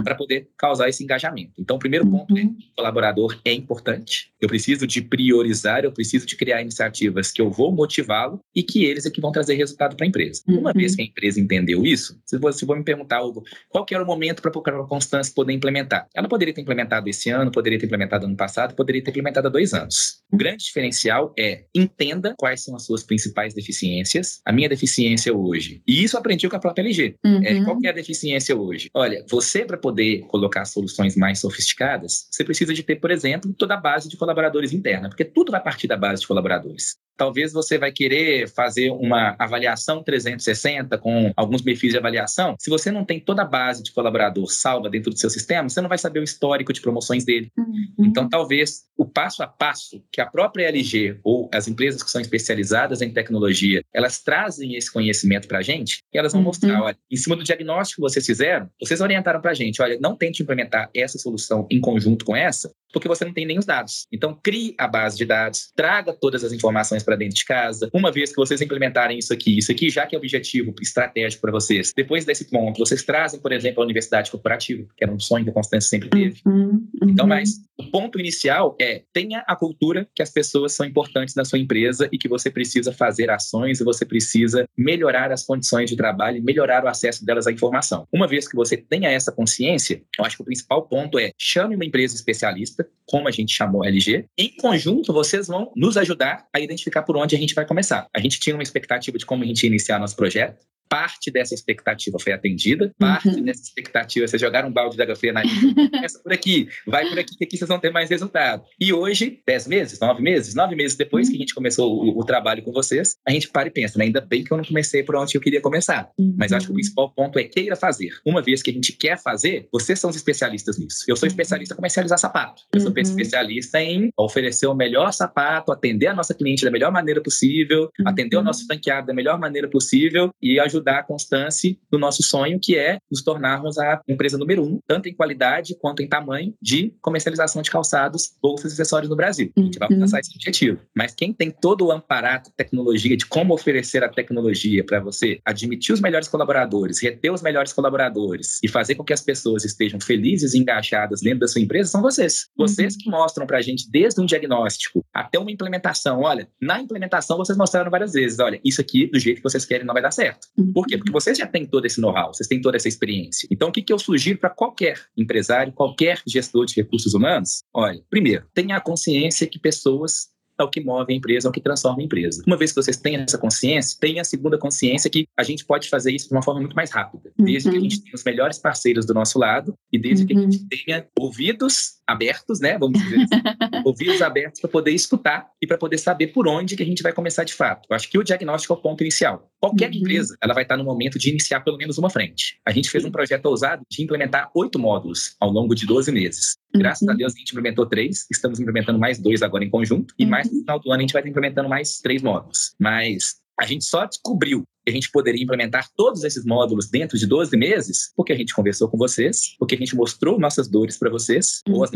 para 0.04 0.14
poder 0.14 0.48
causar 0.56 0.88
esse 0.88 1.02
engajamento. 1.02 1.50
Então, 1.58 1.74
o 1.74 1.78
primeiro 1.80 2.08
ponto 2.08 2.38
é 2.38 2.42
uhum. 2.42 2.56
é 2.60 2.62
o 2.62 2.76
colaborador 2.76 3.36
é 3.44 3.52
importante. 3.52 4.30
Eu 4.40 4.48
preciso 4.48 4.86
de 4.86 5.02
priorizar, 5.02 5.82
eu 5.82 5.90
preciso 5.90 6.24
de 6.24 6.36
criar 6.36 6.62
iniciativas 6.62 7.32
que 7.32 7.42
eu 7.42 7.50
vou 7.50 7.72
motivá-lo 7.72 8.38
e 8.54 8.62
que 8.62 8.84
eles 8.84 9.04
é 9.04 9.10
que 9.10 9.20
vão 9.20 9.32
trazer 9.32 9.54
resultado 9.54 9.96
para 9.96 10.06
a 10.06 10.08
empresa. 10.08 10.44
Uhum. 10.46 10.60
Uma 10.60 10.72
vez 10.72 10.94
que 10.94 11.02
a 11.02 11.04
empresa 11.04 11.40
entendeu 11.40 11.84
isso, 11.84 12.20
se 12.24 12.38
você 12.38 12.64
for 12.64 12.78
me 12.78 12.84
perguntar, 12.84 13.20
Hugo, 13.20 13.42
qual 13.68 13.84
que 13.84 13.96
era 13.96 14.04
o 14.04 14.06
momento 14.06 14.40
para 14.40 14.52
a 14.52 14.86
Constância 14.86 15.34
poder 15.34 15.54
implementar? 15.54 16.06
Ela 16.14 16.28
poderia 16.28 16.54
ter 16.54 16.60
implementado 16.60 17.08
esse 17.08 17.30
ano, 17.30 17.50
poderia 17.50 17.80
ter 17.80 17.86
implementado 17.86 18.26
ano 18.26 18.36
passado, 18.36 18.76
poderia 18.76 19.02
ter 19.02 19.10
implementado 19.10 19.48
há 19.48 19.50
dois 19.50 19.74
anos. 19.74 20.24
O 20.36 20.38
grande 20.38 20.64
diferencial 20.64 21.32
é 21.38 21.64
entenda 21.74 22.34
quais 22.36 22.62
são 22.62 22.76
as 22.76 22.84
suas 22.84 23.02
principais 23.02 23.54
deficiências. 23.54 24.42
A 24.44 24.52
minha 24.52 24.68
deficiência 24.68 25.34
hoje, 25.34 25.80
e 25.88 26.04
isso 26.04 26.18
aprendi 26.18 26.46
com 26.46 26.56
a 26.56 26.58
própria 26.58 26.82
LG. 26.82 27.16
Uhum. 27.24 27.42
É, 27.42 27.64
qual 27.64 27.78
é 27.82 27.88
a 27.88 27.92
deficiência 27.92 28.54
hoje? 28.54 28.90
Olha, 28.92 29.24
você 29.30 29.64
para 29.64 29.78
poder 29.78 30.26
colocar 30.28 30.66
soluções 30.66 31.16
mais 31.16 31.38
sofisticadas, 31.38 32.28
você 32.30 32.44
precisa 32.44 32.74
de 32.74 32.82
ter, 32.82 32.96
por 32.96 33.10
exemplo, 33.10 33.54
toda 33.54 33.74
a 33.74 33.80
base 33.80 34.10
de 34.10 34.16
colaboradores 34.18 34.74
interna, 34.74 35.08
porque 35.08 35.24
tudo 35.24 35.50
vai 35.50 35.62
partir 35.62 35.86
da 35.88 35.96
base 35.96 36.20
de 36.20 36.28
colaboradores. 36.28 36.96
Talvez 37.16 37.52
você 37.52 37.78
vai 37.78 37.92
querer 37.92 38.48
fazer 38.48 38.90
uma 38.90 39.34
avaliação 39.38 40.02
360 40.02 40.98
com 40.98 41.32
alguns 41.36 41.62
perfis 41.62 41.92
de 41.92 41.98
avaliação. 41.98 42.56
Se 42.58 42.70
você 42.70 42.90
não 42.90 43.04
tem 43.04 43.18
toda 43.20 43.42
a 43.42 43.44
base 43.44 43.82
de 43.82 43.92
colaborador 43.92 44.50
salva 44.50 44.90
dentro 44.90 45.10
do 45.10 45.18
seu 45.18 45.30
sistema, 45.30 45.68
você 45.68 45.80
não 45.80 45.88
vai 45.88 45.98
saber 45.98 46.20
o 46.20 46.24
histórico 46.24 46.72
de 46.72 46.80
promoções 46.80 47.24
dele. 47.24 47.50
Uhum. 47.56 48.06
Então, 48.06 48.28
talvez 48.28 48.84
o 48.96 49.04
passo 49.04 49.42
a 49.42 49.46
passo 49.46 50.02
que 50.10 50.20
a 50.20 50.26
própria 50.26 50.68
LG 50.68 51.20
ou 51.22 51.48
as 51.52 51.68
empresas 51.68 52.02
que 52.02 52.10
são 52.10 52.20
especializadas 52.20 53.02
em 53.02 53.12
tecnologia, 53.12 53.82
elas 53.94 54.22
trazem 54.22 54.74
esse 54.74 54.92
conhecimento 54.92 55.48
para 55.48 55.58
a 55.58 55.62
gente 55.62 56.02
e 56.12 56.18
elas 56.18 56.32
vão 56.32 56.40
uhum. 56.40 56.46
mostrar, 56.46 56.82
olha, 56.82 56.96
em 57.10 57.16
cima 57.16 57.36
do 57.36 57.44
diagnóstico 57.44 58.02
que 58.02 58.08
vocês 58.10 58.26
fizeram, 58.26 58.68
vocês 58.80 59.00
orientaram 59.00 59.40
para 59.40 59.50
a 59.50 59.54
gente, 59.54 59.80
olha, 59.80 59.98
não 60.00 60.16
tente 60.16 60.42
implementar 60.42 60.90
essa 60.94 61.18
solução 61.18 61.66
em 61.70 61.80
conjunto 61.80 62.24
com 62.24 62.34
essa, 62.34 62.70
porque 62.92 63.08
você 63.08 63.24
não 63.24 63.32
tem 63.32 63.46
nem 63.46 63.58
os 63.58 63.66
dados. 63.66 64.06
Então, 64.12 64.38
crie 64.42 64.74
a 64.78 64.88
base 64.88 65.16
de 65.16 65.24
dados, 65.24 65.70
traga 65.74 66.12
todas 66.12 66.42
as 66.42 66.52
informações 66.52 67.02
para 67.06 67.16
dentro 67.16 67.36
de 67.36 67.44
casa. 67.44 67.88
Uma 67.92 68.12
vez 68.12 68.30
que 68.30 68.36
vocês 68.36 68.60
implementarem 68.60 69.18
isso 69.18 69.32
aqui, 69.32 69.56
isso 69.56 69.72
aqui 69.72 69.88
já 69.88 70.06
que 70.06 70.14
é 70.14 70.18
objetivo 70.18 70.74
estratégico 70.82 71.40
para 71.40 71.52
vocês, 71.52 71.92
depois 71.96 72.24
desse 72.24 72.50
ponto, 72.50 72.78
vocês 72.78 73.02
trazem, 73.02 73.40
por 73.40 73.52
exemplo, 73.52 73.82
a 73.82 73.84
universidade 73.84 74.30
corporativa, 74.30 74.86
que 74.96 75.04
era 75.04 75.12
um 75.12 75.20
sonho 75.20 75.44
que 75.44 75.50
a 75.50 75.54
Constância 75.54 75.88
sempre 75.88 76.10
teve. 76.10 76.42
Uhum, 76.44 76.86
uhum. 77.00 77.10
Então, 77.10 77.26
mas 77.26 77.60
o 77.78 77.90
ponto 77.90 78.18
inicial 78.18 78.76
é 78.80 79.02
tenha 79.12 79.44
a 79.46 79.54
cultura 79.54 80.08
que 80.14 80.22
as 80.22 80.30
pessoas 80.30 80.72
são 80.72 80.84
importantes 80.84 81.34
na 81.34 81.44
sua 81.44 81.58
empresa 81.58 82.08
e 82.10 82.18
que 82.18 82.28
você 82.28 82.50
precisa 82.50 82.92
fazer 82.92 83.30
ações 83.30 83.80
e 83.80 83.84
você 83.84 84.04
precisa 84.04 84.68
melhorar 84.76 85.30
as 85.30 85.44
condições 85.44 85.90
de 85.90 85.96
trabalho 85.96 86.38
e 86.38 86.40
melhorar 86.40 86.84
o 86.84 86.88
acesso 86.88 87.24
delas 87.24 87.46
à 87.46 87.52
informação. 87.52 88.06
Uma 88.12 88.26
vez 88.26 88.48
que 88.48 88.56
você 88.56 88.76
tenha 88.76 89.10
essa 89.10 89.30
consciência, 89.30 90.02
eu 90.18 90.24
acho 90.24 90.36
que 90.36 90.42
o 90.42 90.46
principal 90.46 90.82
ponto 90.88 91.18
é 91.18 91.32
chame 91.38 91.74
uma 91.74 91.84
empresa 91.84 92.14
especialista 92.14 92.86
como 93.06 93.28
a 93.28 93.30
gente 93.30 93.54
chamou 93.54 93.84
LG. 93.84 94.26
Em 94.36 94.56
conjunto, 94.56 95.12
vocês 95.12 95.46
vão 95.46 95.70
nos 95.76 95.96
ajudar 95.96 96.46
a 96.52 96.60
identificar 96.60 96.95
por 97.02 97.16
onde 97.16 97.34
a 97.36 97.38
gente 97.38 97.54
vai 97.54 97.66
começar. 97.66 98.08
A 98.14 98.20
gente 98.20 98.38
tinha 98.40 98.54
uma 98.54 98.62
expectativa 98.62 99.16
de 99.18 99.26
como 99.26 99.42
a 99.42 99.46
gente 99.46 99.62
ia 99.62 99.68
iniciar 99.68 99.98
nosso 99.98 100.16
projeto 100.16 100.64
parte 100.96 101.30
dessa 101.30 101.54
expectativa 101.54 102.18
foi 102.18 102.32
atendida, 102.32 102.90
parte 102.98 103.28
uhum. 103.28 103.42
dessa 103.42 103.62
expectativa, 103.62 104.26
vocês 104.26 104.40
jogaram 104.40 104.70
um 104.70 104.72
balde 104.72 104.96
de 104.96 105.02
água 105.02 105.14
fria 105.14 105.30
na 105.30 105.42
começa 105.92 106.18
por 106.20 106.32
aqui, 106.32 106.68
vai 106.86 107.06
por 107.06 107.18
aqui, 107.18 107.36
que 107.36 107.44
aqui 107.44 107.58
vocês 107.58 107.68
vão 107.68 107.78
ter 107.78 107.90
mais 107.90 108.08
resultado. 108.08 108.64
E 108.80 108.94
hoje, 108.94 109.42
dez 109.46 109.66
meses, 109.66 110.00
nove 110.00 110.22
meses, 110.22 110.54
nove 110.54 110.74
meses 110.74 110.96
depois 110.96 111.26
uhum. 111.26 111.32
que 111.32 111.36
a 111.36 111.40
gente 111.40 111.54
começou 111.54 111.92
o, 111.92 112.18
o, 112.18 112.24
trabalho 112.24 112.62
com 112.62 112.72
vocês, 112.72 113.16
a 113.28 113.30
gente 113.30 113.48
para 113.48 113.68
e 113.68 113.70
pensa, 113.70 113.98
né? 113.98 114.06
ainda 114.06 114.22
bem 114.22 114.42
que 114.42 114.50
eu 114.50 114.56
não 114.56 114.64
comecei 114.64 115.02
por 115.02 115.16
onde 115.16 115.36
eu 115.36 115.40
queria 115.40 115.60
começar. 115.60 116.08
Uhum. 116.18 116.34
Mas 116.38 116.50
acho 116.50 116.66
que 116.66 116.72
o 116.72 116.74
principal 116.74 117.12
ponto 117.12 117.38
é 117.38 117.44
queira 117.44 117.76
fazer. 117.76 118.08
Uma 118.24 118.40
vez 118.40 118.62
que 118.62 118.70
a 118.70 118.72
gente 118.74 118.92
quer 118.92 119.20
fazer, 119.20 119.68
vocês 119.70 120.00
são 120.00 120.08
os 120.08 120.16
especialistas 120.16 120.78
nisso. 120.78 121.04
Eu 121.06 121.14
sou 121.14 121.26
uhum. 121.26 121.30
especialista 121.30 121.74
em 121.74 121.76
comercializar 121.76 122.18
sapato. 122.18 122.62
Eu 122.72 122.80
sou 122.80 122.90
uhum. 122.90 122.98
especialista 122.98 123.82
em 123.82 124.08
oferecer 124.16 124.66
o 124.66 124.74
melhor 124.74 125.12
sapato, 125.12 125.72
atender 125.72 126.06
a 126.06 126.14
nossa 126.14 126.32
cliente 126.32 126.64
da 126.64 126.70
melhor 126.70 126.90
maneira 126.90 127.22
possível, 127.22 127.90
atender 128.06 128.38
o 128.38 128.42
nosso 128.42 128.62
uhum. 128.62 128.68
franqueado 128.68 129.08
da 129.08 129.12
melhor 129.12 129.38
maneira 129.38 129.68
possível 129.68 130.30
e 130.40 130.58
ajudar 130.58 130.85
ajudar 130.86 130.98
a 131.00 131.02
constância 131.02 131.76
do 131.90 131.98
nosso 131.98 132.22
sonho, 132.22 132.58
que 132.60 132.76
é 132.76 132.98
nos 133.10 133.22
tornarmos 133.22 133.76
a 133.78 134.00
empresa 134.08 134.38
número 134.38 134.64
um, 134.64 134.78
tanto 134.86 135.08
em 135.08 135.14
qualidade 135.14 135.76
quanto 135.80 136.02
em 136.02 136.08
tamanho 136.08 136.54
de 136.62 136.94
comercialização 137.00 137.60
de 137.62 137.70
calçados, 137.70 138.30
bolsas 138.40 138.72
e 138.72 138.74
acessórios 138.74 139.10
no 139.10 139.16
Brasil. 139.16 139.50
A 139.56 139.60
gente 139.60 139.78
vai 139.78 139.88
uhum. 139.88 139.96
alcançar 139.96 140.20
esse 140.20 140.34
objetivo. 140.34 140.80
Mas 140.94 141.14
quem 141.14 141.32
tem 141.32 141.50
todo 141.50 141.86
o 141.86 141.92
amparato 141.92 142.50
tecnologia 142.56 143.16
de 143.16 143.26
como 143.26 143.54
oferecer 143.54 144.04
a 144.04 144.08
tecnologia 144.08 144.84
para 144.84 145.00
você 145.00 145.40
admitir 145.44 145.92
os 145.92 146.00
melhores 146.00 146.28
colaboradores, 146.28 147.02
reter 147.02 147.32
os 147.32 147.42
melhores 147.42 147.72
colaboradores 147.72 148.60
e 148.62 148.68
fazer 148.68 148.94
com 148.94 149.04
que 149.04 149.12
as 149.12 149.20
pessoas 149.20 149.64
estejam 149.64 150.00
felizes 150.00 150.54
e 150.54 150.58
engajadas 150.58 151.20
dentro 151.20 151.40
da 151.40 151.48
sua 151.48 151.60
empresa, 151.60 151.90
são 151.90 152.02
vocês. 152.02 152.46
Vocês 152.56 152.94
uhum. 152.94 153.00
que 153.00 153.10
mostram 153.10 153.46
para 153.46 153.58
a 153.58 153.62
gente 153.62 153.90
desde 153.90 154.20
um 154.20 154.26
diagnóstico 154.26 155.04
até 155.12 155.38
uma 155.38 155.50
implementação. 155.50 156.20
Olha, 156.20 156.48
na 156.60 156.80
implementação 156.80 157.36
vocês 157.36 157.56
mostraram 157.56 157.90
várias 157.90 158.12
vezes, 158.12 158.38
olha, 158.38 158.60
isso 158.64 158.80
aqui 158.80 159.06
do 159.06 159.18
jeito 159.18 159.38
que 159.38 159.42
vocês 159.42 159.64
querem 159.64 159.86
não 159.86 159.94
vai 159.94 160.02
dar 160.02 160.10
certo. 160.10 160.46
Uhum. 160.66 160.72
Por 160.72 160.86
quê? 160.86 160.96
Porque 160.96 161.12
vocês 161.12 161.38
já 161.38 161.46
têm 161.46 161.66
todo 161.66 161.86
esse 161.86 162.00
know-how, 162.00 162.32
vocês 162.32 162.48
têm 162.48 162.60
toda 162.60 162.76
essa 162.76 162.88
experiência. 162.88 163.46
Então, 163.50 163.68
o 163.68 163.72
que, 163.72 163.82
que 163.82 163.92
eu 163.92 163.98
sugiro 163.98 164.38
para 164.38 164.50
qualquer 164.50 165.00
empresário, 165.16 165.72
qualquer 165.72 166.20
gestor 166.26 166.66
de 166.66 166.74
recursos 166.74 167.14
humanos? 167.14 167.62
Olha, 167.72 168.02
primeiro, 168.10 168.44
tenha 168.54 168.76
a 168.76 168.80
consciência 168.80 169.46
que 169.46 169.58
pessoas 169.58 170.28
é 170.58 170.64
o 170.64 170.68
que 170.68 170.80
move 170.80 171.12
a 171.12 171.16
empresa, 171.16 171.48
é 171.48 171.50
o 171.50 171.52
que 171.52 171.60
transforma 171.60 172.00
a 172.00 172.04
empresa. 172.04 172.42
Uma 172.46 172.56
vez 172.56 172.72
que 172.72 172.76
vocês 172.76 172.96
têm 172.96 173.16
essa 173.16 173.38
consciência, 173.38 173.98
tenha 174.00 174.22
a 174.22 174.24
segunda 174.24 174.58
consciência 174.58 175.10
que 175.10 175.26
a 175.36 175.42
gente 175.42 175.64
pode 175.64 175.88
fazer 175.88 176.12
isso 176.12 176.28
de 176.28 176.34
uma 176.34 176.42
forma 176.42 176.60
muito 176.60 176.76
mais 176.76 176.90
rápida, 176.90 177.32
desde 177.38 177.68
uhum. 177.68 177.72
que 177.72 177.78
a 177.78 177.82
uhum. 177.82 177.90
gente 177.90 178.02
tenha 178.02 178.14
os 178.14 178.24
melhores 178.24 178.58
parceiros 178.58 179.06
do 179.06 179.14
nosso 179.14 179.38
lado 179.38 179.74
e 179.92 179.98
desde 179.98 180.22
uhum. 180.22 180.26
que 180.26 180.36
a 180.36 180.40
gente 180.40 180.58
uhum. 180.58 180.68
tenha 180.68 181.06
ouvidos 181.18 181.96
abertos, 182.06 182.60
né? 182.60 182.78
Vamos 182.78 183.00
dizer 183.02 183.16
assim, 183.16 183.82
ouvidos 183.84 184.22
abertos 184.22 184.60
para 184.60 184.70
poder 184.70 184.92
escutar 184.92 185.48
e 185.60 185.66
para 185.66 185.76
poder 185.76 185.98
saber 185.98 186.28
por 186.28 186.46
onde 186.46 186.76
que 186.76 186.82
a 186.82 186.86
gente 186.86 187.02
vai 187.02 187.12
começar 187.12 187.44
de 187.44 187.52
fato. 187.52 187.86
Eu 187.90 187.96
acho 187.96 188.08
que 188.08 188.18
o 188.18 188.22
diagnóstico 188.22 188.72
é 188.72 188.76
o 188.76 188.80
ponto 188.80 189.02
inicial. 189.02 189.50
Qualquer 189.60 189.90
uhum. 189.90 189.96
empresa, 189.96 190.36
ela 190.42 190.54
vai 190.54 190.62
estar 190.62 190.76
no 190.76 190.84
momento 190.84 191.18
de 191.18 191.30
iniciar 191.30 191.60
pelo 191.60 191.76
menos 191.76 191.98
uma 191.98 192.10
frente. 192.10 192.60
A 192.64 192.70
gente 192.70 192.88
fez 192.88 193.04
um 193.04 193.10
projeto 193.10 193.46
ousado 193.46 193.82
de 193.90 194.02
implementar 194.02 194.50
oito 194.54 194.78
módulos 194.78 195.34
ao 195.40 195.50
longo 195.50 195.74
de 195.74 195.86
12 195.86 196.12
meses. 196.12 196.56
Graças 196.78 197.06
a 197.06 197.12
uhum. 197.12 197.16
Deus 197.16 197.34
a 197.34 197.38
gente 197.38 197.50
implementou 197.50 197.86
três, 197.86 198.26
estamos 198.30 198.60
implementando 198.60 198.98
mais 198.98 199.18
dois 199.18 199.42
agora 199.42 199.64
em 199.64 199.70
conjunto 199.70 200.14
e 200.18 200.26
mais 200.26 200.50
no 200.50 200.60
final 200.60 200.78
do 200.80 200.90
ano 200.90 200.98
a 200.98 201.02
gente 201.02 201.12
vai 201.12 201.20
estar 201.20 201.30
implementando 201.30 201.68
mais 201.68 201.98
três 201.98 202.22
módulos. 202.22 202.74
Mas 202.78 203.36
a 203.58 203.66
gente 203.66 203.84
só 203.84 204.04
descobriu 204.04 204.64
que 204.84 204.90
a 204.90 204.92
gente 204.92 205.10
poderia 205.10 205.42
implementar 205.42 205.88
todos 205.96 206.22
esses 206.24 206.44
módulos 206.44 206.88
dentro 206.88 207.18
de 207.18 207.26
12 207.26 207.56
meses 207.56 208.12
porque 208.16 208.32
a 208.32 208.36
gente 208.36 208.54
conversou 208.54 208.88
com 208.88 208.96
vocês, 208.98 209.56
porque 209.58 209.74
a 209.74 209.78
gente 209.78 209.96
mostrou 209.96 210.38
nossas 210.38 210.68
dores 210.68 210.98
para 210.98 211.10
vocês, 211.10 211.62
uhum. 211.68 211.76
ou 211.76 211.84
as 211.84 211.90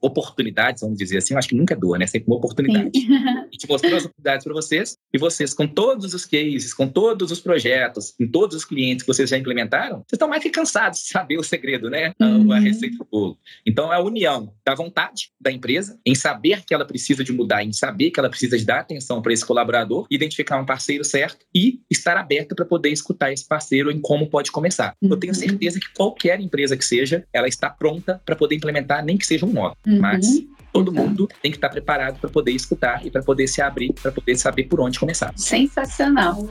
oportunidades, 0.00 0.80
vamos 0.80 0.98
dizer 0.98 1.18
assim, 1.18 1.34
eu 1.34 1.38
acho 1.38 1.48
que 1.48 1.54
nunca 1.54 1.74
é 1.74 1.76
dor, 1.76 1.98
né? 1.98 2.06
Sempre 2.06 2.28
uma 2.28 2.36
oportunidade. 2.36 2.90
Gente 3.60 3.68
mostrou 3.68 3.94
as 3.94 4.04
oportunidades 4.06 4.44
para 4.44 4.54
vocês 4.54 4.96
e 5.12 5.18
vocês, 5.18 5.52
com 5.52 5.66
todos 5.66 6.14
os 6.14 6.24
cases, 6.24 6.72
com 6.72 6.88
todos 6.88 7.30
os 7.30 7.40
projetos, 7.40 8.14
com 8.18 8.26
todos 8.26 8.56
os 8.56 8.64
clientes 8.64 9.02
que 9.02 9.12
vocês 9.12 9.28
já 9.28 9.36
implementaram, 9.36 9.96
vocês 9.98 10.14
estão 10.14 10.28
mais 10.28 10.42
que 10.42 10.48
cansados 10.48 11.00
de 11.00 11.08
saber 11.08 11.38
o 11.38 11.42
segredo, 11.42 11.90
né? 11.90 12.14
Uhum. 12.18 12.50
A 12.52 12.58
receita 12.58 12.96
do 12.96 13.04
bolo. 13.04 13.38
Então, 13.66 13.92
é 13.92 13.96
a 13.96 14.00
união 14.00 14.54
da 14.64 14.74
vontade 14.74 15.30
da 15.38 15.52
empresa 15.52 16.00
em 16.06 16.14
saber 16.14 16.64
que 16.64 16.72
ela 16.72 16.86
precisa 16.86 17.22
de 17.22 17.32
mudar, 17.32 17.62
em 17.62 17.72
saber 17.72 18.10
que 18.10 18.18
ela 18.18 18.30
precisa 18.30 18.56
de 18.56 18.64
dar 18.64 18.80
atenção 18.80 19.20
para 19.20 19.32
esse 19.32 19.44
colaborador, 19.44 20.06
identificar 20.10 20.58
um 20.58 20.64
parceiro 20.64 21.04
certo 21.04 21.44
e 21.54 21.80
estar 21.90 22.16
aberta 22.16 22.54
para 22.54 22.64
poder 22.64 22.88
escutar 22.88 23.30
esse 23.30 23.46
parceiro 23.46 23.90
em 23.90 24.00
como 24.00 24.30
pode 24.30 24.50
começar. 24.50 24.94
Uhum. 25.02 25.10
Eu 25.10 25.16
tenho 25.18 25.34
uhum. 25.34 25.38
certeza 25.38 25.78
que 25.78 25.92
qualquer 25.94 26.40
empresa 26.40 26.78
que 26.78 26.84
seja, 26.84 27.26
ela 27.30 27.46
está 27.46 27.68
pronta 27.68 28.22
para 28.24 28.36
poder 28.36 28.54
implementar, 28.54 29.04
nem 29.04 29.18
que 29.18 29.26
seja 29.26 29.44
um 29.44 29.52
módulo. 29.52 29.76
Uhum. 29.86 30.00
Mas 30.00 30.26
todo 30.72 30.92
mundo 30.92 31.28
tem 31.42 31.50
que 31.50 31.56
estar 31.56 31.68
preparado 31.68 32.18
para 32.18 32.30
poder 32.30 32.52
escutar 32.52 33.04
e 33.04 33.10
para 33.10 33.22
poder 33.22 33.46
se 33.48 33.60
abrir, 33.60 33.92
para 33.92 34.12
poder 34.12 34.36
saber 34.36 34.64
por 34.64 34.80
onde 34.80 34.98
começar. 34.98 35.32
Sensacional. 35.36 36.48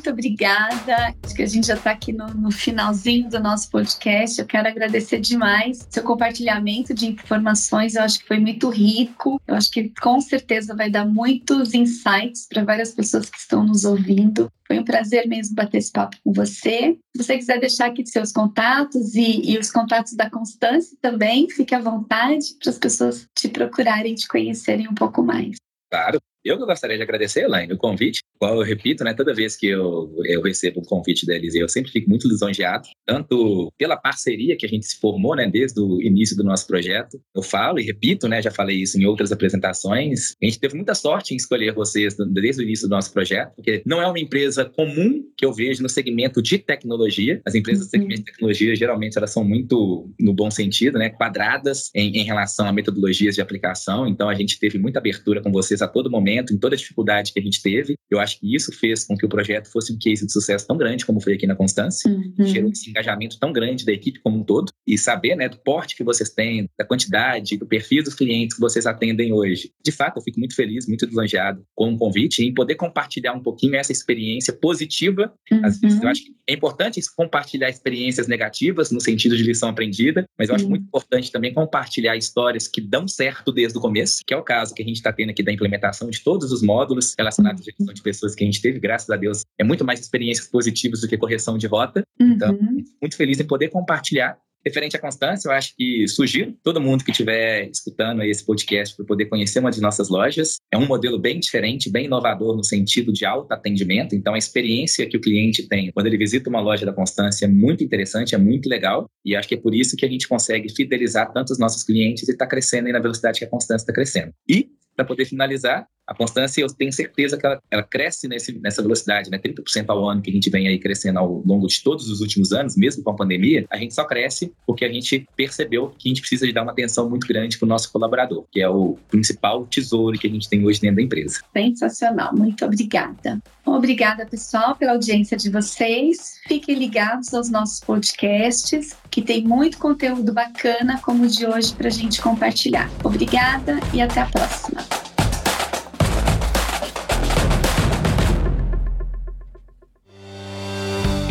Muito 0.00 0.12
obrigada. 0.12 1.14
Acho 1.22 1.34
que 1.34 1.42
a 1.42 1.46
gente 1.46 1.66
já 1.66 1.74
está 1.74 1.90
aqui 1.90 2.10
no, 2.10 2.26
no, 2.28 2.50
finalzinho 2.50 3.28
do 3.28 3.38
nosso 3.38 3.68
podcast. 3.68 4.40
Eu 4.40 4.46
quero 4.46 4.66
agradecer 4.66 5.20
demais 5.20 5.86
seu 5.90 6.02
compartilhamento 6.02 6.94
de 6.94 7.06
informações. 7.06 7.94
Eu 7.94 8.02
acho 8.04 8.20
que 8.20 8.26
foi 8.26 8.38
muito 8.38 8.70
rico. 8.70 9.38
Eu 9.46 9.54
acho 9.54 9.70
que 9.70 9.92
com 10.00 10.18
certeza 10.18 10.74
vai 10.74 10.88
dar 10.88 11.04
muitos 11.04 11.74
insights 11.74 12.46
para 12.48 12.64
várias 12.64 12.92
pessoas 12.92 13.28
que 13.28 13.36
estão 13.36 13.62
nos 13.62 13.84
ouvindo. 13.84 14.50
Foi 14.66 14.78
um 14.78 14.84
prazer 14.84 15.28
mesmo 15.28 15.54
bater 15.54 15.76
esse 15.76 15.92
papo 15.92 16.16
com 16.24 16.32
você. 16.32 16.96
Se 17.14 17.22
você 17.22 17.36
quiser 17.36 17.60
deixar 17.60 17.88
aqui 17.88 18.06
seus 18.06 18.32
contatos 18.32 19.14
e, 19.14 19.52
e 19.52 19.58
os 19.58 19.70
contatos 19.70 20.14
da 20.14 20.30
Constância 20.30 20.96
também, 21.02 21.46
fique 21.50 21.74
à 21.74 21.78
vontade 21.78 22.54
para 22.58 22.70
as 22.70 22.78
pessoas 22.78 23.26
te 23.36 23.50
procurarem, 23.50 24.14
te 24.14 24.26
conhecerem 24.26 24.88
um 24.88 24.94
pouco 24.94 25.22
mais. 25.22 25.56
Claro, 25.90 26.18
eu 26.42 26.56
gostaria 26.58 26.96
de 26.96 27.02
agradecer, 27.02 27.44
Elaine, 27.44 27.74
o 27.74 27.76
convite, 27.76 28.22
qual 28.40 28.56
eu 28.56 28.62
repito, 28.62 29.04
né, 29.04 29.12
toda 29.12 29.34
vez 29.34 29.54
que 29.54 29.66
eu, 29.66 30.10
eu 30.24 30.40
recebo 30.40 30.80
um 30.80 30.84
convite 30.84 31.26
da 31.26 31.34
Eliseu, 31.34 31.60
eu 31.60 31.68
sempre 31.68 31.92
fico 31.92 32.08
muito 32.08 32.26
lisonjeado, 32.26 32.88
tanto 33.06 33.70
pela 33.76 33.98
parceria 33.98 34.56
que 34.56 34.64
a 34.64 34.68
gente 34.68 34.86
se 34.86 34.98
formou, 34.98 35.36
né, 35.36 35.46
desde 35.46 35.78
o 35.78 36.00
início 36.00 36.34
do 36.34 36.42
nosso 36.42 36.66
projeto. 36.66 37.20
Eu 37.36 37.42
falo 37.42 37.78
e 37.78 37.84
repito, 37.84 38.26
né, 38.26 38.40
já 38.40 38.50
falei 38.50 38.78
isso 38.78 38.98
em 38.98 39.04
outras 39.04 39.30
apresentações, 39.30 40.34
a 40.42 40.46
gente 40.46 40.58
teve 40.58 40.74
muita 40.74 40.94
sorte 40.94 41.34
em 41.34 41.36
escolher 41.36 41.74
vocês 41.74 42.16
desde 42.32 42.62
o 42.62 42.64
início 42.64 42.88
do 42.88 42.94
nosso 42.94 43.12
projeto, 43.12 43.52
porque 43.56 43.82
não 43.84 44.00
é 44.00 44.06
uma 44.06 44.18
empresa 44.18 44.64
comum 44.64 45.22
que 45.36 45.44
eu 45.44 45.52
vejo 45.52 45.82
no 45.82 45.88
segmento 45.88 46.40
de 46.40 46.56
tecnologia. 46.56 47.42
As 47.46 47.54
empresas 47.54 47.86
do 47.86 47.90
segmento 47.90 48.20
de 48.20 48.32
tecnologia, 48.32 48.74
geralmente, 48.74 49.18
elas 49.18 49.32
são 49.32 49.44
muito, 49.44 50.08
no 50.18 50.32
bom 50.32 50.50
sentido, 50.50 50.98
né, 50.98 51.10
quadradas 51.10 51.90
em, 51.94 52.16
em 52.16 52.24
relação 52.24 52.66
a 52.66 52.72
metodologias 52.72 53.34
de 53.34 53.42
aplicação, 53.42 54.06
então 54.06 54.30
a 54.30 54.34
gente 54.34 54.58
teve 54.58 54.78
muita 54.78 54.98
abertura 54.98 55.42
com 55.42 55.52
vocês 55.52 55.82
a 55.82 55.88
todo 55.88 56.10
momento 56.10 56.54
em 56.54 56.58
toda 56.58 56.74
dificuldade 56.74 57.34
que 57.34 57.38
a 57.38 57.42
gente 57.42 57.60
teve. 57.60 57.96
Eu 58.10 58.18
acho 58.18 58.29
que 58.38 58.54
isso 58.54 58.72
fez 58.72 59.04
com 59.04 59.16
que 59.16 59.26
o 59.26 59.28
projeto 59.28 59.70
fosse 59.70 59.92
um 59.92 59.98
case 59.98 60.24
de 60.24 60.32
sucesso 60.32 60.66
tão 60.66 60.76
grande 60.76 61.04
como 61.04 61.20
foi 61.20 61.34
aqui 61.34 61.46
na 61.46 61.56
Constância. 61.56 62.10
Uhum. 62.10 62.46
Gerou 62.46 62.70
esse 62.70 62.88
engajamento 62.88 63.38
tão 63.38 63.52
grande 63.52 63.84
da 63.84 63.92
equipe 63.92 64.20
como 64.20 64.38
um 64.38 64.44
todo. 64.44 64.72
E 64.86 64.98
saber 64.98 65.36
né, 65.36 65.48
do 65.48 65.58
porte 65.58 65.96
que 65.96 66.04
vocês 66.04 66.30
têm, 66.30 66.68
da 66.78 66.84
quantidade, 66.84 67.56
do 67.56 67.66
perfil 67.66 68.02
dos 68.02 68.14
clientes 68.14 68.54
que 68.54 68.60
vocês 68.60 68.86
atendem 68.86 69.32
hoje. 69.32 69.72
De 69.84 69.92
fato, 69.92 70.18
eu 70.18 70.22
fico 70.22 70.38
muito 70.38 70.54
feliz, 70.54 70.86
muito 70.86 71.06
lisonjeado 71.06 71.64
com 71.74 71.92
o 71.92 71.98
convite 71.98 72.44
e 72.44 72.52
poder 72.52 72.74
compartilhar 72.74 73.32
um 73.32 73.42
pouquinho 73.42 73.76
essa 73.76 73.92
experiência 73.92 74.52
positiva. 74.52 75.32
Uhum. 75.50 75.64
Às 75.64 75.80
vezes, 75.80 76.02
eu 76.02 76.08
acho 76.08 76.24
que 76.24 76.34
é 76.46 76.54
importante 76.54 77.00
compartilhar 77.16 77.68
experiências 77.68 78.26
negativas 78.26 78.90
no 78.90 79.00
sentido 79.00 79.36
de 79.36 79.42
lição 79.42 79.68
aprendida, 79.68 80.24
mas 80.38 80.48
eu 80.48 80.54
acho 80.54 80.68
muito 80.68 80.84
importante 80.84 81.30
também 81.30 81.54
compartilhar 81.54 82.16
histórias 82.16 82.66
que 82.66 82.80
dão 82.80 83.06
certo 83.06 83.52
desde 83.52 83.78
o 83.78 83.80
começo, 83.80 84.22
que 84.26 84.34
é 84.34 84.36
o 84.36 84.42
caso 84.42 84.74
que 84.74 84.82
a 84.82 84.84
gente 84.84 84.96
está 84.96 85.12
tendo 85.12 85.30
aqui 85.30 85.42
da 85.42 85.52
implementação 85.52 86.10
de 86.10 86.20
todos 86.22 86.50
os 86.52 86.62
módulos 86.62 87.14
relacionados 87.16 87.62
à 87.62 87.64
gestão 87.64 87.94
de 87.94 88.02
pessoas 88.02 88.19
que 88.34 88.44
a 88.44 88.46
gente 88.46 88.60
teve, 88.60 88.78
graças 88.78 89.08
a 89.10 89.16
Deus, 89.16 89.42
é 89.58 89.64
muito 89.64 89.84
mais 89.84 90.00
experiências 90.00 90.46
positivas 90.48 91.00
do 91.00 91.08
que 91.08 91.16
correção 91.16 91.58
de 91.58 91.66
rota. 91.66 92.02
Então, 92.18 92.50
uhum. 92.50 92.78
Então, 92.78 92.94
muito 93.00 93.16
feliz 93.16 93.40
em 93.40 93.46
poder 93.46 93.68
compartilhar 93.68 94.38
Referente 94.64 94.94
à 94.94 94.98
constância, 94.98 95.48
eu 95.48 95.52
acho 95.52 95.74
que 95.74 96.06
sugiro 96.06 96.54
todo 96.62 96.80
mundo 96.80 97.02
que 97.02 97.10
estiver 97.10 97.70
escutando 97.70 98.22
esse 98.22 98.44
podcast 98.44 98.94
para 98.94 99.06
poder 99.06 99.24
conhecer 99.24 99.58
uma 99.58 99.70
de 99.70 99.80
nossas 99.80 100.10
lojas. 100.10 100.56
É 100.70 100.76
um 100.76 100.86
modelo 100.86 101.18
bem 101.18 101.40
diferente, 101.40 101.90
bem 101.90 102.04
inovador 102.04 102.54
no 102.54 102.62
sentido 102.62 103.10
de 103.10 103.24
alto 103.24 103.50
atendimento. 103.52 104.14
Então, 104.14 104.34
a 104.34 104.38
experiência 104.38 105.06
que 105.08 105.16
o 105.16 105.20
cliente 105.20 105.66
tem 105.66 105.90
quando 105.92 106.06
ele 106.06 106.18
visita 106.18 106.50
uma 106.50 106.60
loja 106.60 106.84
da 106.84 106.92
Constância 106.92 107.46
é 107.46 107.48
muito 107.48 107.82
interessante, 107.82 108.34
é 108.34 108.38
muito 108.38 108.68
legal. 108.68 109.08
E 109.24 109.34
acho 109.34 109.48
que 109.48 109.54
é 109.54 109.58
por 109.58 109.74
isso 109.74 109.96
que 109.96 110.04
a 110.04 110.08
gente 110.08 110.28
consegue 110.28 110.68
fidelizar 110.68 111.32
tantos 111.32 111.58
nossos 111.58 111.82
clientes 111.82 112.28
e 112.28 112.32
está 112.32 112.46
crescendo 112.46 112.86
aí 112.86 112.92
na 112.92 113.00
velocidade 113.00 113.38
que 113.38 113.46
a 113.46 113.48
Constância 113.48 113.84
está 113.84 113.94
crescendo. 113.94 114.30
E, 114.46 114.68
para 114.94 115.06
poder 115.06 115.24
finalizar, 115.24 115.86
a 116.10 116.14
constância, 116.14 116.60
eu 116.60 116.66
tenho 116.66 116.92
certeza 116.92 117.38
que 117.38 117.46
ela, 117.46 117.62
ela 117.70 117.84
cresce 117.84 118.26
nesse, 118.26 118.58
nessa 118.58 118.82
velocidade, 118.82 119.30
né? 119.30 119.38
30% 119.38 119.84
ao 119.86 120.08
ano 120.08 120.20
que 120.20 120.28
a 120.28 120.32
gente 120.32 120.50
vem 120.50 120.66
aí 120.66 120.76
crescendo 120.76 121.20
ao 121.20 121.40
longo 121.46 121.68
de 121.68 121.80
todos 121.84 122.10
os 122.10 122.20
últimos 122.20 122.52
anos, 122.52 122.76
mesmo 122.76 123.04
com 123.04 123.10
a 123.12 123.14
pandemia, 123.14 123.64
a 123.70 123.76
gente 123.76 123.94
só 123.94 124.04
cresce 124.04 124.52
porque 124.66 124.84
a 124.84 124.92
gente 124.92 125.24
percebeu 125.36 125.94
que 125.96 126.08
a 126.08 126.10
gente 126.10 126.20
precisa 126.20 126.46
de 126.46 126.52
dar 126.52 126.64
uma 126.64 126.72
atenção 126.72 127.08
muito 127.08 127.28
grande 127.28 127.56
para 127.56 127.66
o 127.66 127.68
nosso 127.68 127.92
colaborador, 127.92 128.44
que 128.50 128.60
é 128.60 128.68
o 128.68 128.98
principal 129.08 129.64
tesouro 129.66 130.18
que 130.18 130.26
a 130.26 130.30
gente 130.30 130.48
tem 130.48 130.66
hoje 130.66 130.80
dentro 130.80 130.96
da 130.96 131.02
empresa. 131.02 131.38
Sensacional, 131.56 132.34
muito 132.34 132.64
obrigada. 132.64 133.40
Obrigada, 133.64 134.26
pessoal, 134.26 134.74
pela 134.74 134.92
audiência 134.92 135.36
de 135.36 135.48
vocês. 135.48 136.40
Fiquem 136.48 136.74
ligados 136.74 137.32
aos 137.32 137.48
nossos 137.48 137.78
podcasts, 137.78 138.96
que 139.12 139.22
tem 139.22 139.44
muito 139.44 139.78
conteúdo 139.78 140.32
bacana 140.32 141.00
como 141.02 141.24
o 141.24 141.28
de 141.28 141.46
hoje 141.46 141.72
para 141.72 141.86
a 141.86 141.92
gente 141.92 142.20
compartilhar. 142.20 142.90
Obrigada 143.04 143.78
e 143.94 144.00
até 144.00 144.22
a 144.22 144.26
próxima. 144.26 145.09